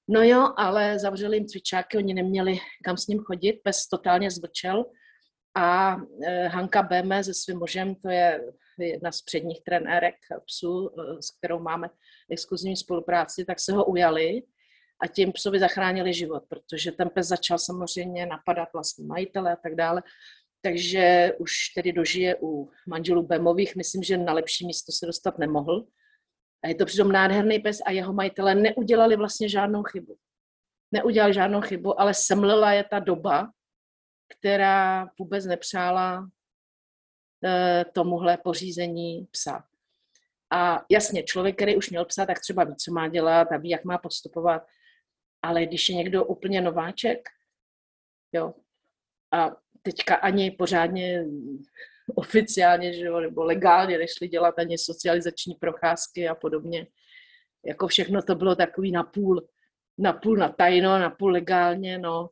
No 0.07 0.23
jo, 0.23 0.53
ale 0.57 0.99
zavřeli 0.99 1.37
jim 1.37 1.47
cvičáky, 1.47 1.97
oni 1.97 2.13
neměli 2.13 2.59
kam 2.83 2.97
s 2.97 3.07
ním 3.07 3.19
chodit, 3.19 3.53
pes 3.53 3.87
totálně 3.87 4.31
zvlčel. 4.31 4.85
A 5.55 5.97
e, 6.25 6.47
Hanka 6.47 6.83
Beme 6.83 7.23
se 7.23 7.33
svým 7.33 7.59
mužem, 7.59 7.95
to 7.95 8.09
je 8.09 8.41
jedna 8.79 9.11
z 9.11 9.21
předních 9.21 9.63
trenérek 9.63 10.15
psů, 10.45 10.89
e, 10.89 11.21
s 11.21 11.31
kterou 11.37 11.59
máme 11.59 11.89
exkluzivní 12.29 12.77
spolupráci, 12.77 13.45
tak 13.45 13.59
se 13.59 13.73
ho 13.73 13.85
ujali 13.85 14.43
a 15.03 15.07
tím 15.07 15.31
psovi 15.31 15.59
zachránili 15.59 16.13
život, 16.13 16.43
protože 16.49 16.91
ten 16.91 17.09
pes 17.09 17.27
začal 17.27 17.57
samozřejmě 17.57 18.25
napadat 18.25 18.69
vlastní 18.73 19.05
majitele 19.05 19.53
a 19.53 19.55
tak 19.55 19.75
dále. 19.75 20.03
Takže 20.61 21.33
už 21.39 21.69
tedy 21.75 21.93
dožije 21.93 22.35
u 22.41 22.69
manželů 22.87 23.23
Bemových, 23.23 23.75
myslím, 23.75 24.03
že 24.03 24.17
na 24.17 24.33
lepší 24.33 24.67
místo 24.67 24.91
se 24.91 25.05
dostat 25.05 25.37
nemohl. 25.37 25.85
A 26.63 26.67
je 26.67 26.75
to 26.75 26.85
přitom 26.85 27.11
nádherný 27.11 27.59
pes 27.59 27.77
a 27.85 27.91
jeho 27.91 28.13
majitele 28.13 28.55
neudělali 28.55 29.15
vlastně 29.15 29.49
žádnou 29.49 29.83
chybu. 29.83 30.17
Neudělali 30.91 31.33
žádnou 31.33 31.61
chybu, 31.61 32.01
ale 32.01 32.13
semlila 32.13 32.71
je 32.71 32.83
ta 32.83 32.99
doba, 32.99 33.51
která 34.37 35.09
vůbec 35.19 35.45
nepřála 35.45 36.29
e, 37.43 37.85
tomuhle 37.93 38.37
pořízení 38.37 39.27
psa. 39.31 39.63
A 40.51 40.85
jasně, 40.91 41.23
člověk, 41.23 41.55
který 41.55 41.77
už 41.77 41.89
měl 41.89 42.05
psa, 42.05 42.25
tak 42.25 42.39
třeba 42.39 42.63
ví, 42.63 42.75
co 42.75 42.91
má 42.91 43.07
dělat 43.07 43.51
a 43.51 43.57
ví, 43.57 43.69
jak 43.69 43.85
má 43.85 43.97
postupovat. 43.97 44.67
Ale 45.41 45.65
když 45.65 45.89
je 45.89 45.95
někdo 45.95 46.25
úplně 46.25 46.61
nováček, 46.61 47.29
jo, 48.31 48.53
a 49.31 49.55
teďka 49.81 50.15
ani 50.15 50.51
pořádně 50.51 51.25
oficiálně, 52.15 52.93
že 52.93 53.05
jo, 53.05 53.19
nebo 53.19 53.43
legálně 53.43 53.97
nešli 53.97 54.27
dělat 54.27 54.59
ani 54.59 54.77
socializační 54.77 55.55
procházky 55.55 56.29
a 56.29 56.35
podobně. 56.35 56.87
Jako 57.65 57.87
všechno 57.87 58.21
to 58.21 58.35
bylo 58.35 58.55
takový 58.55 58.91
napůl, 58.91 59.47
napůl 59.97 60.37
na 60.37 60.49
tajno, 60.49 60.99
napůl 60.99 61.31
legálně, 61.31 61.97
no. 61.97 62.29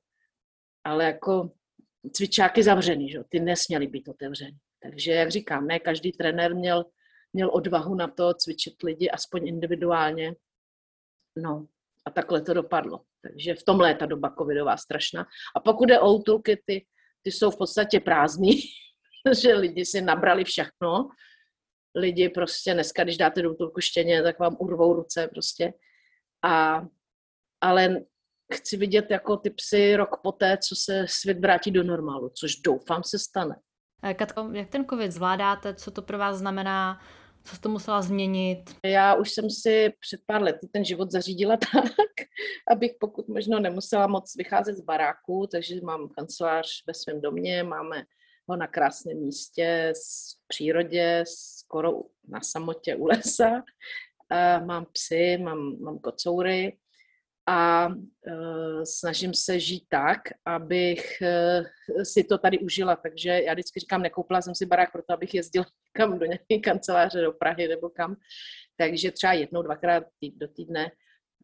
Ale 0.84 1.06
jako 1.06 1.52
cvičáky 2.10 2.64
zavřený, 2.64 3.10
že 3.10 3.20
ty 3.30 3.39
nesměly 3.39 3.88
být 3.88 4.08
otevřený. 4.08 4.58
Takže, 4.84 5.12
jak 5.12 5.32
říkám, 5.32 5.68
ne 5.68 5.80
každý 5.80 6.12
trenér 6.12 6.56
měl, 6.56 6.86
měl 7.34 7.49
odvahu 7.54 7.95
na 7.95 8.08
to 8.08 8.34
cvičit 8.34 8.84
lidi 8.84 9.10
aspoň 9.10 9.47
individuálně. 9.47 10.36
No, 11.38 11.68
a 12.06 12.12
takhle 12.12 12.41
to 12.41 12.54
dopadlo. 12.54 13.02
Takže 13.22 13.56
v 13.56 13.64
tomhle 13.64 13.89
je 13.89 13.95
ta 13.95 14.06
doba 14.06 14.36
covidová 14.38 14.78
strašná. 14.78 15.26
A 15.56 15.60
pokud 15.60 15.89
je 15.89 15.99
o 15.99 16.14
útulky, 16.14 16.64
ty, 16.66 16.86
ty 17.22 17.32
jsou 17.32 17.52
v 17.52 17.58
podstatě 17.58 17.99
prázdný, 17.99 18.62
že 19.41 19.54
lidi 19.54 19.86
si 19.86 20.02
nabrali 20.02 20.43
všechno. 20.43 21.10
Lidi 21.95 22.30
prostě 22.30 22.74
dneska, 22.74 23.04
když 23.04 23.18
dáte 23.18 23.41
do 23.41 23.52
útulku 23.54 23.82
štěně, 23.82 24.24
tak 24.24 24.39
vám 24.39 24.58
urvou 24.60 24.93
ruce 24.93 25.28
prostě. 25.28 25.74
A, 26.43 26.86
ale 27.62 28.06
chci 28.56 28.78
vidět 28.78 29.06
jako 29.10 29.38
ty 29.38 29.49
psy 29.49 29.95
rok 29.95 30.18
poté, 30.24 30.58
co 30.58 30.76
se 30.76 31.06
svět 31.10 31.39
vrátí 31.39 31.72
do 31.72 31.84
normálu, 31.84 32.30
což 32.30 32.56
doufám 32.56 33.04
se 33.04 33.20
stane. 33.20 33.56
Katko, 34.16 34.49
jak 34.54 34.70
ten 34.70 34.86
covid 34.86 35.12
zvládáte? 35.12 35.74
Co 35.74 35.91
to 35.91 36.02
pro 36.02 36.18
vás 36.18 36.38
znamená? 36.38 36.99
Co 37.43 37.56
jste 37.56 37.70
musela 37.70 38.02
změnit? 38.02 38.76
Já 38.86 39.16
už 39.16 39.32
jsem 39.32 39.49
si 39.49 39.93
před 39.99 40.22
pár 40.26 40.41
lety 40.41 40.68
ten 40.68 40.86
život 40.86 41.12
zařídila 41.12 41.58
tak, 41.74 42.28
abych 42.72 42.91
pokud 42.99 43.28
možno 43.28 43.60
nemusela 43.60 44.08
moc 44.08 44.36
vycházet 44.36 44.78
z 44.78 44.82
baráku, 44.82 45.47
takže 45.52 45.76
mám 45.84 46.10
kancelář 46.10 46.68
ve 46.88 46.93
svém 46.93 47.22
domě, 47.22 47.64
máme 47.64 48.04
ho 48.49 48.56
na 48.56 48.68
krásném 48.68 49.18
místě, 49.18 49.93
v 50.43 50.47
přírodě, 50.47 51.24
skoro 51.28 51.91
na 52.28 52.41
samotě 52.41 52.95
u 52.95 53.06
lesa. 53.06 53.64
Mám 54.66 54.86
psy, 54.91 55.38
mám, 55.38 55.80
mám 55.80 55.99
kocoury 55.99 56.78
a 57.52 57.88
uh, 57.88 58.84
snažím 58.84 59.34
se 59.34 59.60
žít 59.60 59.84
tak, 59.89 60.20
abych 60.45 61.22
uh, 61.22 62.04
si 62.04 62.24
to 62.24 62.38
tady 62.38 62.60
užila. 62.60 62.95
Takže 62.95 63.30
já 63.30 63.54
vždycky 63.54 63.80
říkám, 63.80 64.02
nekoupila 64.02 64.41
jsem 64.41 64.56
si 64.56 64.66
barák 64.66 64.91
proto, 64.91 65.14
abych 65.14 65.34
jezdila 65.34 65.66
kam 65.93 66.20
do 66.20 66.26
nějaké 66.26 66.60
kanceláře 66.64 67.22
do 67.22 67.32
Prahy 67.32 67.68
nebo 67.68 67.89
kam. 67.89 68.16
Takže 68.78 69.12
třeba 69.12 69.34
jednou, 69.34 69.62
dvakrát 69.62 70.04
do 70.36 70.47
týdne 70.47 70.91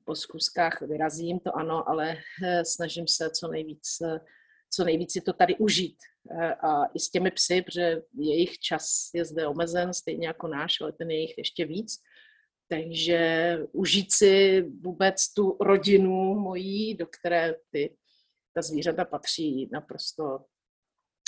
po 0.06 0.16
zkuskách 0.16 0.82
vyrazím, 0.82 1.40
to 1.40 1.58
ano, 1.58 1.90
ale 1.90 2.16
uh, 2.16 2.62
snažím 2.64 3.08
se 3.08 3.30
co 3.30 3.48
nejvíc, 3.48 3.88
co 4.70 4.84
nejvíc 4.84 5.14
si 5.14 5.22
to 5.22 5.34
tady 5.34 5.56
užít. 5.56 5.98
A 6.64 6.86
i 6.86 7.00
s 7.00 7.12
těmi 7.12 7.32
psy, 7.32 7.62
protože 7.62 8.02
jejich 8.20 8.60
čas 8.60 9.10
je 9.14 9.26
zde 9.26 9.48
omezen, 9.48 9.94
stejně 9.94 10.28
jako 10.28 10.48
náš, 10.48 10.82
ale 10.82 10.92
ten 10.92 11.12
je 11.12 11.20
jich 11.22 11.38
ještě 11.38 11.66
víc. 11.66 12.00
Takže 12.70 13.58
užít 13.72 14.14
si 14.14 14.62
vůbec 14.62 15.34
tu 15.34 15.58
rodinu 15.62 16.36
mojí, 16.36 16.96
do 16.96 17.08
které 17.08 17.56
ty, 17.72 17.98
ta 18.54 18.62
zvířata 18.62 19.06
patří 19.06 19.70
naprosto 19.72 20.46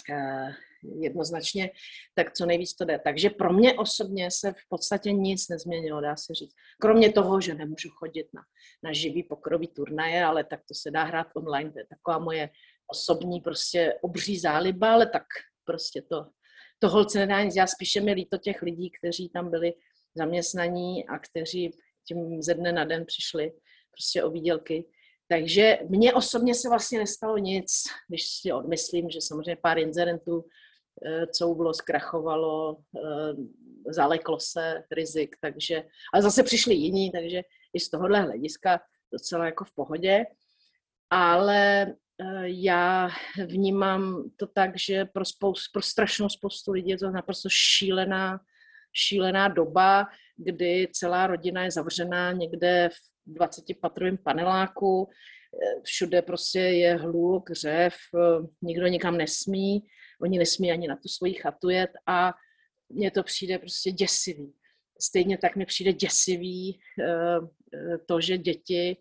eh, 0.09 0.55
jednoznačně, 0.83 1.71
tak 2.15 2.33
co 2.33 2.45
nejvíc 2.45 2.73
to 2.73 2.85
jde. 2.85 2.99
Takže 3.03 3.29
pro 3.29 3.53
mě 3.53 3.73
osobně 3.73 4.31
se 4.31 4.51
v 4.51 4.69
podstatě 4.69 5.11
nic 5.11 5.47
nezměnilo, 5.49 6.01
dá 6.01 6.15
se 6.15 6.33
říct. 6.33 6.53
Kromě 6.79 7.11
toho, 7.11 7.41
že 7.41 7.53
nemůžu 7.53 7.89
chodit 7.89 8.27
na, 8.33 8.41
na 8.83 8.93
živý 8.93 9.23
pokrový 9.23 9.67
turnaje, 9.67 10.23
ale 10.23 10.43
tak 10.43 10.59
to 10.67 10.73
se 10.73 10.91
dá 10.91 11.03
hrát 11.03 11.27
online, 11.35 11.71
to 11.71 11.79
je 11.79 11.85
taková 11.85 12.19
moje 12.19 12.49
osobní 12.87 13.41
prostě 13.41 13.93
obří 14.01 14.39
záliba, 14.39 14.93
ale 14.93 15.05
tak 15.07 15.23
prostě 15.65 16.01
to, 16.01 16.25
to 16.79 16.89
holce 16.89 17.19
nedá 17.19 17.43
nic. 17.43 17.55
Já 17.55 17.67
spíše 17.67 18.01
mi 18.01 18.13
líto 18.13 18.37
těch 18.37 18.61
lidí, 18.61 18.91
kteří 18.91 19.29
tam 19.29 19.51
byli 19.51 19.73
zaměstnaní 20.19 21.07
a 21.07 21.19
kteří 21.19 21.71
tím 22.07 22.41
ze 22.41 22.53
dne 22.53 22.71
na 22.71 22.85
den 22.85 23.05
přišli 23.05 23.53
prostě 23.91 24.23
o 24.23 24.29
výdělky. 24.29 24.85
Takže 25.27 25.79
mně 25.89 26.13
osobně 26.13 26.55
se 26.55 26.69
vlastně 26.69 26.99
nestalo 26.99 27.37
nic, 27.37 27.83
když 28.07 28.27
si 28.27 28.51
odmyslím, 28.51 29.09
že 29.09 29.21
samozřejmě 29.21 29.55
pár 29.55 29.79
inzerentů 29.79 30.45
eh, 31.05 31.27
couvlo, 31.27 31.73
zkrachovalo, 31.73 32.77
eh, 32.97 33.33
zaleklo 33.93 34.39
se 34.39 34.83
rizik, 34.91 35.35
takže, 35.41 35.83
ale 36.13 36.23
zase 36.23 36.43
přišli 36.43 36.73
jiní, 36.75 37.11
takže 37.11 37.41
i 37.73 37.79
z 37.79 37.89
tohohle 37.89 38.21
hlediska 38.21 38.79
docela 39.13 39.45
jako 39.45 39.63
v 39.63 39.71
pohodě. 39.75 40.25
Ale 41.09 41.81
eh, 41.81 42.43
já 42.45 43.09
vnímám 43.45 44.29
to 44.37 44.47
tak, 44.47 44.71
že 44.77 45.05
pro, 45.05 45.25
spoustu, 45.25 45.69
pro 45.73 45.81
strašnou 45.81 46.29
spoustu 46.29 46.71
lidí 46.71 46.89
je 46.89 46.97
to 46.97 47.11
naprosto 47.11 47.49
šílená 47.49 48.39
šílená 48.93 49.47
doba, 49.47 50.07
kdy 50.37 50.87
celá 50.91 51.27
rodina 51.27 51.63
je 51.63 51.71
zavřená 51.71 52.31
někde 52.31 52.89
v 52.93 53.33
20-patrovém 53.39 54.17
paneláku, 54.23 55.09
všude 55.83 56.21
prostě 56.21 56.59
je 56.59 56.95
hluk, 56.95 57.51
řev, 57.51 57.93
nikdo 58.61 58.87
nikam 58.87 59.17
nesmí, 59.17 59.87
oni 60.21 60.37
nesmí 60.37 60.71
ani 60.71 60.87
na 60.87 60.95
tu 60.95 61.07
svoji 61.07 61.33
chatu 61.33 61.69
jet 61.69 61.91
a 62.07 62.33
mně 62.89 63.11
to 63.11 63.23
přijde 63.23 63.59
prostě 63.59 63.91
děsivý. 63.91 64.53
Stejně 65.01 65.37
tak 65.37 65.55
mi 65.55 65.65
přijde 65.65 65.93
děsivý 65.93 66.79
eh, 66.99 67.97
to, 68.07 68.21
že 68.21 68.37
děti, 68.37 68.97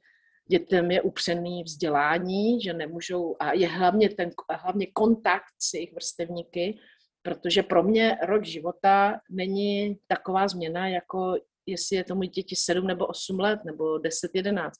dětem 0.50 0.90
je 0.90 1.02
upřený 1.02 1.62
vzdělání, 1.64 2.62
že 2.62 2.72
nemůžou, 2.72 3.36
a 3.40 3.52
je 3.52 3.68
hlavně 3.68 4.08
ten 4.08 4.30
hlavně 4.50 4.86
kontakt 4.86 5.54
s 5.58 5.74
jejich 5.74 5.92
vrstevníky, 5.92 6.78
Protože 7.22 7.62
pro 7.62 7.82
mě 7.82 8.18
rok 8.26 8.44
života 8.44 9.20
není 9.30 9.98
taková 10.06 10.48
změna, 10.48 10.88
jako 10.88 11.34
jestli 11.66 11.96
je 11.96 12.04
tomu 12.04 12.22
děti 12.22 12.56
7 12.56 12.86
nebo 12.86 13.06
8 13.06 13.40
let, 13.40 13.60
nebo 13.64 13.98
10, 13.98 14.30
11. 14.34 14.78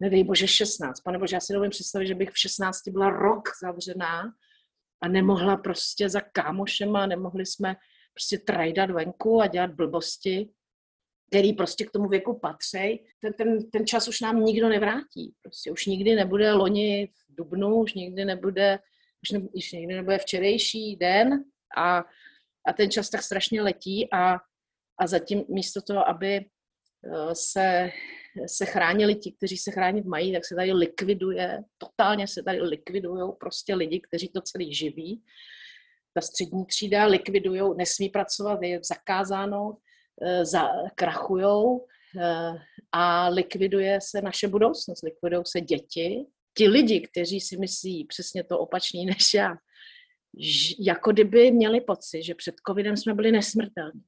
Nedej 0.00 0.24
bože 0.24 0.48
16. 0.48 1.00
Pane 1.00 1.18
bože, 1.18 1.36
já 1.36 1.40
si 1.40 1.52
nevím 1.52 1.70
představit, 1.70 2.06
že 2.06 2.14
bych 2.14 2.30
v 2.30 2.38
16 2.38 2.88
byla 2.88 3.10
rok 3.10 3.48
zavřená 3.62 4.22
a 5.00 5.08
nemohla 5.08 5.56
prostě 5.56 6.08
za 6.08 6.20
kámošema, 6.20 7.06
nemohli 7.06 7.46
jsme 7.46 7.76
prostě 8.14 8.38
trajdat 8.38 8.90
venku 8.90 9.40
a 9.40 9.46
dělat 9.46 9.70
blbosti, 9.70 10.50
který 11.28 11.52
prostě 11.52 11.84
k 11.84 11.90
tomu 11.90 12.08
věku 12.08 12.38
patří. 12.38 13.04
Ten, 13.20 13.32
ten, 13.32 13.70
ten 13.70 13.86
čas 13.86 14.08
už 14.08 14.20
nám 14.20 14.44
nikdo 14.44 14.68
nevrátí. 14.68 15.34
Prostě 15.42 15.72
už 15.72 15.86
nikdy 15.86 16.14
nebude 16.14 16.52
loni 16.52 17.06
v 17.06 17.34
Dubnu, 17.36 17.76
už 17.76 17.94
nikdy 17.94 18.24
nebude, 18.24 18.78
už, 19.22 19.30
ne, 19.30 19.48
už 19.52 19.72
nikdy 19.72 19.94
nebude 19.94 20.18
včerejší 20.18 20.96
den, 20.96 21.44
a, 21.76 22.04
a 22.66 22.72
ten 22.76 22.90
čas 22.90 23.10
tak 23.10 23.22
strašně 23.22 23.62
letí 23.62 24.08
a, 24.12 24.34
a 25.00 25.06
zatím 25.06 25.44
místo 25.48 25.82
toho, 25.82 26.08
aby 26.08 26.36
eh, 26.36 27.34
se, 27.34 27.90
se 28.46 28.66
chránili 28.66 29.14
ti, 29.14 29.32
kteří 29.32 29.56
se 29.56 29.70
chránit 29.70 30.04
mají, 30.04 30.32
tak 30.32 30.44
se 30.44 30.54
tady 30.54 30.72
likviduje, 30.72 31.62
totálně 31.78 32.26
se 32.28 32.42
tady 32.42 32.62
likvidují 32.62 33.32
prostě 33.40 33.74
lidi, 33.74 34.00
kteří 34.00 34.28
to 34.28 34.40
celý 34.40 34.74
živí. 34.74 35.22
Ta 36.14 36.20
střední 36.20 36.66
třída 36.66 37.06
likvidují, 37.06 37.76
nesmí 37.76 38.08
pracovat, 38.08 38.62
je 38.62 38.80
zakázáno, 38.88 39.76
eh, 40.22 40.44
za, 40.44 40.68
krachujou 40.94 41.86
eh, 42.20 42.52
a 42.92 43.28
likviduje 43.28 43.98
se 44.02 44.22
naše 44.22 44.48
budoucnost, 44.48 45.02
likvidují 45.02 45.42
se 45.46 45.60
děti. 45.60 46.26
Ti 46.58 46.68
lidi, 46.68 47.00
kteří 47.00 47.40
si 47.40 47.56
myslí 47.56 48.04
přesně 48.04 48.44
to 48.44 48.58
opačný 48.58 49.06
než 49.06 49.34
já, 49.34 49.56
jako 50.78 51.12
kdyby 51.12 51.50
měli 51.50 51.80
pocit, 51.80 52.22
že 52.22 52.34
před 52.34 52.54
covidem 52.68 52.96
jsme 52.96 53.14
byli 53.14 53.32
nesmrtelní, 53.32 54.04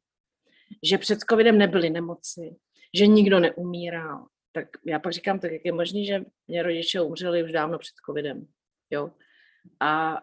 že 0.83 0.99
před 0.99 1.19
covidem 1.31 1.59
nebyly 1.59 1.91
nemoci, 1.91 2.57
že 2.97 3.07
nikdo 3.07 3.41
neumíral. 3.41 4.27
Tak 4.53 4.69
já 4.87 4.99
pak 4.99 5.13
říkám, 5.13 5.41
tak 5.41 5.53
jak 5.53 5.65
je 5.65 5.73
možné, 5.73 6.05
že 6.05 6.25
mě 6.49 6.63
rodiče 6.63 7.01
umřeli 7.01 7.45
už 7.45 7.53
dávno 7.53 7.79
před 7.79 7.95
covidem. 8.07 8.47
Jo? 8.91 9.11
A 9.81 10.19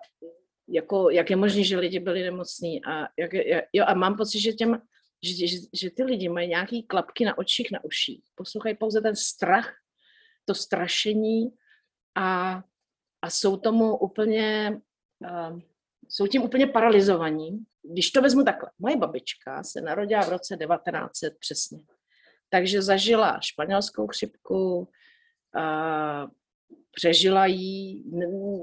jako, 0.67 1.09
jak 1.09 1.29
je 1.29 1.35
možné, 1.35 1.63
že 1.63 1.79
lidi 1.79 1.99
byli 1.99 2.23
nemocní 2.23 2.85
a, 2.85 3.07
jak, 3.19 3.33
jo, 3.73 3.85
a 3.87 3.93
mám 3.93 4.17
pocit, 4.17 4.39
že, 4.39 4.53
těm, 4.53 4.81
že, 5.23 5.47
že, 5.47 5.57
že 5.73 5.89
ty 5.89 6.03
lidi 6.03 6.29
mají 6.29 6.49
nějaký 6.49 6.83
klapky 6.83 7.25
na 7.25 7.37
očích, 7.37 7.71
na 7.71 7.83
uších. 7.83 8.23
Poslouchají 8.35 8.75
pouze 8.75 9.01
ten 9.01 9.15
strach, 9.15 9.73
to 10.45 10.55
strašení 10.55 11.49
a, 12.15 12.61
a 13.21 13.29
jsou 13.29 13.57
tomu 13.57 13.97
úplně, 13.97 14.79
uh, 15.19 15.59
jsou 16.09 16.27
tím 16.27 16.41
úplně 16.41 16.67
paralizovaní. 16.67 17.65
Když 17.83 18.11
to 18.11 18.21
vezmu 18.21 18.43
takhle, 18.43 18.69
moje 18.79 18.97
babička 18.97 19.63
se 19.63 19.81
narodila 19.81 20.23
v 20.23 20.29
roce 20.29 20.57
1900 20.57 21.33
přesně. 21.39 21.79
Takže 22.49 22.81
zažila 22.81 23.39
španělskou 23.41 24.07
chřipku, 24.07 24.77
uh, 24.79 26.29
přežila 26.95 27.45
jí, 27.45 28.03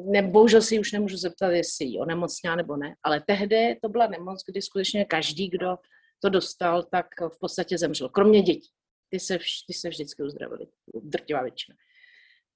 ne, 0.05 0.23
bohužel 0.23 0.63
si 0.63 0.79
už 0.79 0.93
nemůžu 0.93 1.17
zeptat, 1.17 1.51
jestli 1.51 1.85
ji 1.85 1.99
onemocněla 1.99 2.57
nebo 2.57 2.77
ne, 2.77 2.95
ale 3.03 3.21
tehdy 3.27 3.79
to 3.83 3.89
byla 3.89 4.07
nemoc, 4.07 4.45
kdy 4.47 4.63
skutečně 4.63 5.05
každý, 5.05 5.49
kdo 5.49 5.77
to 6.23 6.29
dostal, 6.29 6.83
tak 6.83 7.07
v 7.29 7.39
podstatě 7.39 7.79
zemřel, 7.79 8.09
kromě 8.09 8.43
dětí. 8.43 8.69
Ty 9.09 9.21
se, 9.21 9.39
ty 9.67 9.73
se 9.73 9.89
vždycky 9.89 10.23
uzdravili, 10.23 10.67
drtivá 11.03 11.43
většina. 11.43 11.77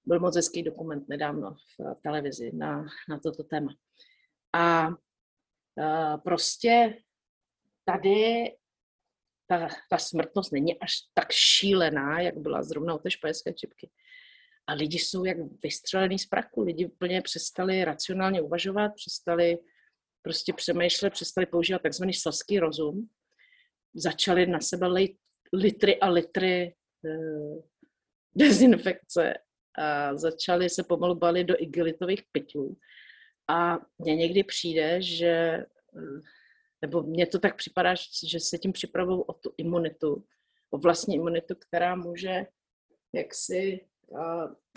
Byl 0.05 0.21
moc 0.21 0.37
hezký 0.37 0.63
dokument 0.63 1.09
nedávno 1.09 1.51
v 1.79 1.95
televizi 2.03 2.51
na, 2.55 2.87
na 3.09 3.19
toto 3.19 3.43
téma. 3.43 3.75
A 4.57 4.89
uh, 4.89 6.21
prostě 6.25 6.99
tady 7.85 8.53
ta, 9.47 9.69
ta 9.91 9.99
smrtnost 9.99 10.53
není 10.53 10.81
až 10.81 10.93
tak 11.15 11.33
šílená, 11.33 12.21
jak 12.21 12.39
byla 12.39 12.63
zrovna 12.63 12.95
u 12.95 12.99
té 12.99 13.11
španělské 13.11 13.53
čipky. 13.53 13.91
A 14.67 14.73
lidi 14.73 14.99
jsou 14.99 15.25
jak 15.25 15.37
vystřelený 15.63 16.19
z 16.19 16.27
praku. 16.27 16.61
Lidi 16.63 16.87
úplně 16.87 17.23
přestali 17.23 17.85
racionálně 17.85 18.43
uvažovat, 18.43 18.93
přestali 18.95 19.59
prostě 20.23 20.53
přemýšlet, 20.53 21.11
přestali 21.11 21.47
používat 21.47 21.83
takzvaný 21.83 22.13
selský 22.13 22.59
rozum. 22.59 23.09
Začali 23.95 24.47
na 24.47 24.61
sebe 24.61 24.87
lejt 24.87 25.17
litry 25.53 26.01
a 26.01 26.09
litry 26.09 26.75
eh, 27.07 27.63
dezinfekce 28.35 29.35
a 29.79 30.17
začali 30.17 30.71
se 30.71 30.83
pomalu 30.83 31.15
balit 31.15 31.47
do 31.47 31.63
igelitových 31.63 32.23
pytlů. 32.33 32.79
A 33.49 33.79
mně 33.99 34.17
někdy 34.17 34.43
přijde, 34.45 35.03
že, 35.03 35.65
nebo 36.83 37.03
mně 37.03 37.27
to 37.27 37.39
tak 37.39 37.57
připadá, 37.57 37.95
že 38.27 38.41
se 38.41 38.59
tím 38.59 38.73
připravují 38.73 39.23
o 39.27 39.33
tu 39.33 39.55
imunitu, 39.57 40.25
o 40.71 40.79
vlastní 40.79 41.15
imunitu, 41.15 41.55
která 41.55 41.95
může 41.95 42.47
jaksi 43.15 43.81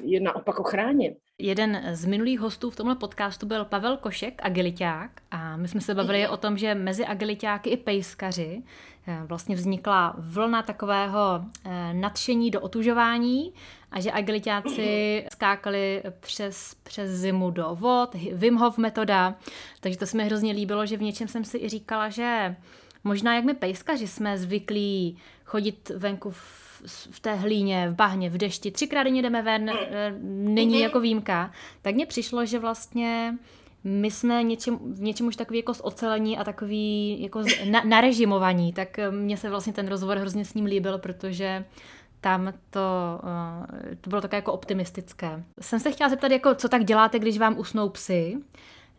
je 0.04 0.20
naopak 0.20 0.60
ochránit. 0.60 1.18
Jeden 1.42 1.82
z 1.92 2.06
minulých 2.06 2.40
hostů 2.40 2.70
v 2.70 2.76
tomhle 2.76 2.96
podcastu 2.96 3.46
byl 3.46 3.66
Pavel 3.66 3.98
Košek, 3.98 4.42
agiliták, 4.44 5.12
a 5.32 5.58
my 5.58 5.68
jsme 5.68 5.82
se 5.82 5.96
bavili 5.96 6.28
o 6.28 6.38
tom, 6.38 6.58
že 6.58 6.76
mezi 6.76 7.06
agilitáky 7.06 7.70
i 7.70 7.78
pejskaři 7.78 8.64
eh, 9.08 9.22
vlastně 9.26 9.56
vznikla 9.56 10.16
vlna 10.18 10.62
takového 10.62 11.46
eh, 11.66 11.94
nadšení 11.94 12.52
do 12.52 12.62
otužování 12.62 13.54
a 13.92 14.00
že 14.00 14.12
agilitáci 14.12 15.26
skákali 15.34 16.04
přes, 16.20 16.76
přes 16.84 17.10
zimu 17.10 17.52
do 17.52 17.70
vod, 17.76 18.16
Wim 18.32 18.56
Hof 18.56 18.78
metoda, 18.78 19.36
takže 19.80 20.00
to 20.00 20.06
se 20.06 20.18
mi 20.18 20.26
hrozně 20.26 20.54
líbilo, 20.54 20.86
že 20.86 20.98
v 20.98 21.02
něčem 21.02 21.28
jsem 21.28 21.44
si 21.44 21.58
i 21.58 21.70
říkala, 21.70 22.10
že 22.10 22.56
možná 23.04 23.36
jak 23.36 23.46
my 23.46 23.54
pejskaři 23.54 24.08
jsme 24.08 24.38
zvyklí 24.38 25.18
chodit 25.46 25.92
venku 25.96 26.32
v 26.32 26.69
v 27.12 27.20
té 27.20 27.36
hlíně, 27.36 27.90
v 27.90 27.96
bahně, 27.96 28.30
v 28.30 28.38
dešti, 28.38 28.72
třikrát 28.72 29.04
denně 29.04 29.22
jdeme 29.22 29.42
ven, 29.42 29.70
eh, 29.70 30.14
není 30.24 30.74
mhm. 30.74 30.84
jako 30.84 31.00
výjimka, 31.00 31.52
tak 31.82 31.96
mně 31.96 32.06
přišlo, 32.06 32.46
že 32.46 32.60
vlastně 32.60 33.38
my 33.84 34.12
jsme 34.12 34.44
něčem, 34.44 34.78
v 34.78 35.02
něčem 35.02 35.28
už 35.28 35.36
takový 35.36 35.60
jako 35.60 35.74
zocelení 35.74 36.38
a 36.38 36.44
takový 36.44 37.18
jako 37.22 37.44
na, 37.70 37.82
narežimovaní, 37.86 38.74
tak 38.74 39.00
eh, 39.00 39.12
mně 39.12 39.38
se 39.38 39.50
vlastně 39.50 39.74
ten 39.74 39.88
rozhovor 39.88 40.18
hrozně 40.18 40.46
s 40.46 40.54
ním 40.54 40.66
líbil, 40.66 40.98
protože 40.98 41.66
tam 42.22 42.54
to, 42.70 43.20
eh, 43.92 43.96
to 43.96 44.10
bylo 44.10 44.22
také 44.22 44.38
jako 44.38 44.54
optimistické. 44.54 45.44
Jsem 45.62 45.80
se 45.80 45.92
chtěla 45.92 46.10
zeptat, 46.10 46.32
jako, 46.32 46.56
co 46.56 46.70
tak 46.70 46.84
děláte, 46.84 47.20
když 47.20 47.38
vám 47.38 47.60
usnou 47.60 47.90
psy. 47.90 48.38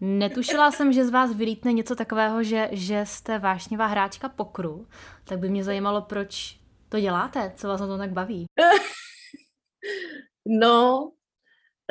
Netušila 0.00 0.70
jsem, 0.70 0.92
že 0.92 1.04
z 1.04 1.10
vás 1.10 1.34
vylítne 1.34 1.72
něco 1.72 1.96
takového, 1.96 2.42
že, 2.42 2.68
že 2.72 3.02
jste 3.06 3.38
vášnivá 3.38 3.86
hráčka 3.86 4.28
pokru, 4.28 4.86
tak 5.24 5.38
by 5.38 5.48
mě 5.48 5.64
zajímalo, 5.64 6.02
proč 6.02 6.59
to 6.90 7.00
děláte? 7.00 7.52
Co 7.56 7.68
vás 7.68 7.80
na 7.80 7.86
to 7.86 7.98
tak 7.98 8.12
baví? 8.12 8.46
no, 10.46 11.12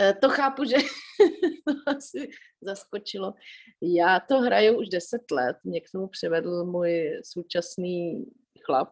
eh, 0.01 0.13
to 0.13 0.29
chápu, 0.29 0.63
že 0.63 0.75
to 1.67 1.91
asi 1.97 2.29
zaskočilo. 2.61 3.33
Já 3.81 4.19
to 4.19 4.39
hraju 4.39 4.79
už 4.79 4.89
deset 4.89 5.31
let. 5.31 5.57
Mě 5.63 5.81
k 5.81 5.91
tomu 5.91 6.07
přivedl 6.07 6.65
můj 6.65 7.21
současný 7.23 8.25
chlap. 8.65 8.89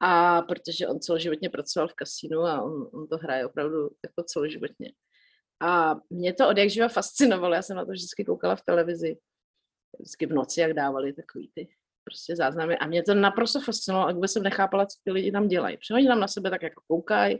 A 0.00 0.42
protože 0.42 0.88
on 0.88 1.00
celoživotně 1.00 1.50
pracoval 1.50 1.88
v 1.88 1.94
kasínu 1.94 2.40
a 2.40 2.62
on, 2.62 2.90
on 2.92 3.08
to 3.08 3.16
hraje 3.16 3.46
opravdu 3.46 3.78
jako 3.78 4.22
celoživotně. 4.26 4.92
A 5.60 5.94
mě 6.10 6.34
to 6.34 6.48
od 6.48 6.58
jak 6.58 6.70
živa 6.70 6.88
fascinovalo. 6.88 7.54
Já 7.54 7.62
jsem 7.62 7.76
na 7.76 7.84
to 7.84 7.90
vždycky 7.90 8.24
koukala 8.24 8.56
v 8.56 8.62
televizi. 8.62 9.16
Vždycky 9.98 10.26
v 10.26 10.32
noci, 10.32 10.60
jak 10.60 10.72
dávali 10.72 11.12
takový 11.12 11.50
ty 11.54 11.68
prostě 12.06 12.36
záznamy. 12.36 12.78
A 12.78 12.86
mě 12.86 13.02
to 13.02 13.14
naprosto 13.14 13.60
fascinovalo 13.60 14.08
a 14.08 14.12
vůbec 14.12 14.32
jsem 14.32 14.42
nechápala, 14.42 14.86
co 14.86 14.98
ty 15.04 15.10
lidi 15.10 15.32
tam 15.32 15.48
dělají. 15.48 15.76
Protože 15.76 15.94
oni 15.94 16.06
tam 16.06 16.20
na 16.20 16.28
sebe 16.28 16.50
tak 16.50 16.62
jako 16.62 16.82
koukají, 16.86 17.38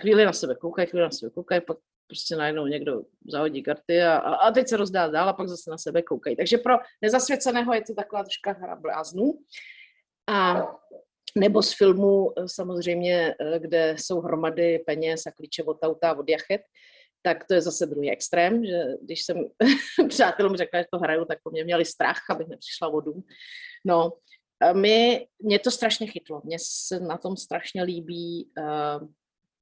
chvíli 0.00 0.24
na 0.24 0.32
sebe 0.32 0.54
koukají, 0.54 0.88
chvíli 0.88 1.04
na 1.04 1.10
sebe 1.10 1.30
koukají, 1.30 1.60
pak 1.60 1.78
prostě 2.06 2.36
najednou 2.36 2.66
někdo 2.66 3.02
zahodí 3.28 3.62
karty 3.62 4.02
a, 4.02 4.16
a, 4.16 4.34
a 4.34 4.50
teď 4.50 4.68
se 4.68 4.76
rozdá 4.76 5.08
dál 5.08 5.28
a 5.28 5.32
pak 5.32 5.48
zase 5.48 5.70
na 5.70 5.78
sebe 5.78 6.02
koukají. 6.02 6.36
Takže 6.36 6.58
pro 6.58 6.74
nezasvěceného 7.02 7.74
je 7.74 7.82
to 7.82 7.94
taková 7.94 8.22
troška 8.22 8.52
hra 8.52 8.76
bláznů. 8.76 9.38
A 10.28 10.66
nebo 11.38 11.62
z 11.62 11.72
filmů 11.72 12.32
samozřejmě, 12.46 13.34
eh, 13.40 13.58
kde 13.58 13.94
jsou 13.98 14.20
hromady 14.20 14.78
peněz 14.78 15.26
a 15.26 15.30
klíče 15.30 15.62
od 15.62 15.78
auta 15.82 16.14
od 16.14 16.28
jachet, 16.28 16.60
tak 17.24 17.44
to 17.44 17.54
je 17.54 17.60
zase 17.60 17.86
druhý 17.86 18.10
extrém, 18.10 18.66
že 18.66 18.82
když 19.02 19.24
jsem 19.24 19.36
přátelům 20.08 20.56
řekla, 20.56 20.80
že 20.80 20.86
to 20.92 20.98
hraju, 20.98 21.24
tak 21.24 21.38
po 21.42 21.50
mě 21.50 21.64
měli 21.64 21.84
strach, 21.84 22.20
abych 22.30 22.48
nepřišla 22.48 22.88
vodu. 22.88 23.14
No, 23.84 24.12
my, 24.72 25.26
mě 25.42 25.58
to 25.58 25.70
strašně 25.70 26.06
chytlo. 26.06 26.40
Mně 26.44 26.56
se 26.60 27.00
na 27.00 27.18
tom 27.18 27.36
strašně 27.36 27.82
líbí 27.82 28.50
uh, 28.58 29.08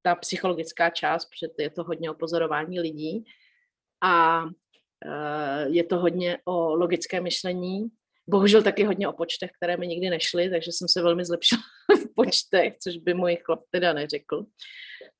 ta 0.02 0.14
psychologická 0.14 0.90
část, 0.90 1.24
protože 1.24 1.52
je 1.58 1.70
to 1.70 1.84
hodně 1.84 2.10
o 2.10 2.14
pozorování 2.14 2.80
lidí 2.80 3.24
a 4.02 4.44
uh, 4.44 4.50
je 5.66 5.84
to 5.84 5.98
hodně 5.98 6.38
o 6.44 6.74
logické 6.74 7.20
myšlení. 7.20 7.88
Bohužel 8.26 8.62
taky 8.62 8.84
hodně 8.84 9.08
o 9.08 9.12
počtech, 9.12 9.50
které 9.56 9.76
mi 9.76 9.86
nikdy 9.86 10.10
nešly, 10.10 10.50
takže 10.50 10.72
jsem 10.72 10.88
se 10.88 11.02
velmi 11.02 11.24
zlepšila 11.24 11.62
počtech, 12.14 12.78
což 12.78 12.96
by 12.96 13.14
můj 13.14 13.36
chlap 13.36 13.60
teda 13.70 13.92
neřekl 13.92 14.46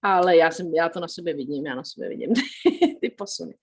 ale 0.02 0.36
já, 0.36 0.50
jsem, 0.50 0.74
já 0.74 0.88
to 0.88 1.00
na 1.00 1.08
sobě 1.08 1.34
vidím, 1.34 1.66
já 1.66 1.74
na 1.74 1.84
sobě 1.84 2.08
vidím 2.08 2.32
ty 3.00 3.10
posuny. 3.10 3.54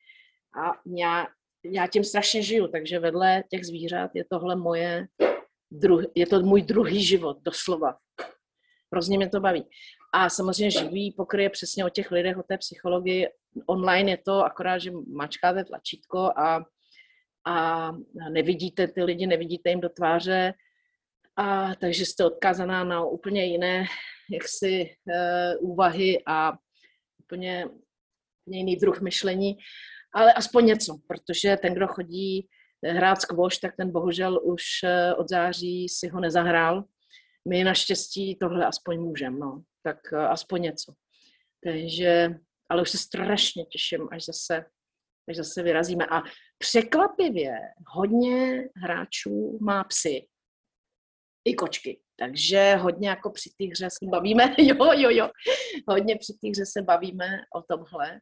A 0.63 0.73
já, 0.97 1.27
já 1.63 1.87
tím 1.87 2.03
strašně 2.03 2.41
žiju, 2.41 2.67
takže 2.67 2.99
vedle 2.99 3.43
těch 3.49 3.65
zvířat 3.65 4.11
je 4.13 4.25
tohle 4.31 4.55
moje, 4.55 5.07
druh, 5.71 6.03
je 6.15 6.27
to 6.27 6.39
můj 6.39 6.61
druhý 6.61 7.03
život, 7.03 7.37
doslova. 7.41 7.97
Hrozně 8.93 9.17
mě 9.17 9.29
to 9.29 9.39
baví. 9.39 9.63
A 10.13 10.29
samozřejmě 10.29 10.71
živý 10.71 11.11
pokryje 11.11 11.49
přesně 11.49 11.85
o 11.85 11.89
těch 11.89 12.11
lidech, 12.11 12.37
o 12.37 12.43
té 12.43 12.57
psychologii. 12.57 13.27
Online 13.67 14.11
je 14.11 14.17
to 14.17 14.45
akorát, 14.45 14.77
že 14.77 14.91
mačkáte 15.07 15.65
tlačítko 15.65 16.17
a, 16.17 16.65
a 17.47 17.91
nevidíte 18.31 18.87
ty 18.87 19.03
lidi, 19.03 19.27
nevidíte 19.27 19.69
jim 19.69 19.81
do 19.81 19.89
tváře, 19.89 20.53
a 21.39 21.75
takže 21.75 22.05
jste 22.05 22.25
odkázaná 22.25 22.83
na 22.83 23.05
úplně 23.05 23.45
jiné 23.45 23.85
jaksi 24.31 24.95
uh, 25.05 25.71
úvahy 25.71 26.23
a 26.27 26.53
úplně, 27.19 27.65
úplně 28.45 28.59
jiný 28.59 28.75
druh 28.75 29.01
myšlení, 29.01 29.57
ale 30.13 30.33
aspoň 30.33 30.65
něco, 30.65 30.97
protože 31.07 31.57
ten, 31.57 31.73
kdo 31.73 31.87
chodí 31.87 32.47
hrát 32.85 33.21
skvoš, 33.21 33.57
tak 33.57 33.75
ten 33.77 33.91
bohužel 33.91 34.39
už 34.43 34.63
uh, 34.83 35.19
od 35.19 35.29
září 35.29 35.89
si 35.89 36.07
ho 36.07 36.19
nezahrál. 36.19 36.83
My 37.49 37.63
naštěstí 37.63 38.35
tohle 38.35 38.65
aspoň 38.65 38.99
můžeme, 38.99 39.39
no. 39.39 39.63
tak 39.83 39.97
uh, 40.13 40.19
aspoň 40.19 40.61
něco. 40.61 40.93
Takže, 41.63 42.29
ale 42.69 42.81
už 42.81 42.89
se 42.89 42.97
strašně 42.97 43.65
těším, 43.65 44.07
až 44.11 44.25
zase, 44.25 44.65
až 45.29 45.35
zase 45.35 45.63
vyrazíme. 45.63 46.05
A 46.05 46.21
překvapivě 46.57 47.53
hodně 47.87 48.63
hráčů 48.83 49.57
má 49.61 49.83
psy 49.83 50.27
i 51.45 51.53
kočky. 51.53 51.99
Takže 52.19 52.75
hodně 52.75 53.09
jako 53.09 53.29
při 53.29 53.49
té 53.49 53.65
hře 53.65 53.89
se 53.89 54.09
bavíme, 54.09 54.43
jo, 54.57 54.93
jo, 54.93 55.09
jo, 55.09 55.29
hodně 55.87 56.15
při 56.15 56.33
té 56.33 56.49
hře 56.49 56.65
se 56.65 56.81
bavíme 56.81 57.25
o 57.55 57.61
tomhle. 57.61 58.19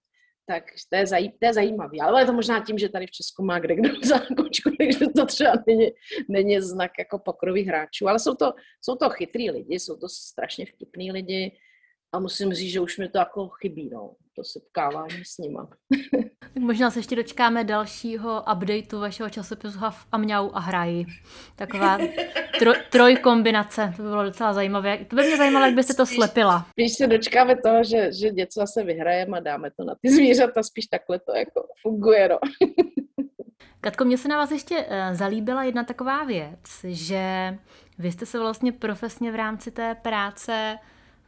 Tak 0.50 0.64
to 0.90 0.98
je, 0.98 1.08
zaj, 1.08 1.30
to 1.30 1.46
je 1.46 1.54
zajímavé. 1.54 1.98
Ale 2.02 2.22
je 2.22 2.26
to 2.26 2.34
možná 2.34 2.64
tím, 2.66 2.78
že 2.78 2.90
tady 2.90 3.08
v 3.08 3.12
Česku 3.12 3.44
má 3.44 3.60
kde 3.60 3.76
kdo 3.76 3.90
za 4.04 4.20
kočku, 4.20 4.70
takže 4.80 5.00
to 5.16 5.26
třeba 5.26 5.54
není, 5.68 5.92
není 6.30 6.62
znak 6.62 6.92
jako 7.00 7.20
pokrových 7.20 7.68
hráčů. 7.68 8.08
Ale 8.08 8.20
jsou 8.20 8.36
to, 8.36 8.54
jsou 8.82 8.96
to 8.96 9.10
chytrý 9.10 9.52
lidi, 9.52 9.80
jsou 9.80 9.98
to 9.98 10.10
strašně 10.10 10.66
vtipný 10.66 11.12
lidi 11.12 11.58
a 12.14 12.20
musím 12.20 12.54
říct, 12.54 12.72
že 12.72 12.80
už 12.80 12.98
mi 12.98 13.10
to 13.10 13.18
jako 13.18 13.50
chybí, 13.50 13.90
no, 13.94 14.12
to 14.36 14.44
setkávání 14.44 15.26
s 15.26 15.38
nima. 15.38 15.70
tak 16.40 16.56
možná 16.60 16.92
se 16.92 17.00
ještě 17.00 17.16
dočkáme 17.16 17.64
dalšího 17.64 18.44
updateu 18.54 19.00
vašeho 19.00 19.30
časopisu 19.30 19.80
Hav 19.80 20.06
a 20.12 20.18
Mňau 20.18 20.50
a 20.54 20.60
Hrají. 20.60 21.06
Taková 21.56 21.98
tro, 22.60 22.72
trojkombinace, 22.92 23.94
to 23.98 24.04
by 24.04 24.10
bylo 24.10 24.24
docela 24.24 24.54
zajímavé. 24.54 24.98
To 24.98 25.16
by 25.16 25.24
mě 25.24 25.38
zajímalo, 25.38 25.66
jak 25.66 25.76
byste 25.76 25.94
to 25.94 26.06
slepila. 26.06 26.66
Spíš 26.70 26.94
se 26.94 27.08
dočkáme 27.08 27.56
toho, 27.56 27.84
že, 27.84 28.10
že 28.14 28.30
něco 28.30 28.60
zase 28.60 28.84
vyhrajeme 28.84 29.38
a 29.38 29.42
dáme 29.42 29.72
to 29.72 29.84
na 29.84 29.96
ty 30.02 30.12
zvířata, 30.12 30.64
spíš 30.64 30.86
takhle 30.86 31.20
to 31.20 31.36
jako 31.36 31.68
funguje, 31.82 32.30
no. 32.30 32.40
Katko, 33.82 34.06
mně 34.06 34.18
se 34.18 34.28
na 34.28 34.38
vás 34.38 34.52
ještě 34.52 34.78
uh, 34.78 34.86
zalíbila 35.14 35.64
jedna 35.64 35.84
taková 35.84 36.24
věc, 36.24 36.60
že 36.84 37.58
vy 37.98 38.12
jste 38.12 38.26
se 38.26 38.40
vlastně 38.40 38.72
profesně 38.72 39.32
v 39.32 39.36
rámci 39.36 39.72
té 39.72 39.96
práce 39.96 40.78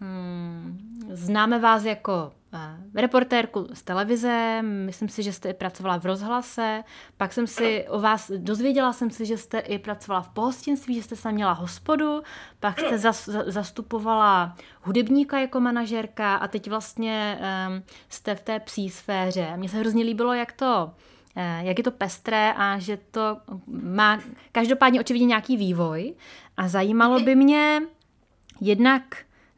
Hmm, 0.01 0.79
známe 1.11 1.59
vás 1.59 1.83
jako 1.83 2.31
uh, 2.53 2.59
reportérku 3.01 3.67
z 3.73 3.81
televize, 3.81 4.61
myslím 4.61 5.09
si, 5.09 5.23
že 5.23 5.33
jste 5.33 5.49
i 5.49 5.53
pracovala 5.53 5.99
v 5.99 6.05
rozhlase, 6.05 6.83
pak 7.17 7.33
jsem 7.33 7.47
si 7.47 7.85
o 7.89 7.99
vás, 7.99 8.31
dozvěděla 8.37 8.93
jsem 8.93 9.09
si, 9.09 9.25
že 9.25 9.37
jste 9.37 9.59
i 9.59 9.79
pracovala 9.79 10.21
v 10.21 10.29
pohostinství, 10.29 10.95
že 10.95 11.03
jste 11.03 11.15
se 11.15 11.31
měla 11.31 11.51
hospodu, 11.51 12.21
pak 12.59 12.79
jste 12.79 12.97
zas, 12.97 13.29
zastupovala 13.45 14.55
hudebníka 14.81 15.39
jako 15.39 15.59
manažerka 15.59 16.35
a 16.35 16.47
teď 16.47 16.69
vlastně 16.69 17.39
um, 17.67 17.83
jste 18.09 18.35
v 18.35 18.41
té 18.41 18.59
psí 18.59 18.89
sféře. 18.89 19.53
Mně 19.55 19.69
se 19.69 19.77
hrozně 19.77 20.03
líbilo, 20.03 20.33
jak 20.33 20.51
to 20.51 20.91
eh, 21.35 21.59
jak 21.63 21.77
je 21.77 21.83
to 21.83 21.91
pestré 21.91 22.53
a 22.53 22.79
že 22.79 22.97
to 23.11 23.37
má 23.67 24.19
každopádně 24.51 24.99
očividně 24.99 25.27
nějaký 25.27 25.57
vývoj. 25.57 26.13
A 26.57 26.67
zajímalo 26.67 27.19
by 27.19 27.35
mě 27.35 27.81
jednak 28.61 29.03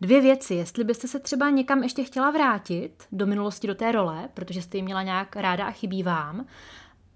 Dvě 0.02 0.22
věci, 0.22 0.54
jestli 0.54 0.84
byste 0.84 1.08
se 1.08 1.20
třeba 1.20 1.50
někam 1.50 1.84
ještě 1.84 2.04
chtěla 2.04 2.32
vrátit 2.32 3.04
do 3.12 3.26
minulosti, 3.28 3.68
do 3.68 3.76
té 3.76 3.92
role, 3.92 4.30
protože 4.34 4.62
jste 4.62 4.78
ji 4.78 4.84
měla 4.84 5.04
nějak 5.04 5.36
ráda 5.36 5.66
a 5.66 5.72
chybí 5.72 6.04
vám. 6.04 6.48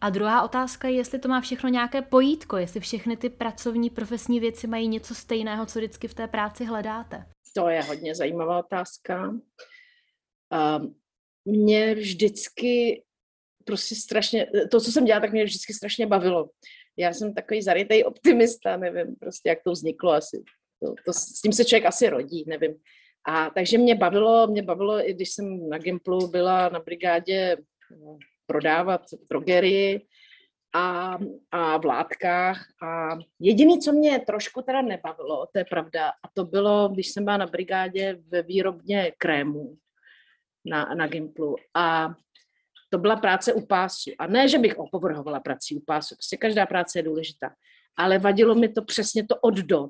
A 0.02 0.10
druhá 0.10 0.44
otázka 0.44 0.88
je, 0.88 0.96
jestli 0.96 1.20
to 1.20 1.28
má 1.28 1.42
všechno 1.42 1.70
nějaké 1.70 2.02
pojítko, 2.02 2.58
jestli 2.58 2.80
všechny 2.80 3.18
ty 3.18 3.30
pracovní, 3.30 3.90
profesní 3.90 4.40
věci 4.40 4.68
mají 4.68 4.88
něco 4.88 5.16
stejného, 5.16 5.66
co 5.66 5.80
vždycky 5.80 6.08
v 6.08 6.14
té 6.14 6.28
práci 6.28 6.66
hledáte. 6.66 7.26
To 7.56 7.70
je 7.70 7.82
hodně 7.84 8.16
zajímavá 8.16 8.60
otázka. 8.60 9.30
Um, 9.30 10.96
mě 11.46 11.96
vždycky 11.96 13.04
prostě 13.66 13.96
strašně, 13.96 14.48
to, 14.72 14.82
co 14.82 14.92
jsem 14.92 15.06
dělala, 15.06 15.22
tak 15.22 15.32
mě 15.32 15.44
vždycky 15.44 15.74
strašně 15.74 16.08
bavilo. 16.08 16.50
Já 16.98 17.14
jsem 17.14 17.34
takový 17.34 17.62
zarytej 17.62 18.04
optimista, 18.04 18.78
nevím 18.78 19.16
prostě, 19.16 19.50
jak 19.50 19.60
to 19.64 19.72
vzniklo 19.72 20.12
asi 20.12 20.44
to, 20.84 20.94
to, 21.06 21.14
s 21.14 21.42
tím 21.42 21.54
se 21.54 21.66
člověk 21.66 21.86
asi 21.86 22.10
rodí, 22.10 22.44
nevím. 22.48 22.76
A 23.28 23.50
takže 23.50 23.78
mě 23.78 23.96
bavilo, 23.96 24.48
mě 24.48 24.64
bavilo, 24.64 25.10
i 25.10 25.14
když 25.14 25.30
jsem 25.30 25.70
na 25.70 25.78
Gimplu 25.78 26.28
byla 26.28 26.70
na 26.70 26.80
brigádě 26.80 27.58
no, 28.02 28.18
prodávat 28.46 29.02
drogerii 29.30 30.06
a, 30.76 31.18
a 31.52 31.78
v 31.78 31.86
látkách. 31.86 32.66
A 32.84 33.18
jediné, 33.40 33.78
co 33.78 33.92
mě 33.92 34.20
trošku 34.20 34.62
teda 34.62 34.82
nebavilo, 34.82 35.48
to 35.52 35.60
je 35.60 35.66
pravda, 35.66 36.10
a 36.10 36.28
to 36.34 36.46
bylo, 36.46 36.90
když 36.90 37.12
jsem 37.12 37.26
byla 37.26 37.38
na 37.38 37.48
brigádě 37.48 38.18
ve 38.28 38.42
výrobně 38.42 39.12
krémů 39.18 39.78
na, 40.66 40.86
na 40.86 41.08
Gimplu. 41.08 41.56
A 41.74 42.16
to 42.90 42.98
byla 42.98 43.16
práce 43.16 43.54
u 43.54 43.66
pásu. 43.66 44.12
A 44.20 44.28
ne, 44.28 44.48
že 44.48 44.58
bych 44.58 44.78
opovrhovala 44.78 45.40
prací 45.40 45.76
u 45.78 45.80
pásu, 45.80 46.16
prostě 46.16 46.38
každá 46.38 46.66
práce 46.66 47.00
je 47.00 47.04
důležitá. 47.04 47.56
Ale 47.98 48.20
vadilo 48.20 48.56
mi 48.56 48.70
to 48.70 48.82
přesně 48.82 49.28
to 49.28 49.36
od 49.36 49.56
do 49.56 49.90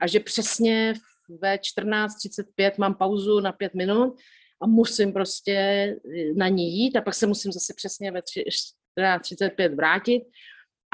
a 0.00 0.06
že 0.06 0.20
přesně 0.20 0.94
ve 1.40 1.56
14.35 1.56 2.72
mám 2.78 2.94
pauzu 2.94 3.40
na 3.40 3.52
pět 3.52 3.74
minut 3.74 4.16
a 4.62 4.66
musím 4.66 5.12
prostě 5.12 5.52
eh, 5.52 6.34
na 6.36 6.48
ní 6.48 6.78
jít 6.78 6.96
a 6.96 7.00
pak 7.00 7.14
se 7.14 7.26
musím 7.26 7.52
zase 7.52 7.74
přesně 7.76 8.12
ve 8.12 8.20
14.35 8.20 9.76
vrátit 9.76 10.22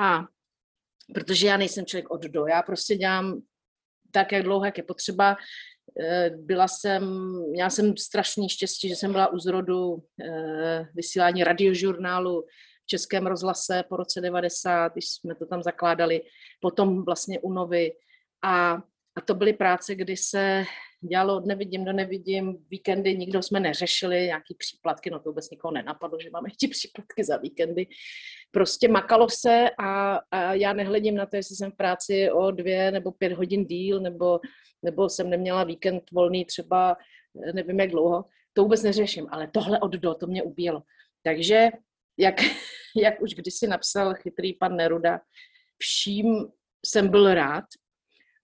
a 0.01 0.25
protože 1.15 1.47
já 1.47 1.57
nejsem 1.57 1.87
člověk 1.87 2.11
od 2.11 2.23
do, 2.23 2.47
já 2.47 2.63
prostě 2.63 2.97
dělám 2.97 3.43
tak, 4.11 4.33
jak 4.33 4.43
dlouho, 4.43 4.65
jak 4.65 4.79
je 4.79 4.85
potřeba. 4.85 5.37
Eh, 6.01 6.31
byla 6.37 6.69
jsem, 6.69 7.03
měla 7.51 7.71
jsem 7.71 7.97
strašný 7.97 8.49
štěstí, 8.49 8.89
že 8.89 8.97
jsem 8.97 9.13
byla 9.13 9.33
u 9.33 9.39
zrodu 9.39 10.03
eh, 10.25 10.89
vysílání 10.95 11.45
radiožurnálu 11.45 12.45
v 12.85 12.87
Českém 12.87 13.27
rozhlase 13.27 13.85
po 13.89 13.97
roce 13.97 14.21
90, 14.21 14.93
když 14.93 15.09
jsme 15.09 15.35
to 15.35 15.47
tam 15.47 15.63
zakládali, 15.63 16.23
potom 16.61 17.05
vlastně 17.05 17.41
u 17.41 17.53
Novy, 17.53 17.93
a, 18.43 18.73
a 19.17 19.21
to 19.25 19.35
byly 19.35 19.53
práce, 19.53 19.95
kdy 19.95 20.17
se 20.17 20.65
dělalo 21.01 21.37
od 21.37 21.47
nevidím 21.47 21.85
do 21.85 21.93
nevidím, 21.93 22.67
víkendy 22.71 23.17
nikdo 23.17 23.43
jsme 23.43 23.61
neřešili, 23.61 24.27
nějaký 24.27 24.55
příplatky, 24.59 25.11
no 25.11 25.19
to 25.19 25.31
vůbec 25.31 25.51
nikoho 25.51 25.73
nenapadlo, 25.73 26.19
že 26.21 26.31
máme 26.31 26.51
ti 26.51 26.69
příplatky 26.69 27.25
za 27.25 27.37
víkendy. 27.37 27.87
Prostě 28.51 28.89
makalo 28.89 29.29
se 29.31 29.71
a, 29.79 30.21
a 30.31 30.55
já 30.55 30.73
nehledím 30.73 31.15
na 31.15 31.27
to, 31.27 31.37
jestli 31.37 31.57
jsem 31.57 31.71
v 31.71 31.77
práci 31.77 32.31
o 32.31 32.51
dvě 32.51 32.91
nebo 32.91 33.13
pět 33.13 33.33
hodin 33.33 33.65
díl, 33.65 34.01
nebo, 34.01 34.41
nebo 34.83 35.09
jsem 35.09 35.31
neměla 35.31 35.65
víkend 35.65 36.03
volný 36.13 36.45
třeba 36.45 36.97
nevím 37.55 37.81
jak 37.81 37.91
dlouho, 37.91 38.25
to 38.53 38.63
vůbec 38.63 38.83
neřeším, 38.83 39.27
ale 39.31 39.51
tohle 39.53 39.81
od 39.81 39.93
do, 39.93 40.15
to 40.15 40.27
mě 40.27 40.43
ubíjelo. 40.43 40.83
Takže, 41.23 41.69
jak, 42.19 42.35
jak 43.03 43.23
už 43.23 43.35
kdysi 43.35 43.67
napsal 43.67 44.15
chytrý 44.15 44.53
pan 44.53 44.77
Neruda, 44.77 45.21
vším 45.79 46.49
jsem 46.87 47.09
byl 47.09 47.35
rád, 47.35 47.65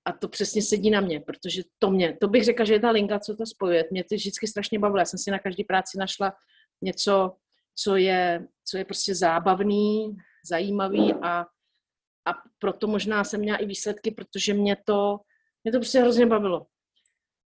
a 0.08 0.12
to 0.12 0.28
přesně 0.28 0.62
sedí 0.62 0.90
na 0.90 1.00
mě, 1.00 1.20
protože 1.20 1.62
to 1.78 1.90
mě, 1.90 2.16
to 2.20 2.28
bych 2.28 2.44
řekla, 2.44 2.64
že 2.64 2.74
je 2.74 2.80
ta 2.80 2.90
linka, 2.90 3.18
co 3.18 3.36
to 3.36 3.46
spojuje. 3.46 3.84
Mě 3.90 4.04
to 4.04 4.14
vždycky 4.14 4.46
strašně 4.46 4.78
bavilo. 4.78 4.98
Já 4.98 5.04
jsem 5.04 5.18
si 5.18 5.30
na 5.30 5.38
každý 5.38 5.64
práci 5.64 5.98
našla 5.98 6.32
něco, 6.82 7.36
co 7.74 7.96
je, 7.96 8.46
co 8.64 8.78
je 8.78 8.84
prostě 8.84 9.14
zábavný, 9.14 10.16
zajímavý 10.48 11.14
a, 11.22 11.46
a 12.26 12.34
proto 12.58 12.86
možná 12.86 13.24
jsem 13.24 13.40
měla 13.40 13.58
i 13.58 13.66
výsledky, 13.66 14.10
protože 14.10 14.54
mě 14.54 14.76
to, 14.84 15.20
mě 15.64 15.72
to 15.72 15.78
prostě 15.78 16.00
hrozně 16.00 16.26
bavilo. 16.26 16.66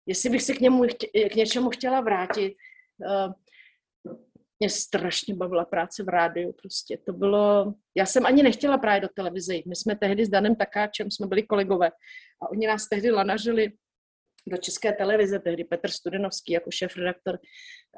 Jestli 0.07 0.31
bych 0.31 0.43
se 0.43 0.55
k, 0.55 0.61
němu, 0.61 0.83
k 1.31 1.35
něčemu 1.35 1.71
chtěla 1.71 2.01
vrátit, 2.01 2.55
uh, 2.99 3.33
mě 4.63 4.71
strašně 4.71 5.35
bavila 5.35 5.65
práce 5.65 6.03
v 6.03 6.09
rádiu. 6.09 6.53
Prostě 6.53 6.99
to 7.07 7.13
bylo... 7.13 7.75
Já 7.97 8.07
jsem 8.07 8.27
ani 8.27 8.43
nechtěla 8.43 8.79
právě 8.79 9.01
do 9.01 9.09
televize 9.15 9.55
jít. 9.55 9.67
My 9.67 9.77
jsme 9.77 9.97
tehdy 9.97 10.27
s 10.27 10.29
Danem 10.29 10.57
Takáčem, 10.57 11.11
jsme 11.11 11.27
byli 11.27 11.43
kolegové 11.43 11.91
a 12.43 12.51
oni 12.51 12.67
nás 12.67 12.89
tehdy 12.89 13.11
lanažili 13.11 13.73
do 14.47 14.57
české 14.57 14.93
televize, 14.93 15.39
tehdy 15.39 15.65
Petr 15.65 15.91
Studenovský 15.91 16.53
jako 16.53 16.71
šéf-redaktor 16.71 17.39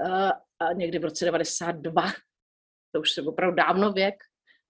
eh, 0.06 0.32
a 0.60 0.72
někdy 0.72 0.98
v 0.98 1.04
roce 1.04 1.24
92, 1.24 2.02
to 2.94 3.00
už 3.00 3.10
se 3.10 3.22
opravdu 3.22 3.56
dávno 3.56 3.92
věk, 3.92 4.14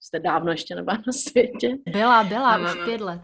jste 0.01 0.21
dávno 0.21 0.53
ještě 0.53 0.75
nebyla 0.75 0.97
na 1.07 1.13
světě. 1.13 1.77
Byla, 1.89 2.25
byla, 2.25 2.59
no, 2.59 2.65
už 2.65 2.79
no. 2.79 2.85
pět 2.85 3.01
let. 3.01 3.23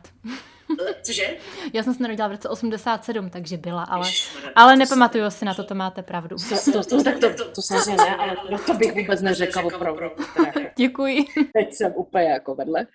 Cože? 1.03 1.37
Já 1.73 1.83
jsem 1.83 1.95
se 1.95 2.03
narodila 2.03 2.29
v 2.29 2.31
roce 2.31 2.49
87, 2.49 3.31
takže 3.31 3.57
byla, 3.57 3.83
ale, 3.83 4.09
ale 4.55 4.77
nepamatuju 4.77 5.31
si 5.31 5.45
na 5.45 5.55
to, 5.55 5.65
to 5.65 5.75
máte 5.75 6.03
pravdu. 6.03 6.37
To, 6.49 6.73
to, 6.73 6.85
to, 6.85 7.05
tak 7.05 7.19
to, 7.19 7.35
to, 7.35 7.51
to 7.51 7.63
samozřejmě 7.63 7.97
ne, 7.97 8.17
ale 8.17 8.37
no 8.51 8.59
to 8.59 8.75
bych 8.75 8.95
vůbec 8.95 9.23
neřekla 9.23 9.63
opravdu. 9.63 10.07
Děkuji. 10.77 11.25
Teď 11.53 11.75
jsem 11.75 11.93
úplně 11.97 12.29
jako 12.29 12.55
vedle. 12.55 12.87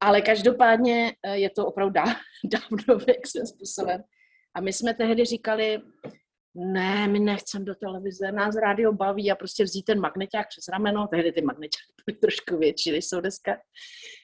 Ale 0.00 0.20
každopádně 0.20 1.12
eh, 1.22 1.36
je 1.36 1.50
to 1.50 1.66
opravdu 1.66 1.92
dávno 2.44 3.04
věk 3.06 3.26
svým 3.26 3.46
způsobem. 3.46 4.02
A 4.54 4.60
my 4.60 4.72
jsme 4.72 4.94
tehdy 4.94 5.24
říkali, 5.24 5.80
ne, 6.54 7.08
my 7.08 7.18
nechceme 7.18 7.64
do 7.64 7.74
televize, 7.74 8.32
nás 8.32 8.56
rádio 8.56 8.92
baví 8.92 9.30
a 9.30 9.34
prostě 9.34 9.64
vzít 9.64 9.82
ten 9.82 10.00
magneták 10.00 10.48
přes 10.48 10.68
rameno, 10.68 11.06
tehdy 11.06 11.32
ty 11.32 11.42
magnetáky 11.42 11.94
byly 12.06 12.18
trošku 12.20 12.58
větší, 12.58 12.92
než 12.92 13.04
jsou 13.04 13.20
dneska. 13.20 13.56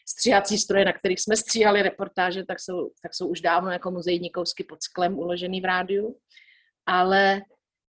Stříhací 0.09 0.59
stroje, 0.59 0.85
na 0.85 0.93
kterých 0.93 1.21
jsme 1.21 1.37
stříhali 1.37 1.83
reportáže, 1.83 2.45
tak 2.45 2.61
jsou, 2.61 2.91
tak 3.03 3.15
jsou 3.15 3.29
už 3.29 3.41
dávno 3.41 3.71
jako 3.71 3.91
muzejní 3.91 4.31
kousky 4.31 4.65
pod 4.65 4.83
sklem 4.83 5.19
uložený 5.19 5.61
v 5.61 5.65
rádiu. 5.65 6.17
Ale 6.87 7.43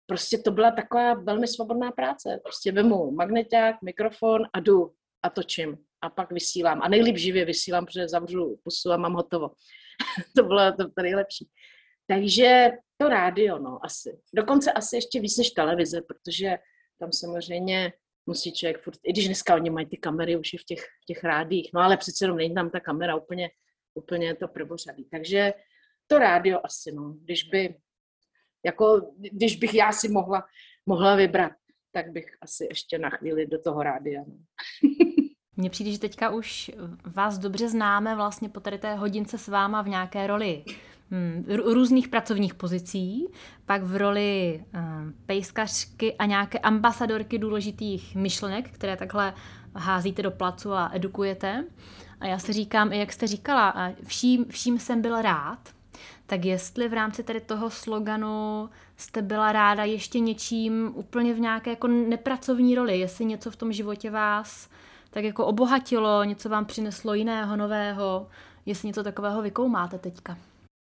prostě 0.05 0.37
to 0.37 0.51
byla 0.51 0.71
taková 0.71 1.13
velmi 1.13 1.47
svobodná 1.47 1.91
práce. 1.91 2.39
Prostě 2.43 2.71
vemu 2.71 3.11
magneták, 3.11 3.75
mikrofon 3.81 4.41
a 4.53 4.59
jdu 4.59 4.91
a 5.23 5.29
točím 5.29 5.77
a 6.01 6.09
pak 6.09 6.31
vysílám. 6.31 6.81
A 6.81 6.87
nejlíp 6.87 7.17
živě 7.17 7.45
vysílám, 7.45 7.85
protože 7.85 8.07
zavřu 8.07 8.59
pusu 8.63 8.91
a 8.91 8.97
mám 8.97 9.13
hotovo. 9.13 9.49
to 10.35 10.43
bylo 10.43 10.71
to, 10.71 10.83
to 10.89 11.01
nejlepší. 11.01 11.47
Takže 12.07 12.71
to 13.01 13.09
rádio, 13.09 13.59
no, 13.59 13.85
asi. 13.85 14.19
Dokonce 14.33 14.71
asi 14.71 14.95
ještě 14.95 15.19
víc 15.19 15.37
než 15.37 15.49
televize, 15.49 16.01
protože 16.01 16.57
tam 16.99 17.11
samozřejmě 17.11 17.93
musí 18.25 18.53
člověk 18.53 18.83
furt, 18.83 18.99
i 19.03 19.11
když 19.11 19.25
dneska 19.25 19.55
oni 19.55 19.69
mají 19.69 19.85
ty 19.85 19.97
kamery 19.97 20.37
už 20.37 20.53
i 20.53 20.57
v 20.57 20.63
těch, 20.63 20.79
v 20.79 21.05
těch 21.05 21.23
rádích, 21.23 21.69
no 21.73 21.81
ale 21.81 21.97
přece 21.97 22.25
jenom 22.25 22.37
není 22.37 22.53
tam 22.53 22.69
ta 22.69 22.79
kamera 22.79 23.15
úplně, 23.15 23.49
úplně 23.93 24.35
to 24.35 24.47
prvořadý. 24.47 25.05
Takže 25.05 25.53
to 26.07 26.19
rádio 26.19 26.59
asi, 26.63 26.91
no. 26.91 27.13
Když 27.21 27.43
by, 27.43 27.75
jako, 28.65 29.13
když 29.17 29.55
bych 29.55 29.73
já 29.73 29.91
si 29.91 30.09
mohla, 30.09 30.43
mohla 30.85 31.15
vybrat, 31.15 31.51
tak 31.91 32.11
bych 32.11 32.25
asi 32.41 32.67
ještě 32.69 32.97
na 32.97 33.09
chvíli 33.09 33.47
do 33.47 33.61
toho 33.61 33.83
rádia. 33.83 34.23
No. 34.27 34.35
Mně 35.55 35.69
přijde, 35.69 35.91
že 35.91 35.99
teďka 35.99 36.29
už 36.29 36.71
vás 37.05 37.37
dobře 37.37 37.69
známe 37.69 38.15
vlastně 38.15 38.49
po 38.49 38.59
tady 38.59 38.77
té 38.77 38.95
hodince 38.95 39.37
s 39.37 39.47
váma 39.47 39.81
v 39.81 39.87
nějaké 39.87 40.27
roli 40.27 40.63
různých 41.47 42.07
pracovních 42.07 42.53
pozicí, 42.53 43.27
pak 43.65 43.83
v 43.83 43.95
roli 43.95 44.63
um, 44.73 45.13
pejskařky 45.25 46.13
a 46.15 46.25
nějaké 46.25 46.59
ambasadorky 46.59 47.37
důležitých 47.37 48.15
myšlenek, 48.15 48.69
které 48.71 48.97
takhle 48.97 49.33
házíte 49.75 50.21
do 50.21 50.31
placu 50.31 50.73
a 50.73 50.89
edukujete. 50.93 51.65
A 52.19 52.27
já 52.27 52.39
si 52.39 52.53
říkám, 52.53 52.93
jak 52.93 53.13
jste 53.13 53.27
říkala, 53.27 53.73
vším, 54.03 54.45
vším 54.45 54.79
jsem 54.79 55.01
byl 55.01 55.21
rád, 55.21 55.59
tak 56.25 56.45
jestli 56.45 56.87
v 56.87 56.93
rámci 56.93 57.23
tady 57.23 57.41
toho 57.41 57.69
sloganu 57.69 58.69
jste 58.97 59.21
byla 59.21 59.51
ráda 59.51 59.83
ještě 59.83 60.19
něčím 60.19 60.91
úplně 60.95 61.33
v 61.33 61.39
nějaké 61.39 61.69
jako 61.69 61.87
nepracovní 61.87 62.75
roli, 62.75 62.99
jestli 62.99 63.25
něco 63.25 63.51
v 63.51 63.55
tom 63.55 63.73
životě 63.73 64.11
vás 64.11 64.69
tak 65.09 65.23
jako 65.23 65.45
obohatilo, 65.45 66.23
něco 66.23 66.49
vám 66.49 66.65
přineslo 66.65 67.13
jiného, 67.13 67.55
nového, 67.55 68.27
jestli 68.65 68.87
něco 68.87 69.03
takového 69.03 69.41
vykoumáte 69.41 69.97
teďka. 69.97 70.37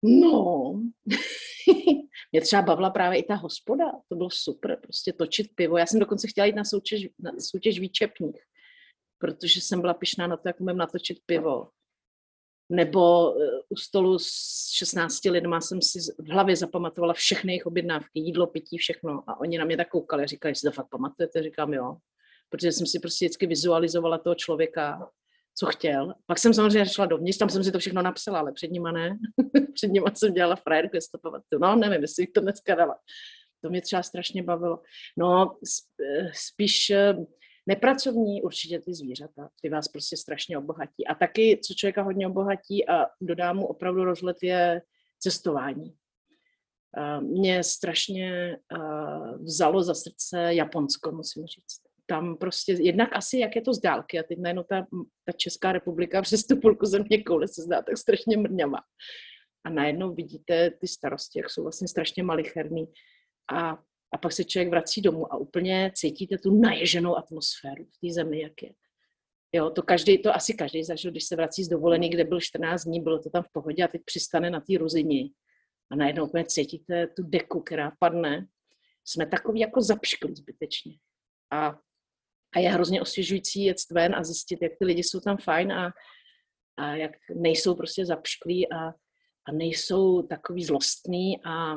No, 0.04 0.74
mě 2.32 2.42
třeba 2.42 2.62
bavila 2.62 2.90
právě 2.90 3.20
i 3.20 3.24
ta 3.24 3.36
hospoda, 3.36 3.92
to 4.10 4.16
bylo 4.16 4.30
super, 4.30 4.80
prostě 4.82 5.14
točit 5.14 5.56
pivo. 5.56 5.78
Já 5.78 5.86
jsem 5.86 6.00
dokonce 6.00 6.28
chtěla 6.28 6.46
jít 6.46 6.56
na 6.56 6.64
soutěž, 6.64 7.08
na 7.20 7.32
soutěž 7.40 7.80
výčepních, 7.80 8.42
protože 9.18 9.62
jsem 9.62 9.82
byla 9.82 9.94
pišná 9.94 10.28
na 10.28 10.38
to, 10.38 10.50
jak 10.50 10.62
umím 10.62 10.78
natočit 10.78 11.18
pivo. 11.26 11.68
Nebo 12.70 13.32
uh, 13.32 13.42
u 13.70 13.76
stolu 13.76 14.20
s 14.20 14.70
16 14.74 15.26
lidma 15.26 15.62
jsem 15.62 15.82
si 15.82 16.00
v 16.18 16.30
hlavě 16.32 16.56
zapamatovala 16.56 17.14
všechny 17.14 17.54
jejich 17.54 17.66
objednávky, 17.66 18.20
jídlo, 18.20 18.48
pití, 18.48 18.78
všechno. 18.78 19.24
A 19.28 19.40
oni 19.40 19.58
na 19.58 19.66
mě 19.66 19.78
tak 19.78 19.90
koukali, 19.90 20.28
říkali, 20.28 20.52
jestli 20.52 20.70
to 20.70 20.76
fakt 20.76 20.90
pamatujete, 20.90 21.44
říkám 21.44 21.74
jo. 21.74 21.98
Protože 22.50 22.72
jsem 22.72 22.88
si 22.88 23.00
prostě 23.00 23.26
vždycky 23.26 23.48
vizualizovala 23.48 24.18
toho 24.18 24.36
člověka, 24.36 25.10
co 25.60 25.66
chtěl. 25.66 26.14
Pak 26.26 26.40
jsem 26.40 26.54
samozřejmě 26.54 26.90
šla 26.90 27.06
dovnitř, 27.06 27.38
tam 27.38 27.50
jsem 27.50 27.64
si 27.64 27.72
to 27.72 27.80
všechno 27.80 28.02
napsala, 28.02 28.40
ale 28.40 28.52
před 28.52 28.72
nima 28.72 28.92
ne. 28.92 29.18
před 29.74 29.88
nima 29.88 30.08
jsem 30.16 30.34
dělala 30.34 30.56
frajerku, 30.56 30.96
jestli 30.96 31.10
to 31.12 31.18
pamatuju. 31.18 31.62
No, 31.62 31.76
nevím, 31.76 32.02
jestli 32.02 32.28
to 32.28 32.42
dneska 32.42 32.76
dala. 32.76 33.00
To 33.62 33.70
mě 33.70 33.82
třeba 33.82 34.04
strašně 34.04 34.44
bavilo. 34.44 34.82
No, 35.18 35.58
eh, 36.02 36.32
spíš 36.34 36.90
eh, 36.90 37.16
nepracovní 37.68 38.42
určitě 38.42 38.80
ty 38.80 38.94
zvířata, 38.94 39.50
ty 39.62 39.70
vás 39.70 39.88
prostě 39.88 40.18
strašně 40.18 40.58
obohatí. 40.58 41.08
A 41.08 41.16
taky, 41.16 41.60
co 41.64 41.74
člověka 41.74 42.04
hodně 42.04 42.28
obohatí 42.28 42.90
a 42.90 43.06
dodá 43.22 43.54
mu 43.54 43.68
opravdu 43.68 44.04
rozlet, 44.04 44.38
je 44.42 44.82
cestování. 45.20 45.96
Mě 47.20 47.64
strašně 47.64 48.58
vzalo 49.40 49.84
za 49.84 49.94
srdce 49.94 50.54
Japonsko, 50.54 51.12
musím 51.12 51.46
říct. 51.46 51.87
Tam 52.10 52.38
prostě, 52.38 52.72
jednak 52.80 53.10
asi, 53.14 53.40
jak 53.40 53.56
je 53.56 53.62
to 53.62 53.74
z 53.74 53.80
dálky, 53.80 54.20
a 54.20 54.24
teď 54.24 54.38
najednou 54.40 54.64
ta, 54.64 54.88
ta 55.26 55.32
Česká 55.38 55.72
republika 55.72 56.22
přes 56.22 56.48
tu 56.48 56.60
půlku 56.60 56.86
země 56.86 57.24
koule 57.24 57.48
se 57.48 57.62
zdá 57.62 57.82
tak 57.82 57.98
strašně 57.98 58.38
mrňava. 58.38 58.80
A 59.66 59.70
najednou 59.70 60.14
vidíte 60.14 60.72
ty 60.72 60.88
starosti, 60.88 61.40
jak 61.40 61.50
jsou 61.50 61.64
vlastně 61.64 61.88
strašně 61.88 62.24
malicherný. 62.24 62.86
A 63.54 63.78
a 64.14 64.18
pak 64.18 64.32
se 64.32 64.44
člověk 64.44 64.70
vrací 64.70 65.02
domů 65.02 65.34
a 65.34 65.38
úplně 65.38 65.92
cítíte 65.96 66.38
tu 66.38 66.60
naježenou 66.60 67.16
atmosféru 67.16 67.86
v 67.86 68.08
té 68.08 68.14
zemi, 68.14 68.42
jak 68.42 68.64
je. 68.64 68.74
Jo, 69.54 69.70
to, 69.70 69.84
každý, 69.84 70.22
to 70.22 70.36
asi 70.36 70.54
každý 70.54 70.84
zažil, 70.84 71.12
když 71.12 71.24
se 71.24 71.36
vrací 71.36 71.64
z 71.64 71.68
dovolený, 71.68 72.10
kde 72.10 72.24
byl 72.24 72.40
14 72.42 72.84
dní, 72.84 73.02
bylo 73.02 73.20
to 73.20 73.30
tam 73.30 73.44
v 73.44 73.52
pohodě 73.52 73.84
a 73.84 73.88
teď 73.88 74.02
přistane 74.06 74.50
na 74.50 74.60
té 74.60 74.78
ruzini 74.78 75.32
a 75.92 75.96
najednou 75.96 76.26
úplně 76.26 76.46
cítíte 76.46 77.08
tu 77.08 77.24
deku, 77.24 77.62
která 77.62 77.92
padne. 78.00 78.48
Jsme 79.06 79.26
takový 79.26 79.60
jako 79.60 79.82
zapšklí 79.82 80.36
zbytečně. 80.36 80.94
A, 81.52 81.80
a 82.58 82.60
je 82.60 82.70
hrozně 82.70 83.02
osvěžující 83.02 83.64
jet 83.64 83.78
ven 83.92 84.16
a 84.16 84.24
zjistit, 84.24 84.60
jak 84.62 84.72
ty 84.80 84.86
lidi 84.86 85.04
jsou 85.04 85.20
tam 85.20 85.38
fajn 85.38 85.72
a, 85.72 85.94
a 86.78 86.96
jak 86.96 87.12
nejsou 87.36 87.76
prostě 87.76 88.06
zapšklí 88.06 88.72
a, 88.72 88.88
a 89.48 89.52
nejsou 89.54 90.22
takový 90.22 90.64
zlostný 90.64 91.44
a 91.46 91.76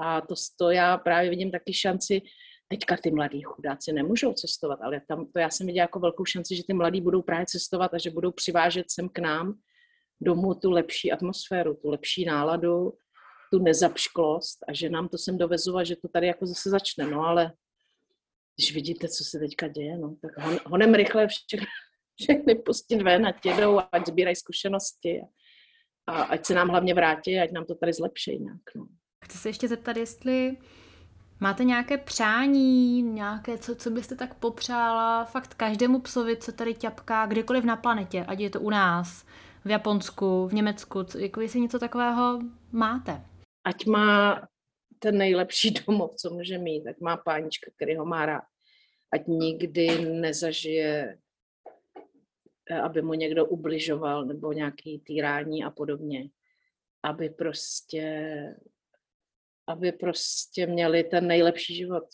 a 0.00 0.20
to, 0.20 0.34
to 0.58 0.70
já 0.70 0.98
právě 0.98 1.30
vidím 1.30 1.50
taky 1.50 1.72
šanci, 1.72 2.22
teďka 2.68 2.96
ty 2.96 3.10
mladí 3.10 3.42
chudáci 3.42 3.92
nemůžou 3.92 4.32
cestovat, 4.32 4.78
ale 4.82 5.00
tam 5.08 5.26
to 5.32 5.38
já 5.38 5.50
jsem 5.50 5.66
viděla 5.66 5.82
jako 5.82 6.00
velkou 6.00 6.24
šanci, 6.24 6.56
že 6.56 6.62
ty 6.66 6.72
mladí 6.72 7.00
budou 7.00 7.22
právě 7.22 7.46
cestovat 7.46 7.94
a 7.94 7.98
že 7.98 8.10
budou 8.10 8.32
přivážet 8.32 8.90
sem 8.90 9.08
k 9.08 9.18
nám 9.18 9.58
domů 10.20 10.54
tu 10.54 10.70
lepší 10.70 11.12
atmosféru, 11.12 11.74
tu 11.74 11.88
lepší 11.88 12.24
náladu, 12.24 12.92
tu 13.52 13.58
nezapšklost 13.58 14.58
a 14.68 14.72
že 14.72 14.90
nám 14.90 15.08
to 15.08 15.18
sem 15.18 15.38
dovezu 15.38 15.76
a 15.76 15.84
že 15.84 15.96
to 15.96 16.08
tady 16.08 16.26
jako 16.26 16.46
zase 16.46 16.70
začne, 16.70 17.06
no 17.06 17.20
ale 17.20 17.52
když 18.58 18.74
vidíte, 18.74 19.08
co 19.08 19.24
se 19.24 19.38
teďka 19.38 19.68
děje, 19.68 19.98
no, 19.98 20.16
tak 20.22 20.46
hon, 20.46 20.58
honem 20.66 20.94
rychle 20.94 21.28
všechny, 21.28 21.66
všechny 22.20 22.54
pustit 22.54 23.02
ven, 23.02 23.26
ať 23.26 23.46
jedou, 23.46 23.80
ať 23.92 24.06
sbírají 24.06 24.36
zkušenosti 24.36 25.20
a, 26.06 26.12
a 26.12 26.22
ať 26.22 26.46
se 26.46 26.54
nám 26.54 26.68
hlavně 26.68 26.94
vrátí, 26.94 27.38
ať 27.38 27.52
nám 27.52 27.64
to 27.64 27.74
tady 27.74 27.92
zlepší 27.92 28.38
nějak, 28.38 28.60
no. 28.76 28.86
Chci 29.24 29.38
se 29.38 29.48
ještě 29.48 29.68
zeptat, 29.68 29.96
jestli 29.96 30.56
máte 31.40 31.64
nějaké 31.64 31.98
přání, 31.98 33.02
nějaké, 33.02 33.58
co, 33.58 33.74
co 33.74 33.90
byste 33.90 34.16
tak 34.16 34.34
popřála 34.34 35.24
fakt 35.24 35.54
každému 35.54 36.00
psovi, 36.00 36.36
co 36.36 36.52
tady 36.52 36.74
ťapká 36.74 37.26
kdekoliv 37.26 37.64
na 37.64 37.76
planetě, 37.76 38.24
ať 38.28 38.40
je 38.40 38.50
to 38.50 38.60
u 38.60 38.70
nás, 38.70 39.26
v 39.64 39.70
Japonsku, 39.70 40.48
v 40.48 40.54
Německu, 40.54 41.02
co, 41.02 41.18
jako 41.18 41.40
jestli 41.40 41.60
něco 41.60 41.78
takového 41.78 42.40
máte. 42.72 43.24
Ať 43.64 43.86
má 43.86 44.40
ten 44.98 45.18
nejlepší 45.18 45.70
domov, 45.86 46.14
co 46.14 46.30
může 46.30 46.58
mít, 46.58 46.86
ať 46.86 47.00
má 47.00 47.16
pánička, 47.16 47.70
který 47.76 47.96
ho 47.96 48.04
má 48.04 48.26
rád. 48.26 48.44
Ať 49.12 49.26
nikdy 49.26 50.04
nezažije, 50.04 51.18
eh, 52.70 52.80
aby 52.80 53.02
mu 53.02 53.14
někdo 53.14 53.46
ubližoval 53.46 54.24
nebo 54.24 54.52
nějaký 54.52 54.98
týrání 54.98 55.64
a 55.64 55.70
podobně. 55.70 56.30
Aby 57.02 57.30
prostě 57.30 58.54
aby 59.68 59.92
prostě 59.92 60.66
měli 60.66 61.04
ten 61.04 61.26
nejlepší 61.26 61.76
život. 61.76 62.04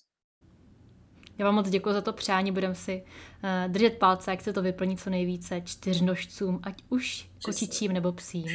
Já 1.39 1.45
vám 1.45 1.55
moc 1.55 1.71
děkuji 1.71 1.93
za 1.93 2.01
to 2.01 2.13
přání, 2.13 2.53
budeme 2.53 2.75
si 2.75 3.05
uh, 3.05 3.73
držet 3.73 3.99
palce, 3.99 4.31
jak 4.31 4.41
se 4.41 4.53
to 4.53 4.63
vyplní 4.63 4.97
co 4.97 5.11
nejvíce 5.11 5.61
čtyřnožcům, 5.61 6.61
ať 6.63 6.83
už 6.89 7.31
kočičím 7.45 7.93
nebo 7.93 8.13
psím. 8.13 8.49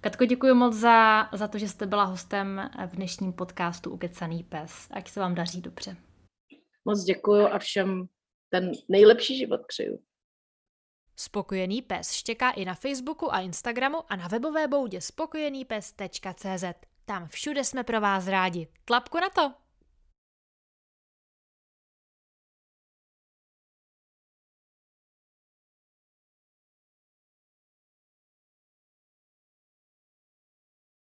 Katko, 0.00 0.24
děkuji 0.24 0.54
moc 0.54 0.74
za, 0.74 1.28
za 1.32 1.48
to, 1.48 1.58
že 1.58 1.68
jste 1.68 1.86
byla 1.86 2.04
hostem 2.04 2.70
v 2.86 2.96
dnešním 2.96 3.32
podcastu 3.32 3.90
Ukecaný 3.90 4.44
pes. 4.44 4.88
Ať 4.90 5.08
se 5.08 5.20
vám 5.20 5.34
daří 5.34 5.60
dobře. 5.60 5.96
Moc 6.84 7.04
děkuji 7.04 7.46
a 7.46 7.58
všem 7.58 8.06
ten 8.50 8.72
nejlepší 8.88 9.38
život 9.38 9.60
přeju. 9.68 9.98
Spokojený 11.16 11.82
pes 11.82 12.12
štěká 12.12 12.50
i 12.50 12.64
na 12.64 12.74
Facebooku 12.74 13.34
a 13.34 13.40
Instagramu 13.40 14.12
a 14.12 14.16
na 14.16 14.28
webové 14.28 14.68
boudě 14.68 15.00
spokojenýpes.cz. 15.00 16.64
Tam 17.04 17.28
všude 17.28 17.64
jsme 17.64 17.84
pro 17.84 18.00
vás 18.00 18.28
rádi. 18.28 18.68
Tlapku 18.84 19.20
na 19.20 19.30
to! 19.30 19.65